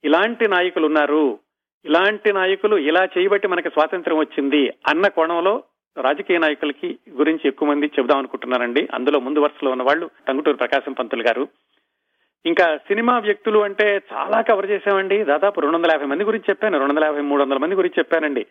ఇలాంటి 0.05 0.49
నాయకులు 0.49 0.87
ఉన్నారు 0.87 1.39
ఇలాంటి 1.85 2.33
నాయకులు 2.33 2.77
ఇలా 2.77 3.09
చేయబట్టి 3.19 3.49
మనకి 3.49 3.69
స్వాతంత్రం 3.69 4.17
వచ్చింది 4.17 4.71
అన్న 4.89 5.09
కోణంలో 5.09 5.63
రాజకీయ 6.01 6.39
నాయకులకి 6.39 6.99
గురించి 7.11 7.49
ఎక్కువ 7.49 7.69
మంది 7.69 7.87
చెబుదాం 7.87 8.19
అనుకుంటున్నారండి. 8.19 8.89
అందులో 8.95 9.21
ముందు 9.21 9.39
వరుసలో 9.39 9.71
ఉన్న 9.71 9.83
వాళ్ళు 9.83 10.11
టంగుటూరు 10.29 10.57
ప్రకాశం 10.57 10.93
పంతులు 10.93 11.23
గారు. 11.23 11.49
ఇంకా 12.47 12.77
సినిమా 12.77 13.19
వ్యక్తులు 13.19 13.59
అంటే 13.59 14.03
చాలా 14.13 14.41
కవర్ 14.41 14.71
చేశామండి. 14.71 15.25
దాదాపు 15.25 15.61
రెండు 15.61 15.77
వందల 15.77 15.91
యాభై 15.91 16.07
మంది 16.07 16.25
గురించి 16.25 16.45
చెప్పాను. 16.51 16.79
రెండు 16.79 16.93
వందల 16.93 17.05
యాభై 17.05 17.21
మూడు 17.21 17.43
వందల 17.43 17.57
మంది 17.57 17.75
గురించి 17.75 17.95
చెప్పానండి. 17.99 18.47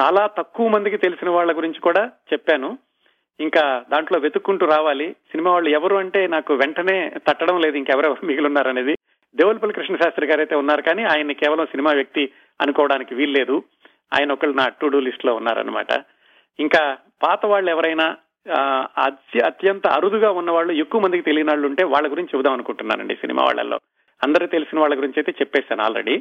చాలా 0.00 0.26
తక్కువ 0.26 0.68
మందికి 0.68 0.96
తెలిసిన 0.96 1.30
వాళ్ళ 1.30 1.56
గురించి 1.56 1.80
కూడా 1.80 2.10
చెప్పాను. 2.32 2.78
ఇంకా 3.40 3.62
దాంట్లో 3.92 4.18
వెతుక్కుంటూ 4.18 4.66
రావాలి. 4.66 5.06
సినిమా 5.32 5.50
వాళ్ళు 5.52 5.70
ఎవరు 5.78 5.96
అంటే 6.02 6.20
నాకు 6.34 6.52
వెంటనే 6.54 6.96
తట్టడం 7.26 7.56
లేదు 7.64 7.76
ఇంకెవరెవరు 7.80 8.26
మిగిలి 8.26 8.46
ఉన్నారనేది 8.46 8.94
దేవులపల్లి 9.38 9.74
కృష్ణ 9.74 9.96
శాస్త్రి 9.96 10.26
గారు 10.26 10.40
అయితే 10.40 10.54
ఉన్నారు 10.60 10.82
కానీ 10.82 11.02
ఆయన్ని 11.04 11.34
కేవలం 11.40 11.66
సినిమా 11.66 11.90
వ్యక్తి 11.92 12.22
అనుకోవడానికి 12.60 13.12
వీల్లేదు. 13.14 13.56
ఆయన 14.16 14.32
ఒకళ్ళు 14.32 14.56
నా 14.60 14.66
టు 14.80 14.86
డూ 14.86 15.00
లిస్ట్లో 15.06 15.34
ఉన్నారనమాట 15.34 15.92
ఇంకా 16.58 16.82
పాత 17.24 17.46
వాళ్ళు 17.46 17.70
ఎవరైనా 17.70 18.06
అత్యంత 19.50 19.86
అరుదుగా 19.96 20.30
ఉన్న 20.30 20.50
వాళ్ళు 20.50 20.72
ఎక్కువ 20.82 21.00
మందికి 21.04 21.26
తెలియని 21.28 21.50
వాళ్ళు 21.50 21.66
ఉంటే 21.68 21.84
వాళ్ళ 21.94 22.06
గురించి 22.10 22.32
చెబుదాం 22.34 22.54
అనుకుంటున్నానండి 22.56 23.14
సినిమా 23.22 23.42
వాళ్ళల్లో. 23.44 23.78
అందరూ 24.24 24.46
తెలిసిన 24.46 24.78
వాళ్ళ 24.80 24.94
గురించి 24.98 25.18
అయితే 25.20 25.32
చెప్పేశాను 25.40 25.82
ఆల్రెడీ. 25.82 26.14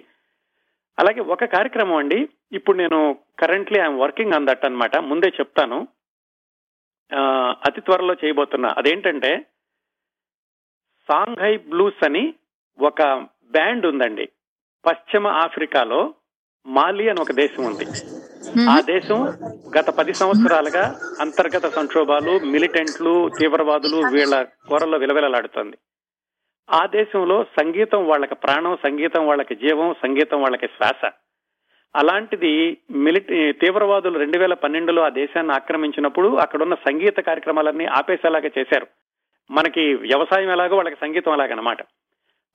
అలాగే 1.00 1.22
ఒక 1.34 1.46
కార్యక్రమం 1.56 1.98
అండి. 1.98 2.20
ఇప్పుడు 2.58 2.78
నేను 2.78 3.00
currently 3.40 3.80
I'm 3.80 4.00
working 4.00 4.34
on 4.34 4.48
that 4.48 4.66
అనమాట 4.66 4.98
ముందే 5.12 5.30
చెప్తాను. 5.40 5.78
అతి 7.66 7.82
త్వరలో 7.82 8.14
చేయబోతున్నా. 8.14 8.76
అదేంటంటే 8.78 9.46
సాంఘై 11.08 11.58
బ్లూస్ 11.58 12.06
అని 12.06 12.34
ఒక 12.80 13.02
బ్యాండ్ 13.52 13.86
ఉందండి. 13.86 14.30
పశ్చిమ 14.86 15.28
ఆఫ్రికాలో 15.28 16.14
మాలి 16.68 17.10
అని 17.10 17.22
ఒక 17.22 17.32
దేశం 17.32 17.64
ఉంది. 17.64 17.88
ఆ 18.70 18.80
దేశం 18.80 19.34
గత 19.78 19.90
పది 19.90 20.14
సంవత్సరాలుగా 20.14 20.96
అంతర్గత 21.22 21.66
సంక్షోభాలు 21.76 22.40
మిలిటెంట్లు 22.40 23.30
తీవ్రవాదులు 23.30 23.98
వీళ్ళ 23.98 24.44
కూరల్లో 24.44 24.98
విలవిలలాడుతోంది. 24.98 25.78
ఆ 26.70 26.86
దేశంలో 26.86 27.44
సంగీతం 27.44 28.08
వాళ్ళకి 28.08 28.36
ప్రాణం 28.36 28.78
సంగీతం 28.84 29.28
వాళ్ళకి 29.28 29.56
జీవం 29.56 29.94
సంగీతం 29.94 30.42
వాళ్ళకి 30.42 30.68
శ్వాస. 30.68 31.12
అలాంటిది 31.96 32.78
మిలిటరీ 32.92 33.52
తీవ్రవాదులు 33.52 34.20
రెండు 34.20 34.38
వేల 34.38 34.54
పన్నెండులో 34.54 35.02
ఆ 35.02 35.10
దేశాన్ని 35.10 35.54
ఆక్రమించినప్పుడు 35.54 36.36
అక్కడున్న 36.36 36.76
సంగీత 36.76 37.18
కార్యక్రమాలన్నీ 37.20 37.86
ఆపేసేలాగా 37.86 38.50
చేశారు. 38.58 38.88
మనకి 39.52 39.94
వ్యవసాయం 39.94 40.52
ఎలాగో 40.52 40.76
వాళ్ళకి 40.76 40.96
సంగీతం 41.02 41.32
అలాగనమాట 41.32 41.78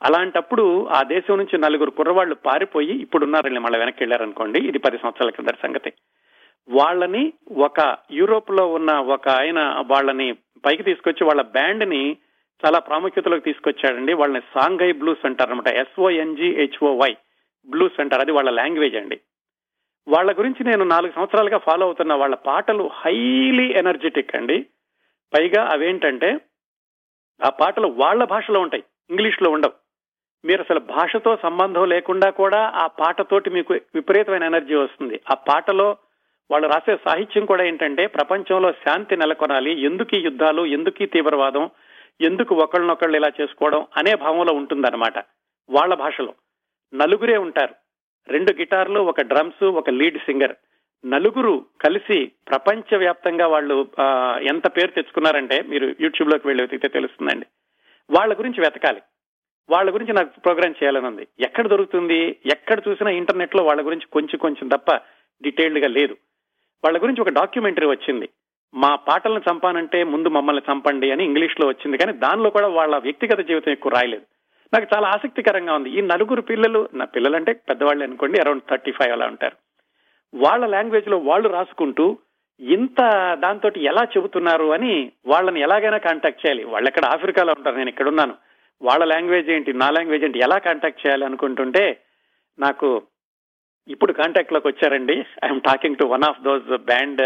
అలాంటప్పుడు 0.02 0.88
ఆ 0.88 1.02
దేశం 1.02 1.36
నుంచి 1.36 1.58
నలుగురు 1.58 1.90
కుర్రవాళ్ళు 1.90 2.34
పారిపోయి 2.34 2.92
ఇప్పుడు 2.92 3.24
ఉన్నారని 3.24 3.58
మళ్ళీ 3.58 3.78
వెనక్కి 3.78 4.02
వెళ్ళారనుకోండి 4.02 4.58
ఇది 4.58 4.78
పది 4.78 4.98
సంవత్సరాల 4.98 5.30
కింద 5.30 5.48
సంగతి. 5.62 5.92
వాళ్ళని 6.68 7.32
ఒక 7.56 7.96
యూరోప్లో 8.10 8.66
ఉన్న 8.66 8.92
ఒక 8.92 9.28
ఆయన 9.28 9.84
వాళ్ళని 9.86 10.32
పైకి 10.66 10.82
తీసుకొచ్చి 10.82 11.26
వాళ్ళ 11.26 11.42
బ్యాండ్ని 11.42 12.16
చాలా 12.66 12.78
ప్రాముఖ్యతలోకి 12.78 13.42
తీసుకొచ్చాడండి. 13.42 14.12
వాళ్ళని 14.12 14.40
సాంఘై 14.40 14.92
బ్లూస్ 14.92 15.26
అంటారు 15.26 15.50
అనమాట 15.50 15.68
ఎస్ఓఎన్జిహెచ్ఓవై 15.68 17.16
బ్లూస్ 17.68 18.00
అంటారు. 18.00 18.20
అది 18.20 18.32
వాళ్ళ 18.32 18.50
లాంగ్వేజ్ 18.50 18.96
అండి. 18.96 19.20
వాళ్ళ 20.08 20.38
గురించి 20.38 20.64
నేను 20.64 20.84
నాలుగు 20.84 21.12
సంవత్సరాలుగా 21.12 21.58
ఫాలో 21.58 21.86
అవుతున్నా 21.86 22.14
వాళ్ళ 22.16 22.34
పాటలు 22.34 22.90
హైలీ 22.92 23.66
ఎనర్జెటిక్ 23.72 24.36
అండి. 24.36 24.66
పైగా 25.34 25.68
అవేంటంటే 25.72 26.40
ఆ 27.46 27.48
పాటలు 27.48 27.86
వాళ్ళ 27.86 28.24
భాషలో 28.24 28.60
ఉంటాయి 28.60 28.84
ఇంగ్లీష్లో 29.10 29.50
ఉండవు. 29.50 29.72
మీరు 30.44 30.60
అసలు 30.60 30.80
భాషతో 30.80 31.36
సంబంధం 31.42 31.88
లేకుండా 31.88 32.30
కూడా 32.30 32.72
ఆ 32.74 32.86
పాటతోటి 32.86 33.50
మీకు 33.50 33.74
విపరీతమైన 33.74 34.42
ఎనర్జీ 34.42 34.74
వస్తుంది. 34.74 35.20
ఆ 35.30 35.34
పాటలో 35.34 35.96
వాళ్ళు 36.50 36.68
రాసే 36.68 36.96
సాహిత్యం 36.96 37.44
కూడా 37.44 37.64
ఏంటంటే 37.64 38.06
ప్రపంచంలో 38.06 38.72
శాంతి 38.72 39.16
నెలకొనాలి 39.16 39.80
ఎందుకు 39.80 40.16
ఈ 40.16 40.20
యుద్ధాలు 40.20 40.66
ఎందుకు 40.66 41.02
ఈ 41.02 41.06
తీవ్రవాదం 41.06 41.70
ఎందుకు 42.20 42.54
ఒకళ్ళనొకళ్ళు 42.54 43.16
ఇలా 43.16 43.30
చేసుకోవడం 43.40 43.86
అనే 43.96 44.14
భావంలో 44.14 44.52
ఉంటుందన్నమాట. 44.52 45.18
వాళ్ళ 45.70 45.94
భాషలో 45.94 46.34
నలుగురే 46.94 47.36
ఉంటారు. 47.36 47.74
రెండు 48.30 48.52
గిటార్లు 48.52 49.00
ఒక 49.00 49.20
డ్రమ్స్ 49.20 49.64
ఒక 49.64 49.90
లీడ్ 49.90 50.18
సింగర్. 50.18 50.52
నలుగురు 51.06 51.64
కలిసి 51.80 52.24
ప్రపంచ 52.24 52.96
వ్యాప్తంగా 52.96 53.46
వాళ్ళు 53.46 53.88
ఎంత 54.48 54.66
పేరు 54.66 54.86
తెచ్చుకున్నారంటే 54.86 55.62
మీరు 55.62 55.94
యూట్యూబ్లోకి 56.00 56.46
వెళ్ళి 56.46 56.62
వెతికితే 56.62 56.88
తెలుస్తుందండి. 56.88 57.46
వాళ్ళ 58.10 58.38
గురించి 58.38 58.60
వెతకాలి. 58.60 59.02
వాళ్ళ 59.70 59.94
గురించి 59.94 60.12
నాకు 60.12 60.40
ప్రోగ్రామ్ 60.40 60.74
చేయాలని 60.82 61.06
ఉంది. 61.06 61.26
ఎక్కడ 61.40 61.68
దొరుకుతుంది 61.68 62.36
ఎక్కడ 62.46 62.82
చూసినా 62.88 63.10
ఇంటర్నెట్లో 63.10 63.64
వాళ్ళ 63.64 63.86
గురించి 63.86 64.06
కొంచెం 64.12 64.38
కొంచెం 64.38 64.68
తప్ప 64.68 64.94
డీటెయిల్డ్గా 65.42 65.88
లేదు. 65.88 66.16
వాళ్ళ 66.84 67.02
గురించి 67.02 67.20
ఒక 67.20 67.28
డాక్యుమెంటరీ 67.28 67.86
వచ్చింది. 67.86 68.28
మా 68.74 68.96
పాటలను 68.96 69.42
చంపానంటే 69.52 70.04
ముందు 70.04 70.28
మమ్మల్ని 70.28 70.72
చంపండి 70.72 71.10
అని 71.10 71.24
ఇంగ్లీష్లో 71.24 71.68
వచ్చింది. 71.68 71.98
కానీ 71.98 72.12
దానిలో 72.12 72.50
కూడా 72.50 72.66
వాళ్ళ 72.66 72.98
వ్యక్తిగత 72.98 73.40
జీవితం 73.40 73.72
ఎక్కువ 73.72 73.92
రాయలేదు. 73.92 74.22
నాకు 74.74 74.86
చాలా 74.94 75.06
ఆసక్తికరంగా 75.14 75.72
ఉంది. 75.78 75.90
ఈ 75.90 76.00
నలుగురు 76.10 76.42
పిల్లలు 76.50 76.80
నా 76.94 77.04
పిల్లలంటే 77.14 77.52
పెద్దవాళ్ళు 77.68 78.02
అనుకోండి 78.04 78.40
అరౌండ్ 78.40 78.66
థర్టీ 78.70 78.92
ఫైవ్ 78.98 79.12
అలా 79.12 79.26
ఉంటారు. 79.32 79.56
వాళ్ళ 80.34 80.64
లాంగ్వేజ్లో 80.66 81.18
వాళ్ళు 81.30 81.48
రాసుకుంటూ 81.48 82.06
ఇంత 82.60 83.00
దాంతో 83.44 83.68
ఎలా 83.90 84.02
చెబుతున్నారు 84.14 84.66
అని 84.76 84.92
వాళ్ళని 85.26 85.60
ఎలాగైనా 85.66 85.98
కాంటాక్ట్ 85.98 86.42
చేయాలి. 86.42 86.64
వాళ్ళు 86.72 86.88
ఎక్కడ 86.88 87.04
ఆఫ్రికాలో 87.04 87.54
ఉంటారు 87.58 87.76
నేను 87.76 87.88
ఇక్కడ 87.88 88.08
ఉన్నాను. 88.08 88.34
వాళ్ళ 88.82 89.04
లాంగ్వేజ్ 89.04 89.48
ఏంటి 89.50 89.70
నా 89.82 89.88
లాంగ్వేజ్ 89.90 90.24
ఏంటి 90.24 90.44
ఎలా 90.46 90.58
కాంటాక్ట్ 90.58 91.02
చేయాలి 91.04 91.24
అనుకుంటుంటే 91.24 91.84
నాకు 92.58 92.88
ఇప్పుడు 93.88 94.12
కాంటాక్ట్లోకి 94.12 94.68
వచ్చారండి. 94.68 95.16
I'm 95.44 95.60
talking 95.60 96.00
to 96.00 96.04
one 96.04 96.24
of 96.28 96.42
those 96.42 96.68
band 96.90 97.22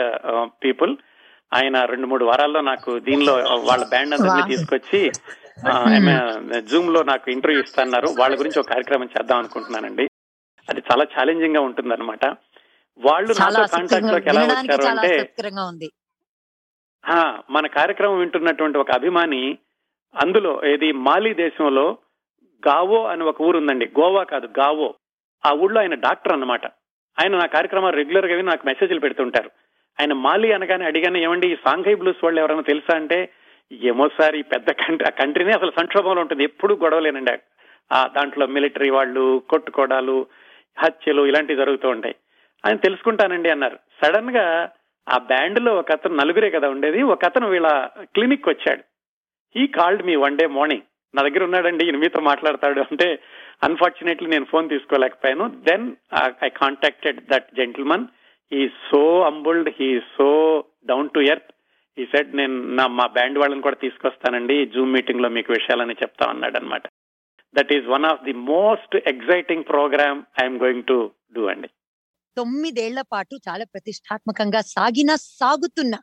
people 0.64 0.92
ఆయన 1.52 1.76
రెండు 1.84 2.06
మూడు 2.06 2.24
వారాల్లో 2.24 2.60
నాకు 2.60 2.92
దీనిలో 2.98 3.34
వాళ్ళ 3.70 3.84
బ్యాండ్ 3.90 4.14
అందరినీ. 4.14 4.44
తీసుకొచ్చి 4.52 5.00
జూమ్లో 6.60 7.02
నాకు 7.02 7.30
ఇంటర్వ్యూ 7.30 7.62
ఇస్తున్నారు. 7.62 8.06
వాళ్ళ 8.18 8.38
గురించి 8.38 8.58
ఒక 8.58 8.68
కార్యక్రమం 8.68 9.04
చేద్దాం 9.04 9.38
అనుకుంటున్నానండి. 9.38 10.08
అది 10.68 10.82
చాలా 10.92 11.04
ఛాలెంజింగ్గా 11.04 11.62
ఉంటుంది 11.62 11.88
వాళ్ళు 12.98 13.32
చాలా 13.32 13.60
నాతో 13.60 13.76
కాంటాక్ట్లోకి 13.76 14.28
ఎలా 14.28 14.40
వచ్చారు 14.40 14.84
అంటే 14.84 15.28
మన 17.50 17.66
కార్యక్రమం 17.66 18.18
వింటున్నటువంటి 18.18 18.78
ఒక 18.78 18.90
అభిమాని 18.90 19.58
అందులో 20.22 20.66
ఏది 20.66 20.92
మాలి 20.92 21.34
దేశంలో 21.34 21.98
గావో 22.68 23.06
అని 23.06 23.24
ఒక 23.24 23.40
ఊరు 23.40 23.58
ఉందండి. 23.58 23.86
గోవా 24.00 24.22
కాదు 24.22 24.48
గావో. 24.58 24.94
ఆ 25.46 25.50
ఊళ్ళో 25.52 25.80
ఆయన 25.80 25.94
డాక్టర్ 25.94 26.32
అన్నమాట. 26.32 26.66
ఆయన 27.20 27.38
నా 27.38 27.46
కార్యక్రమాలు 27.46 27.96
రెగ్యులర్గా 27.96 28.42
నాకు 28.42 28.66
మెసేజ్లు 28.66 29.00
పెడుతుంటారు. 29.00 29.50
ఆయన 30.00 30.12
మాలి 30.12 30.52
అనగానే 30.52 30.84
అడిగానే 30.84 31.22
ఏమండి 31.22 31.52
ఈ 31.52 31.56
సాంఘై 31.64 31.94
బ్లూస్ 31.94 32.24
వాళ్ళు 32.24 32.40
ఎవరైనా 32.40 32.62
తెలుసా? 32.62 32.96
అంటే 32.96 33.18
ఏమోసారి 33.72 34.42
పెద్ద 34.42 34.70
కంట్రీ 34.70 35.06
ఆ 35.06 35.24
కంట్రీనే 35.24 35.52
అసలు 35.52 35.72
సంక్షోభంలో 35.78 36.20
ఉంటుంది. 36.20 36.44
ఎప్పుడు 36.44 36.74
గొడవలేనండి. 36.74 37.32
ఆ 37.92 38.10
దాంట్లో 38.16 38.46
మిలిటరీ 38.46 38.90
వాళ్ళు 38.90 39.42
కొట్టుకోవడాలు 39.48 40.26
హత్యలు 40.78 41.26
ఇలాంటివి 41.26 41.58
జరుగుతూ 41.58 41.88
ఉంటాయి. 41.88 42.14
ఆయన 42.66 42.76
తెలుసుకుంటానండి 42.76 43.50
అన్నారు. 43.50 43.78
సడన్గా 44.02 44.70
ఆ 45.08 45.18
బ్యాండ్లో 45.18 45.74
ఒక 45.74 45.92
అతను 45.92 46.14
నలుగురే 46.14 46.50
కదా 46.50 46.68
ఉండేది 46.68 47.02
ఒక 47.02 47.24
అతను 47.24 47.48
వీళ్ళ 47.48 47.90
క్లినిక్ 48.02 48.48
వచ్చాడు. 48.48 48.82
He 49.56 49.66
called 49.66 50.02
me 50.02 50.16
one 50.16 50.38
day 50.38 50.46
morning. 50.46 50.82
నా 51.16 51.22
దగ్గర 51.22 51.44
ఉన్నాడండి 51.44 51.84
ఈయన 51.84 51.96
మీతో 51.96 52.20
మాట్లాడతాడు 52.20 52.80
అంటే 52.80 53.18
అన్ఫార్చునేట్లీ 53.64 54.28
నేను 54.28 54.44
phone 54.44 54.68
తీసుకోలేకపోయాను. 54.68 55.48
Then 55.48 55.96
I 56.44 56.48
contacted 56.48 57.20
that 57.20 57.54
gentleman. 57.54 58.06
He 58.52 58.68
so 58.68 59.20
humbled 59.20 59.74
he 59.80 60.00
so 60.18 60.64
down 60.86 61.10
to 61.10 61.20
earth. 61.20 61.53
He 61.98 62.04
said 62.12 62.30
నేను 62.38 62.56
నా 62.78 62.84
మా 62.98 63.06
బ్యాండ్ 63.16 63.38
వాళ్ళని 63.40 63.64
కూడా 63.66 63.78
తీసుకొస్తానండి. 63.84 64.56
జూమ్ 64.74 64.94
మీటింగ్లో 64.96 65.28
మీకు 65.36 65.50
విషయాలని 65.52 65.94
చెప్తా 66.02 66.24
అన్నాడు 66.32 66.56
అనమాట 66.60 66.86
that 67.54 67.72
is 67.76 67.86
one 67.94 68.06
of 68.12 68.24
the 68.28 68.34
most 68.54 68.94
exciting 69.12 69.68
program 69.72 70.20
I'm 70.42 70.58
going 70.64 70.86
to 70.90 70.96
do 71.36 71.44
అండి. 71.52 71.68
తొమ్మిదేళ్ళ 72.36 73.00
పాటు 73.14 73.34
చాలా 73.48 73.64
ప్రతిష్టాత్మకంగా 73.72 74.60
సాగిన 74.74 75.10
సాగుతున్న 75.40 75.94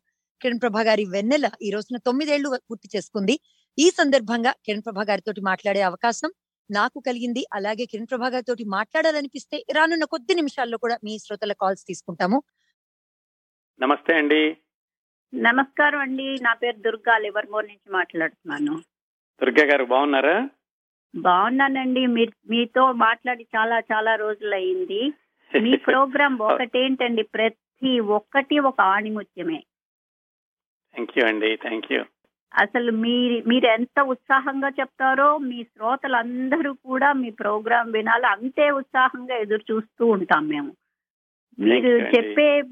కిరణ్ 0.41 0.61
ప్రభా 0.61 0.83
గారి 0.89 1.03
వెన్నెల 1.15 1.47
ఈ 1.67 1.71
రోజున 1.75 1.97
తొమ్మిదేళ్ళు 2.07 2.49
పూర్తి 2.69 2.87
చేసుకుంది. 2.95 3.35
ఈ 3.77 3.87
సందర్భంగా 3.99 4.51
కిరణ్ 4.65 4.85
ప్రభా 4.85 5.03
గారితో 5.09 5.33
మాట్లాడే 5.49 5.81
అవకాశం 5.89 6.31
నాకు 6.69 6.97
కలిగింది. 7.07 7.41
అలాగే 7.57 7.85
కిరణ్ 7.91 8.09
ప్రభా 8.11 8.29
గారితో 8.35 8.53
మాట్లాడాలనిపిస్తే 8.77 9.57
రానున్న 9.77 10.05
కొద్ది 10.13 10.33
నిమిషాల్లో 10.41 10.77
కూడా 10.77 10.95
మీ 11.05 11.13
శ్రోతల 11.25 11.53
కాల్స్ 11.63 11.83
తీసుకుంటాము. 11.89 12.37
నమస్తే 13.79 14.13
అండి. 14.21 14.41
నమస్కారం 15.35 15.99
అండి. 15.99 16.39
నా 16.41 16.53
పేరు 16.53 16.77
దుర్గా. 16.77 17.17
లివర్మోర్ 17.17 17.65
నుంచి 17.65 17.91
మాట్లాడుతున్నాను. 17.91 18.73
దుర్గా 19.41 19.65
గారు 19.65 19.85
బాగున్నారా? 19.85 20.49
బాగున్నానండి. 21.15 22.05
మీతో 22.49 22.91
మాట్లాడి 22.91 23.47
చాలా 23.55 23.79
చాలా 23.79 24.15
రోజులు 24.15 24.55
అయింది 24.55 25.13
మీ 25.61 25.75
ప్రోగ్రామ్ 25.87 26.39
ఒకటేంటండి? 26.41 27.23
ప్రతి 27.23 27.99
ఒక్కటి 27.99 28.59
ఒక 28.59 28.81
ఆణిముత్యమే. 28.81 29.63
థ్యాంక్ 30.93 31.17
యూ 31.17 31.25
అండి. 31.25 31.55
Thank 31.55 31.91
you. 31.91 32.03
అసలు 32.53 32.91
మీరు 32.91 33.43
మీరు 33.47 33.65
ఎంత 33.65 33.99
ఉత్సాహంగా 34.01 34.69
చెప్తారో 34.69 35.37
మీ 35.37 35.63
శ్రోతలందరూ 35.63 36.73
కూడా 36.73 37.13
మీ 37.13 37.29
ప్రోగ్రామ్ 37.29 37.93
వినాలి. 37.93 38.25
అంతే 38.25 38.71
ఉత్సాహంగా 38.71 39.35
ఎదురు 39.35 39.73
చూస్తూ 39.73 40.05
ఉంటాం 40.05 40.47
మేము. 40.47 40.75
మీరు. 41.59 41.89
చెప్పే 42.15 42.63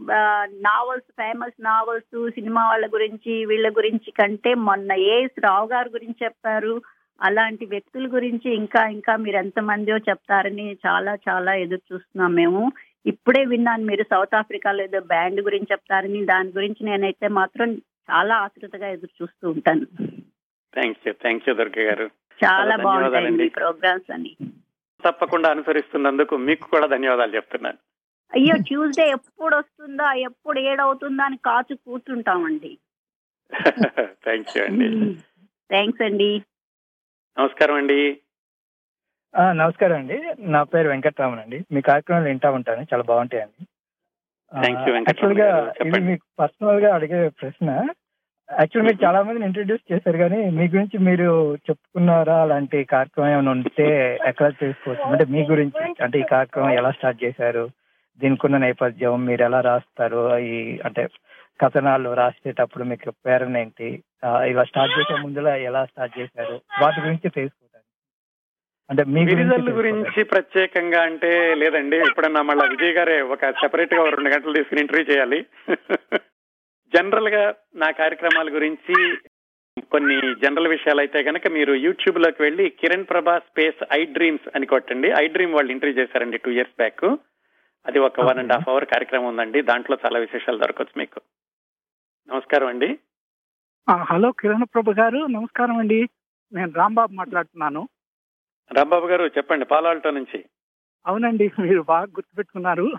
నావల్స్ 0.62 1.12
ఫేమస్ 1.12 1.64
నావల్స్ 1.64 2.32
సినిమా 2.32 2.70
వాళ్ళ 2.70 2.88
గురించి 2.88 3.46
వీళ్ళ 3.46 3.70
గురించి 3.70 4.12
కంటే 4.12 4.54
మొన్న 4.54 4.92
ఏఎస్ 4.94 5.40
రావు 5.40 5.68
గారి 5.68 5.90
గురించి 5.90 6.16
చెప్పారు 6.24 6.82
అలాంటి 7.22 7.66
వ్యక్తుల 7.66 8.08
గురించి 8.08 8.56
ఇంకా 8.56 8.88
ఇంకా 8.88 9.16
మీరు 9.16 9.38
ఎంతమందిో 9.38 9.98
చెప్తారని 9.98 10.78
చాలా 10.88 11.18
చాలా 11.30 11.54
ఎదురు 11.54 11.94
చూస్తున్నాం 11.94 12.36
మేము. 12.36 12.72
ఇప్పుడే 13.06 13.46
విన్నాను 13.46 13.86
మీరు 13.86 14.04
సౌత్ 14.04 14.36
ఆఫ్రికాలో 14.36 14.84
ఏదో 14.84 15.00
బ్యాండ్ 15.00 15.42
గురించి 15.42 15.68
చెప్తారని 15.72 16.26
దాని 16.26 16.50
గురించి 16.50 16.86
నేనైతే 16.86 17.28
మాత్రం 17.28 17.82
చాలా 18.12 18.36
ఆతృతగా 18.36 18.88
ఎదురు 18.88 19.24
చూస్తూ 19.24 19.50
ఉంటాను. 19.50 19.86
Thank 20.74 21.08
you 21.08 21.14
thank 21.14 21.50
you 21.50 21.56
Durga 21.56 21.84
గారు. 21.84 22.08
చాలా 22.40 22.76
బాగుంటాయి 22.76 23.50
ప్రోగ్రామ్స్ 23.50 24.12
అని 24.12 24.36
తప్పకుండా 25.06 25.50
అనుసరిస్తున్నందుకు 25.50 26.38
మీకు 26.38 26.70
కూడా 26.70 26.88
ధన్యవాదాలు 26.88 27.36
చెప్తున్నాను. 27.36 27.78
అయ్యో 28.36 28.56
ట్యూస్డే 28.58 29.10
ఎప్పుడు 29.10 29.56
వస్తుందా 29.56 30.14
ఎప్పుడు 30.14 30.60
ఏడవుతుందా 30.60 31.24
అని 31.24 31.38
కాచు 31.38 31.76
కూర్చుంటామండి. 31.76 32.78
థ్యాంక్ 34.24 34.58
యూ 34.58 34.64
అండి. 34.64 35.16
థ్యాంక్స్ 35.70 36.02
అండి. 36.02 36.42
నమస్కారం 37.40 37.76
అండి. 37.76 38.18
ఆ, 39.38 39.52
నమస్కారం 39.52 39.96
అండి. 39.96 40.24
నా 40.40 40.64
పేరు 40.64 40.90
వెంకట్రామన్ 40.90 41.40
అండి. 41.40 41.66
మీ 41.72 41.82
కార్యక్రమాలు 41.82 42.26
వింటా 42.26 42.52
ఉంటాను. 42.52 42.82
చాలా 42.82 43.04
బాగుంటాయండి 43.04 43.66
యాక్చువల్గా. 44.56 45.74
ఇది. 45.86 46.00
మీకు 46.00 46.26
పర్సనల్గా 46.40 46.96
అడిగే 46.96 47.30
ప్రశ్న. 47.30 47.70
యాక్చువల్ 48.60 48.88
మీరు 48.88 49.06
చాలా 49.06 49.22
మందిని 49.24 49.46
ఇంట్రడ్యూస్ 49.46 49.94
చేశారు 49.94 50.18
కానీ 50.18 50.50
మీ 50.50 50.64
గురించి 50.68 50.98
మీరు 50.98 51.56
చెప్పుకున్నారా? 51.56 52.42
అలాంటి 52.42 52.84
కార్యక్రమం 52.84 53.30
ఏమైనా 53.30 53.52
ఉంటే 53.52 54.20
ఎక్కడ 54.28 54.54
చేసుకోవచ్చు 54.64 55.02
అంటే 55.02 55.26
మీ 55.26 55.42
గురించి 55.44 56.04
అంటే 56.04 56.20
ఈ 56.20 56.24
కార్యక్రమం 56.24 56.72
ఎలా 56.72 56.92
స్టార్ట్ 56.92 57.24
చేశారు? 57.24 57.70
దీనికి 58.22 58.46
ఉన్న 58.46 58.58
నేపథ్యం 58.58 59.26
మీరు 59.26 59.44
ఎలా 59.44 59.60
రాస్తారు? 59.62 60.22
ఈ 60.54 60.80
అంటే 60.86 61.08
కథనాలు 61.62 62.10
రాసేటప్పుడు 62.20 62.84
మీకు 62.84 63.12
ప్రేరణ 63.24 63.58
ఏంటి? 63.58 63.88
ఇలా 64.52 64.64
స్టార్ట్ 64.64 64.94
చేసే 65.00 65.16
ముందులా 65.22 65.56
ఎలా 65.70 65.82
స్టార్ట్ 65.86 66.20
చేశారు? 66.20 66.56
వాటి 66.82 67.00
గురించి 67.02 67.30
తెలుసుకుంటాను. 67.30 67.86
అంటే 68.90 69.04
మీ 69.04 69.22
గిరిజనుల. 69.22 69.72
గురించి 69.80 70.24
ప్రత్యేకంగా 70.24 71.02
అంటే 71.02 71.32
లేదండి 71.56 71.98
ఇప్పుడన్నా 71.98 72.42
మళ్ళీ 72.42 72.68
విజయ్ 72.70 72.94
గారే 72.94 73.18
ఒక 73.22 73.50
సెపరేట్గా 73.62 74.04
రెండు 74.10 74.30
గంటలు 74.30 74.54
తీసుకుని 74.54 74.82
ఇంటర్వ్యూ 74.82 75.06
చేయాలి. 75.12 75.40
జనరల్గా 76.94 77.44
నా 77.76 77.90
కార్యక్రమాల 77.92 78.48
గురించి 78.54 78.96
కొన్ని 79.92 80.16
జనరల్ 80.44 80.68
విషయాలు 80.68 81.00
అయితే 81.00 81.20
కనుక 81.24 81.48
మీరు 81.48 81.74
యూట్యూబ్లోకి 81.74 82.42
వెళ్ళి 82.44 82.66
కిరణ్ 82.70 83.06
ప్రభా 83.10 83.36
స్పేస్ 83.40 83.84
ఐ 83.94 84.06
డ్రీమ్స్ 84.06 84.50
అని 84.56 84.66
కొట్టండి. 84.66 85.10
ఐ 85.22 85.28
డ్రీమ్ 85.28 85.54
వాళ్ళు 85.54 85.72
ఇంటర్వ్యూ 85.72 86.04
చేశారండి 86.04 86.38
టూ 86.38 86.52
ఇయర్స్ 86.52 86.78
బ్యాక్ 86.78 87.06
అది 87.86 88.00
ఒక 88.00 88.22
వన్ 88.22 88.40
అండ్ 88.40 88.54
హాఫ్ 88.54 88.70
అవర్ 88.70 88.86
కార్యక్రమం 88.86 89.26
ఉందండి. 89.26 89.62
దాంట్లో 89.62 89.98
చాలా 90.06 90.20
విశేషాలు 90.20 90.58
దొరకవచ్చు 90.58 91.00
మీకు. 91.00 91.22
నమస్కారం 92.30 92.68
అండి. 92.68 93.00
హలో 94.04 94.32
కిరణ్ 94.32 94.66
ప్రభు 94.74 94.92
గారు. 94.92 95.26
నమస్కారం 95.26 95.78
అండి. 95.78 96.10
నేను 96.54 96.72
రాంబాబు 96.72 97.14
మాట్లాడుతున్నాను. 97.14 97.90
రాంబాబు 98.74 99.08
గారు 99.08 99.26
చెప్పండి 99.26 99.66
పాలాల్టో 99.66 100.12
నుంచి. 100.12 100.46
అవునండి 101.08 101.52
మీరు 101.60 101.82
బాగా 101.82 102.04
గుర్తుపెట్టుకున్నారు. 102.04 102.94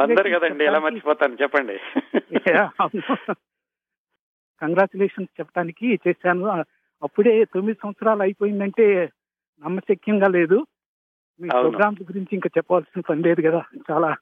అందరు 0.00 0.30
కదండి 0.30 0.64
ఎలా 0.64 0.78
మర్చిపోతాను 0.78 1.34
చెప్పండి. 1.42 1.78
కంగ్రాచులేషన్స్ 4.60 5.40
చెప్పడానికి 5.40 5.94
చేశాను. 6.08 6.64
అప్పుడే 7.02 7.44
తొమ్మిది 7.44 7.78
సంవత్సరాలు 7.82 8.22
అయిపోయిందంటే 8.22 9.10
నమ్మశక్యంగా 9.64 10.28
లేదు. 10.28 10.66
ప్రోగ్రామ్స్ 11.48 12.02
గురించి 12.02 12.32
ఇంకా 12.32 12.50
చెప్పాల్సిన 12.58 13.00
పని 13.00 13.22
లేదు 13.22 13.40
కదా. 13.40 13.60
చాలా 13.90 14.16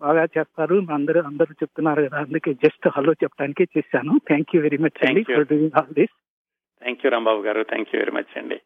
బాగా 0.00 0.24
చేస్తారు. 0.24 0.86
అందరూ 0.92 1.20
అందరూ 1.22 1.52
చెప్తున్నారు 1.52 2.02
కదా. 2.02 2.18
అందుకే 2.18 2.54
జస్ట్ 2.54 2.88
హలో 2.96 3.12
చెప్పడానికే 3.12 3.64
చేశాను. 3.78 4.18
థ్యాంక్ 4.18 4.56
యూ 4.56 4.62
వెరీ 4.62 4.78
మచ్ 4.78 5.06
అండి 5.06 5.22
Thank 5.22 5.28
you. 5.28 5.36
For 5.36 5.48
doing 5.54 5.78
all 5.78 5.94
this 5.94 6.14
thank 6.82 7.06
you 7.06 7.10
Rambabu 7.10 7.40
గారు. 7.40 7.62
థ్యాంక్ 7.62 7.88
యూ 7.94 7.98
వెరీ 8.00 8.12
మచ్ 8.12 8.38
అండి. 8.38 8.58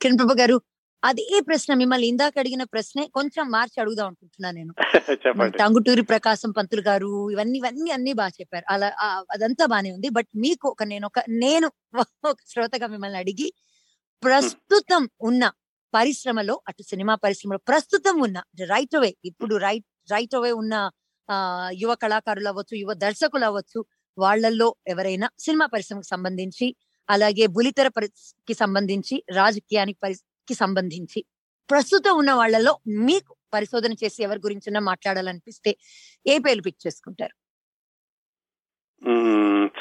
కిరణ్ 0.00 0.18
ప్రభు 0.18 0.34
గారు 0.34 0.60
అదే 1.02 1.40
ప్రశ్న 1.40 1.74
మిమ్మల్ని 1.74 2.06
ఇందాక 2.06 2.38
అడిగిన 2.38 2.62
ప్రశ్నే 2.64 3.06
కొంచెం 3.06 3.50
మార్చి 3.50 3.80
అడుగుదాం 3.80 4.06
అనుకుంటున్నాను 4.06 4.56
నేను. 4.56 4.74
టంగుటూరి 5.62 6.02
ప్రకాశం 6.02 6.50
పంతులు 6.50 6.80
గారు 6.80 7.30
ఇవన్నీ 7.30 7.58
ఇవన్నీ 7.58 7.90
అన్ని 7.90 8.12
బాగా 8.12 8.30
చెప్పారు. 8.40 8.64
అలా 8.68 8.88
అదంతా 9.30 9.66
బానే 9.66 9.92
ఉంది. 9.92 10.08
బట్ 10.08 10.28
మీకు 10.36 10.68
ఒక 10.68 10.82
నేను 10.82 11.06
ఒక 11.06 11.18
నేను 11.28 11.70
ఒక 12.24 12.36
శ్రోతగా 12.46 12.86
మిమ్మల్ని 12.86 13.18
అడిగి 13.18 13.52
ప్రస్తుతం 14.22 15.08
ఉన్న 15.20 15.44
పరిశ్రమలో 15.94 16.54
అటు 16.70 16.82
సినిమా 16.90 17.14
పరిశ్రమలో 17.24 17.60
ప్రస్తుతం 17.70 18.16
ఉన్న 18.26 18.38
రైట్ 18.72 18.96
అవే 18.98 19.10
ఇప్పుడు 19.30 19.54
రైట్ 19.66 19.86
రైట్ 20.10 20.34
అవే 20.38 20.52
ఉన్న 20.62 20.74
ఆ 21.28 21.36
యువ 21.82 21.92
కళాకారులు 22.02 22.48
అవ్వచ్చు 22.52 22.74
యువ 22.82 22.92
దర్శకులు 23.04 23.44
అవ్వచ్చు 23.50 23.80
వాళ్ళల్లో 24.18 24.68
ఎవరైనా 24.92 25.28
సినిమా 25.46 25.66
పరిశ్రమకు 25.74 26.08
సంబంధించి 26.14 26.66
అలాగే 27.08 27.44
బులితెర 27.56 27.88
పరిస్థితికి 27.96 28.54
సంబంధించి 28.62 29.16
రాజకీయానికి 29.40 29.98
పరిస్థితికి 30.04 30.56
సంబంధించి 30.62 31.20
ప్రస్తుతం 31.68 32.14
ఉన్న 32.22 32.32
వాళ్ళలో 32.40 32.72
మీకు 33.06 33.32
పరిశోధన 33.52 33.92
చేసి 34.02 34.18
ఎవరి 34.26 34.40
గురించినా 34.46 34.80
మాట్లాడాలనిపిస్తే 34.90 35.70
ఏ 36.26 36.36
పేర్లు 36.44 36.64
పిక్ 36.66 36.80
చేసుకుంటారు? 36.86 37.34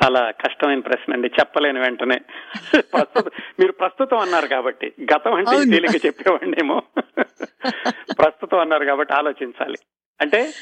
చాలా 0.04 0.32
కష్టమైన 0.32 0.80
ప్రశ్న 0.80 1.14
అండి. 1.14 1.28
చెప్పలేని 1.28 1.80
వెంటనే. 1.80 2.20
ప్రస్తుతం 2.82 3.32
మీరు 3.60 3.72
ప్రస్తుతం 3.72 4.18
అన్నారు 4.18 4.48
కాబట్టి. 4.48 4.94
గతం 5.14 5.34
అంటే. 5.34 5.72
తేలిక 5.72 6.06
చెప్పేవాడినేమో. 6.06 6.82
ప్రస్తుతం 8.20 8.60
అన్నారు 8.60 8.86
కాబట్టి 8.86 9.14
ఆలోచించాలి. 9.14 9.78
అంటే 10.22 10.54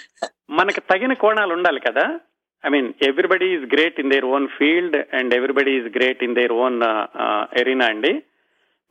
మనకు 0.49 0.79
తగిన 0.79 1.13
కోణాలు 1.13 1.53
ఉండాలి 1.53 1.79
కదా. 1.79 2.19
I 2.65 2.69
mean 2.69 2.93
everybody 3.01 3.45
is 3.45 3.73
great 3.73 3.99
in 3.99 4.11
their 4.11 4.25
own 4.25 4.47
field 4.47 5.15
and 5.15 5.33
everybody 5.33 5.71
is 5.71 5.97
great 5.97 6.23
in 6.23 6.35
their 6.35 6.51
own 6.51 6.81
arena 7.59 7.85
అండి. 7.85 8.23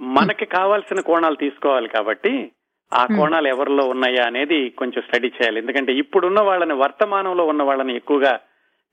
మనకి 0.01 0.47
కావాల్సిన 0.47 1.01
కోణాలు 1.01 1.35
తీసుకోవాలి 1.35 1.89
కాబట్టి 1.89 2.53
ఆ 2.93 3.07
Hmm. 3.07 3.17
కోణాలు 3.17 3.49
ఎవరిలో 3.49 3.85
ఉన్నాయా 3.85 4.27
అనేది 4.27 4.71
కొంచెం 4.71 5.03
స్టడీ 5.03 5.29
చేయాలి. 5.29 5.61
ఎందుకంటే 5.61 5.93
ఇప్పుడున్న 5.93 6.41
వాళ్ళని 6.41 6.73
వర్తమానంలో 6.73 7.47
ఉన్న 7.47 7.63
వాళ్ళని 7.63 7.97
ఎక్కువగా 7.97 8.41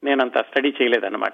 నేనంత 0.04 0.38
స్టడీ 0.38 0.70
చేయలేదన్నమాట. 0.70 1.34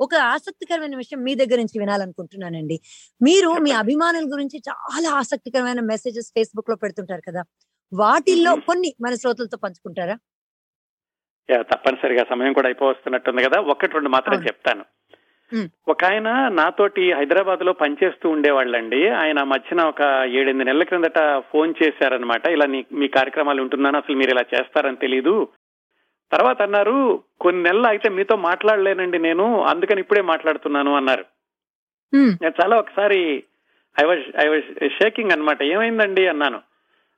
ఒక 0.00 0.14
ఆసక్తికరమైన 0.14 0.96
విషయం 0.96 1.22
మీ 1.22 1.34
దగ్గర 1.34 1.56
నుంచి 1.56 1.78
వినాలనుకుంటున్నానండి. 1.78 2.80
మీరు 3.22 3.48
మీ 3.48 3.70
అభిమానుల 3.70 4.24
గురించి 4.32 4.60
చాలా 4.68 5.10
ఆసక్తికరమైన 5.10 5.80
మెసేజెస్ 5.80 6.32
ఫేస్బుక్లో 6.36 6.76
పెడుతుంటారు 6.76 7.22
కదా. 7.28 7.42
వాటిల్లో. 7.94 8.54
కొన్ని 8.54 8.94
మన 9.00 9.14
శ్రోతలతో 9.14 9.56
పంచుకుంటారా? 9.56 10.18
తప్పనిసరిగా 11.62 12.24
సమయం 12.30 12.52
కూడా 12.52 12.68
అయిపోవస్తున్నట్టుంది 12.68 13.44
కదా. 13.44 13.60
ఒకటి 13.60 13.92
రెండు 13.92 14.08
మాత్రం. 14.08 14.34
చెప్తాను. 14.46 14.84
ఒక 15.88 16.04
ఆయన 16.04 16.48
నాతోటి 16.48 17.12
హైదరాబాద్లో 17.12 17.72
పనిచేస్తూ 17.72 18.28
ఉండేవాళ్ళండి. 18.28 19.08
ఆయన 19.08 19.42
మధ్యన 19.42 19.80
ఒక 19.82 20.02
ఏడెనిమిది 20.26 20.64
నెలల 20.64 20.82
క్రిందట 20.82 21.42
ఫోన్ 21.52 21.74
చేశారనమాట 21.82 22.46
ఇలా 22.46 22.66
నీ 22.66 22.84
మీ 22.92 23.08
కార్యక్రమాలు 23.08 23.62
ఉంటున్నాను? 23.62 23.96
అసలు 23.96 24.16
మీరు 24.16 24.30
ఇలా 24.30 24.42
చేస్తారని 24.54 24.96
తెలీదు. 24.96 25.48
తర్వాత 26.32 26.62
అన్నారు 26.62 27.22
కొన్ని 27.40 27.62
నెలలు 27.62 27.86
అయితే 27.86 28.08
మీతో 28.08 28.36
మాట్లాడలేనండి 28.36 29.18
నేను 29.18 29.62
అందుకని 29.64 30.00
ఇప్పుడే 30.00 30.20
మాట్లాడుతున్నాను 30.22 30.96
అన్నారు. 30.96 31.24
నేను 32.42 32.52
చాలా 32.62 32.76
ఒకసారి 32.76 33.42
I 34.00 34.04
was 34.04 34.46
I 34.46 34.48
was 34.48 34.88
shaking 35.02 35.30
అన్నమాట 35.30 35.62
ఏమైందండి 35.62 36.26
అన్నాను. 36.26 36.60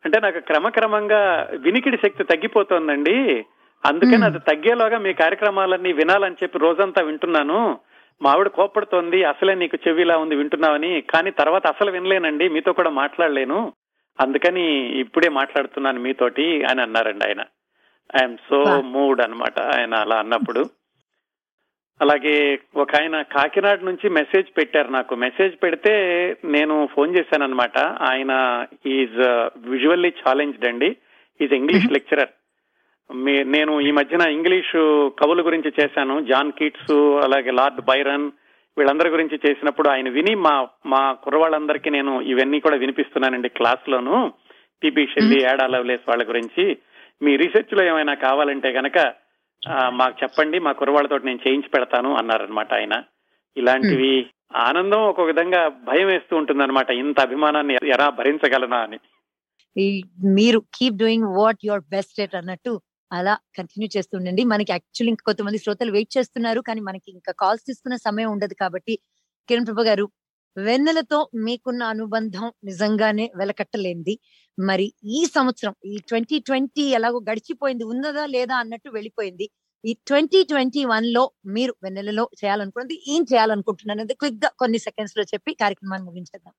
అంటే 0.04 0.20
నాకు 0.20 0.38
క్రమక్రమంగా 0.38 1.48
వినికిడి 1.52 1.96
శక్తి 1.96 2.24
తగ్గిపోతోందండి. 2.24 3.44
అందుకని. 3.84 4.24
అది 4.24 4.38
తగ్గేలోగా 4.38 4.98
మీ 4.98 5.12
కార్యక్రమాలన్నీ 5.12 5.92
వినాలని 5.92 6.36
చెప్పి 6.42 6.58
రోజంతా 6.58 7.02
వింటున్నాను. 7.02 7.78
మా 8.22 8.30
ఆవిడ 8.30 8.48
కోపడుతోంది 8.48 9.24
అసలే 9.24 9.54
నీకు 9.54 9.78
చెవిలా 9.88 10.16
ఉంది 10.16 10.34
వింటున్నావని. 10.34 11.00
కానీ 11.00 11.30
తర్వాత 11.30 11.66
అసలు 11.66 11.90
వినలేనండి 11.90 12.48
మీతో 12.48 12.72
కూడా 12.72 12.90
మాట్లాడలేను. 12.90 13.72
అందుకని 14.20 14.88
ఇప్పుడే 15.00 15.28
మాట్లాడుతున్నాను 15.28 16.00
మీతోటి 16.00 16.64
అని 16.64 16.82
అన్నారండి 16.82 17.24
ఆయన. 17.24 17.42
I'm 18.16 18.36
so. 18.36 18.80
మూడ్ 18.80 19.20
అన్నమాట 19.20 19.61
ఆయన 19.61 19.94
అలా 19.94 20.16
అన్నప్పుడు. 20.16 20.64
అలాగే 22.02 22.58
ఒక 22.76 22.96
ఆయన 23.00 23.22
కాకినాడ 23.22 23.80
నుంచి 23.82 24.11
మెసేజ్ 24.11 24.56
పెట్టారు 24.56 24.88
నాకు. 24.88 25.14
మెసేజ్ 25.14 25.54
పెడితే 25.62 25.92
నేను 26.44 26.88
ఫోన్ 26.94 27.16
చేశాను 27.16 27.44
అనమాట 27.44 27.78
ఆయన 27.78 28.64
ఈజ్ 28.86 29.18
విజువల్లీ 29.68 30.08
ఛాలెంజ్డ్ 30.08 30.66
అండి. 30.66 30.96
ఈజ్ 31.40 31.52
ఇంగ్లీష్ 31.52 31.92
లెక్చరర్ 31.92 32.28
మీ 33.14 33.44
నేను 33.44 33.80
ఈ 33.80 33.90
మధ్యన 33.90 34.30
ఇంగ్లీషు 34.30 35.12
కవుల 35.22 35.46
గురించి 35.46 35.72
చేశాను. 35.82 36.20
జాన్ 36.20 36.52
కీట్స్ 36.52 36.92
అలాగే 37.24 37.50
లార్డ్ 37.50 37.80
బైరన్ 37.80 38.30
వీళ్ళందరి 38.78 39.08
గురించి 39.08 39.40
చేసినప్పుడు 39.48 39.88
ఆయన 39.88 40.08
విని 40.08 40.34
మా 40.34 40.68
మా 40.86 41.12
కుర్రవాళ్ళందరికీ 41.12 41.90
నేను 41.90 42.20
ఇవన్నీ 42.20 42.61
కూడా 42.61 42.76
వినిపిస్తున్నానండి 42.76 43.48
క్లాస్ 43.48 43.88
లోను. 43.88 44.32
టిపి 44.82 45.06
షెల్లి 45.06 45.42
యాడా 45.42 45.66
లవ్లేస్ 45.66 46.08
వాళ్ళ 46.08 46.28
గురించి. 46.28 46.76
మీ 47.21 47.33
రీసెర్చ్లో 47.43 47.83
ఏమైనా 47.91 48.14
కావాలంటే 48.27 48.68
గనక 48.79 48.99
మాకు 50.01 50.14
చెప్పండి 50.23 50.59
మా 50.66 50.71
కుర్రవాళ్ళతో 50.73 51.16
నేను 51.29 51.41
చేయించి 51.47 51.68
పెడతాను 51.68 52.11
అన్నారనమాట 52.16 52.71
ఆయన. 52.75 52.95
ఇలాంటివి 53.57 54.12
ఆనందం 54.66 55.03
ఒక 55.12 55.25
విధంగా 55.31 55.61
భయం 55.89 56.07
వేస్తూ 56.07 56.35
ఉంటుందన్నమాట 56.37 56.91
ఇంత 57.03 57.18
అభిమానాన్ని 57.21 57.75
ఎలా 57.95 58.07
భరించగలనా 58.21 58.79
అని. 58.87 58.99
మీరు 60.39 60.61
keep 60.77 60.97
doing 60.97 61.29
what 61.39 61.61
you're 61.64 61.85
best 61.95 62.21
at 62.21 62.39
అన్నట్టు 62.41 62.73
అలా 63.11 63.35
కంటిన్యూ 63.59 63.89
చేస్తుండండి 63.97 64.43
మనకి 64.45 64.71
యాక్చువల్లీ 64.73 65.11
ఇంకా 65.11 65.25
కొంతమంది 65.29 65.59
శ్రోతలు 65.59 65.93
వెయిట్ 65.93 66.12
చేస్తున్నారు 66.16 66.61
కానీ 66.61 66.81
మనకి 66.89 67.09
ఇంకా 67.12 67.33
కాల్స్ 67.43 67.64
తీసుకునే 67.66 67.97
సమయం 68.09 68.29
ఉండదు 68.33 68.55
కాబట్టి 68.55 68.95
కిరణ్ 69.49 69.66
ప్రభు 69.66 69.87
గారు 69.91 70.05
వెన్నెలతో 70.57 71.30
మీకున్న 71.34 71.82
అనుబంధం 71.82 72.53
నిజంగానే 72.64 73.30
వెలకట్టలేంది. 73.36 74.18
మరి 74.59 74.92
ఈ 75.05 75.24
సంవత్సరం 75.24 75.74
ఈ 75.84 75.96
ట్వంటీ 76.09 76.38
ట్వంటీ 76.38 76.82
ఎలాగో 76.82 77.20
గడిచిపోయింది 77.30 77.84
ఉన్నదా 77.84 78.26
లేదా 78.26 78.57
అన్నట్టు 78.57 78.90
వెళ్ళిపోయింది. 78.90 79.51
ఈ 79.84 79.92
ట్వంటీ 80.07 80.42
ట్వంటీ 80.42 80.84
వన్లో 80.84 81.30
మీరు 81.46 81.74
వెన్నెలలో 81.82 82.30
చేయాలనుకున్నది 82.44 83.03
ఏం 83.09 83.22
చేయాలనుకుంటున్నారు 83.32 84.14
క్విక్గా 84.14 84.51
కొన్ని 84.59 84.78
సెకండ్స్లో 84.78 85.24
చెప్పి 85.24 85.55
కార్యక్రమాన్ని 85.55 86.07
ముగించేద్దాం. 86.09 86.55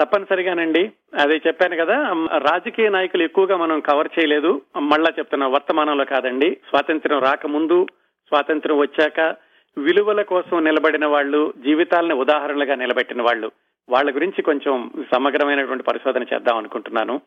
తప్పనిసరిగానండి. 0.00 0.92
అదే 1.14 1.36
చెప్పాను 1.46 1.76
కదా 1.76 1.96
రాజకీయ 2.38 2.88
నాయకులు 2.88 3.22
ఎక్కువగా 3.22 3.56
మనం 3.56 3.80
కవర్ 3.80 4.08
చేయలేదు. 4.18 4.62
మళ్ళా 4.76 5.10
చెప్తున్నా 5.18 5.46
వర్తమానంలో 5.48 6.04
కాదండి. 6.04 6.54
స్వాతంత్ర్యం 6.68 7.20
రాకముందు 7.20 7.86
స్వాతంత్ర్యం 8.26 8.78
వచ్చాక 8.78 9.49
విలువల 9.78 10.22
కోసం 10.22 10.64
నిలబడిన 10.64 11.06
వాళ్ళు 11.06 11.54
జీవితాలను 11.58 12.14
ఉదాహరణలుగా 12.14 12.74
నిలబెట్టిన 12.74 13.22
వాళ్ళు. 13.22 13.50
వాళ్ళ 13.88 14.14
గురించి 14.14 14.42
కొంచెం 14.42 14.90
సమగ్రమైనటువంటి 15.14 15.84
పరిశోధన 15.84 16.22
చేద్దాం 16.22 16.56
అనుకుంటున్నాను. 16.56 17.20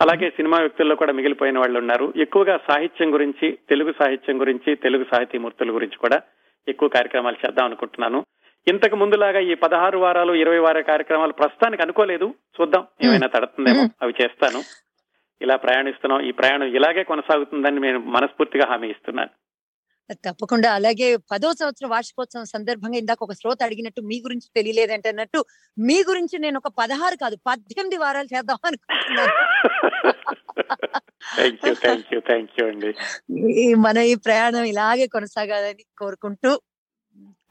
అలాగే 0.00 0.30
సినిమా 0.30 0.58
వ్యక్తుల్లో 0.58 0.96
కూడా 0.96 1.12
మిగిలిపోయిన 1.12 1.58
వాళ్ళు 1.58 1.78
ఉన్నారు. 1.78 2.12
ఎక్కువగా 2.16 2.56
సాహిత్యం 2.56 3.14
గురించి 3.14 3.58
తెలుగు 3.68 3.92
సాహిత్యం 3.92 4.40
గురించి 4.40 4.76
తెలుగు 4.76 5.04
సాహితీమూర్తుల 5.04 5.74
గురించి 5.74 5.96
కూడా 5.96 6.22
ఎక్కువ 6.68 6.88
కార్యక్రమాలు 6.88 7.36
చేద్దాం 7.46 7.66
అనుకుంటున్నాను. 7.66 8.24
ఇంతకు 8.68 8.96
ముందులాగా 8.96 9.38
ఈ 9.38 9.54
పదహారు 9.54 9.98
వారాలు 9.98 10.32
ఇరవై 10.32 10.58
వార 10.58 10.80
కార్యక్రమాలు 10.80 11.32
ప్రస్తుతానికి 11.32 11.82
అనుకోలేదు. 11.82 12.34
చూద్దాం 12.60 12.86
ఏమైనా 13.02 13.26
తడుతుందేమో 13.26 13.88
అవి 14.02 14.14
చేస్తాను. 14.22 14.62
ఇలా 15.42 15.56
ప్రయాణిస్తున్నాం. 15.56 16.20
ఈ 16.20 16.30
ప్రయాణం 16.30 16.66
ఇలాగే 16.66 17.02
కొనసాగుతుందని 17.02 17.80
నేను 17.80 17.98
మనస్ఫూర్తిగా 17.98 18.66
హామీ 18.68 18.88
ఇస్తున్నాను. 18.88 19.43
తప్పకుండా. 20.12 20.74
అలాగే 20.74 21.16
పదో 21.16 21.52
సంవత్సరం 21.52 21.90
వార్షికోత్సవం 21.90 22.44
సందర్భంగా 22.44 22.98
ఇందాక 22.98 23.22
ఒక 23.22 23.32
శ్రోత 23.32 23.62
అడిగినట్టు 23.62 24.00
మీ 24.00 24.20
గురించి 24.20 24.48
తెలియలేదంటే 24.56 25.08
అన్నట్టు 25.08 25.44
మీ 25.78 26.04
గురించి 26.08 26.38
నేను 26.38 26.60
ఒక 26.64 26.72
పదహారు 26.78 27.16
కాదు 27.16 27.36
పద్దెనిమిది 27.46 27.96
వారాలు 27.96 28.28
చేద్దాం 28.36 28.58
అనుకుంటున్నాను. 28.64 29.32
మన 33.76 33.96
ఈ 33.96 34.14
ప్రయాణం 34.14 34.64
ఇలాగే 34.64 35.06
కొనసాగాలని 35.06 35.84
కోరుకుంటూ 35.98 36.60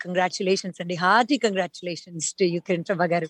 కంగ్రాచులేషన్స్ 0.02 0.82
అండి. 0.82 0.96
Hearty 0.96 1.38
congratulations 1.38 2.34
to 2.34 2.44
you 2.44 2.60
Kiran 2.60 2.84
గారు. 2.92 3.28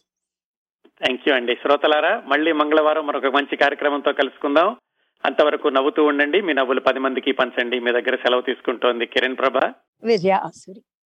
థ్యాంక్ 0.87 1.29
యూ 1.29 1.35
అండి. 1.35 1.55
శ్రోతలారా 1.55 2.23
మళ్ళీ 2.25 2.51
మంగళవారం 2.51 3.07
మరొక 3.07 3.25
మంచి 3.25 3.55
కార్యక్రమంతో 3.57 4.13
కలుసుకుందాం. 4.13 4.77
అంతవరకు 5.25 5.67
నవ్వుతూ 5.67 6.03
ఉండండి. 6.03 6.41
మీ 6.41 6.53
నవ్వులు 6.53 6.79
పది 6.79 6.99
మందికి 6.99 7.31
పంచండి. 7.31 7.79
మీ 7.79 7.91
దగ్గర 7.91 8.15
సెలవు 8.15 8.41
తీసుకుంటోంది 8.41 9.05
కిరణ్ 9.05 9.37
ప్రభ. 9.37 9.73
విజయ 10.03 10.31
ఆసురి. 10.31 10.81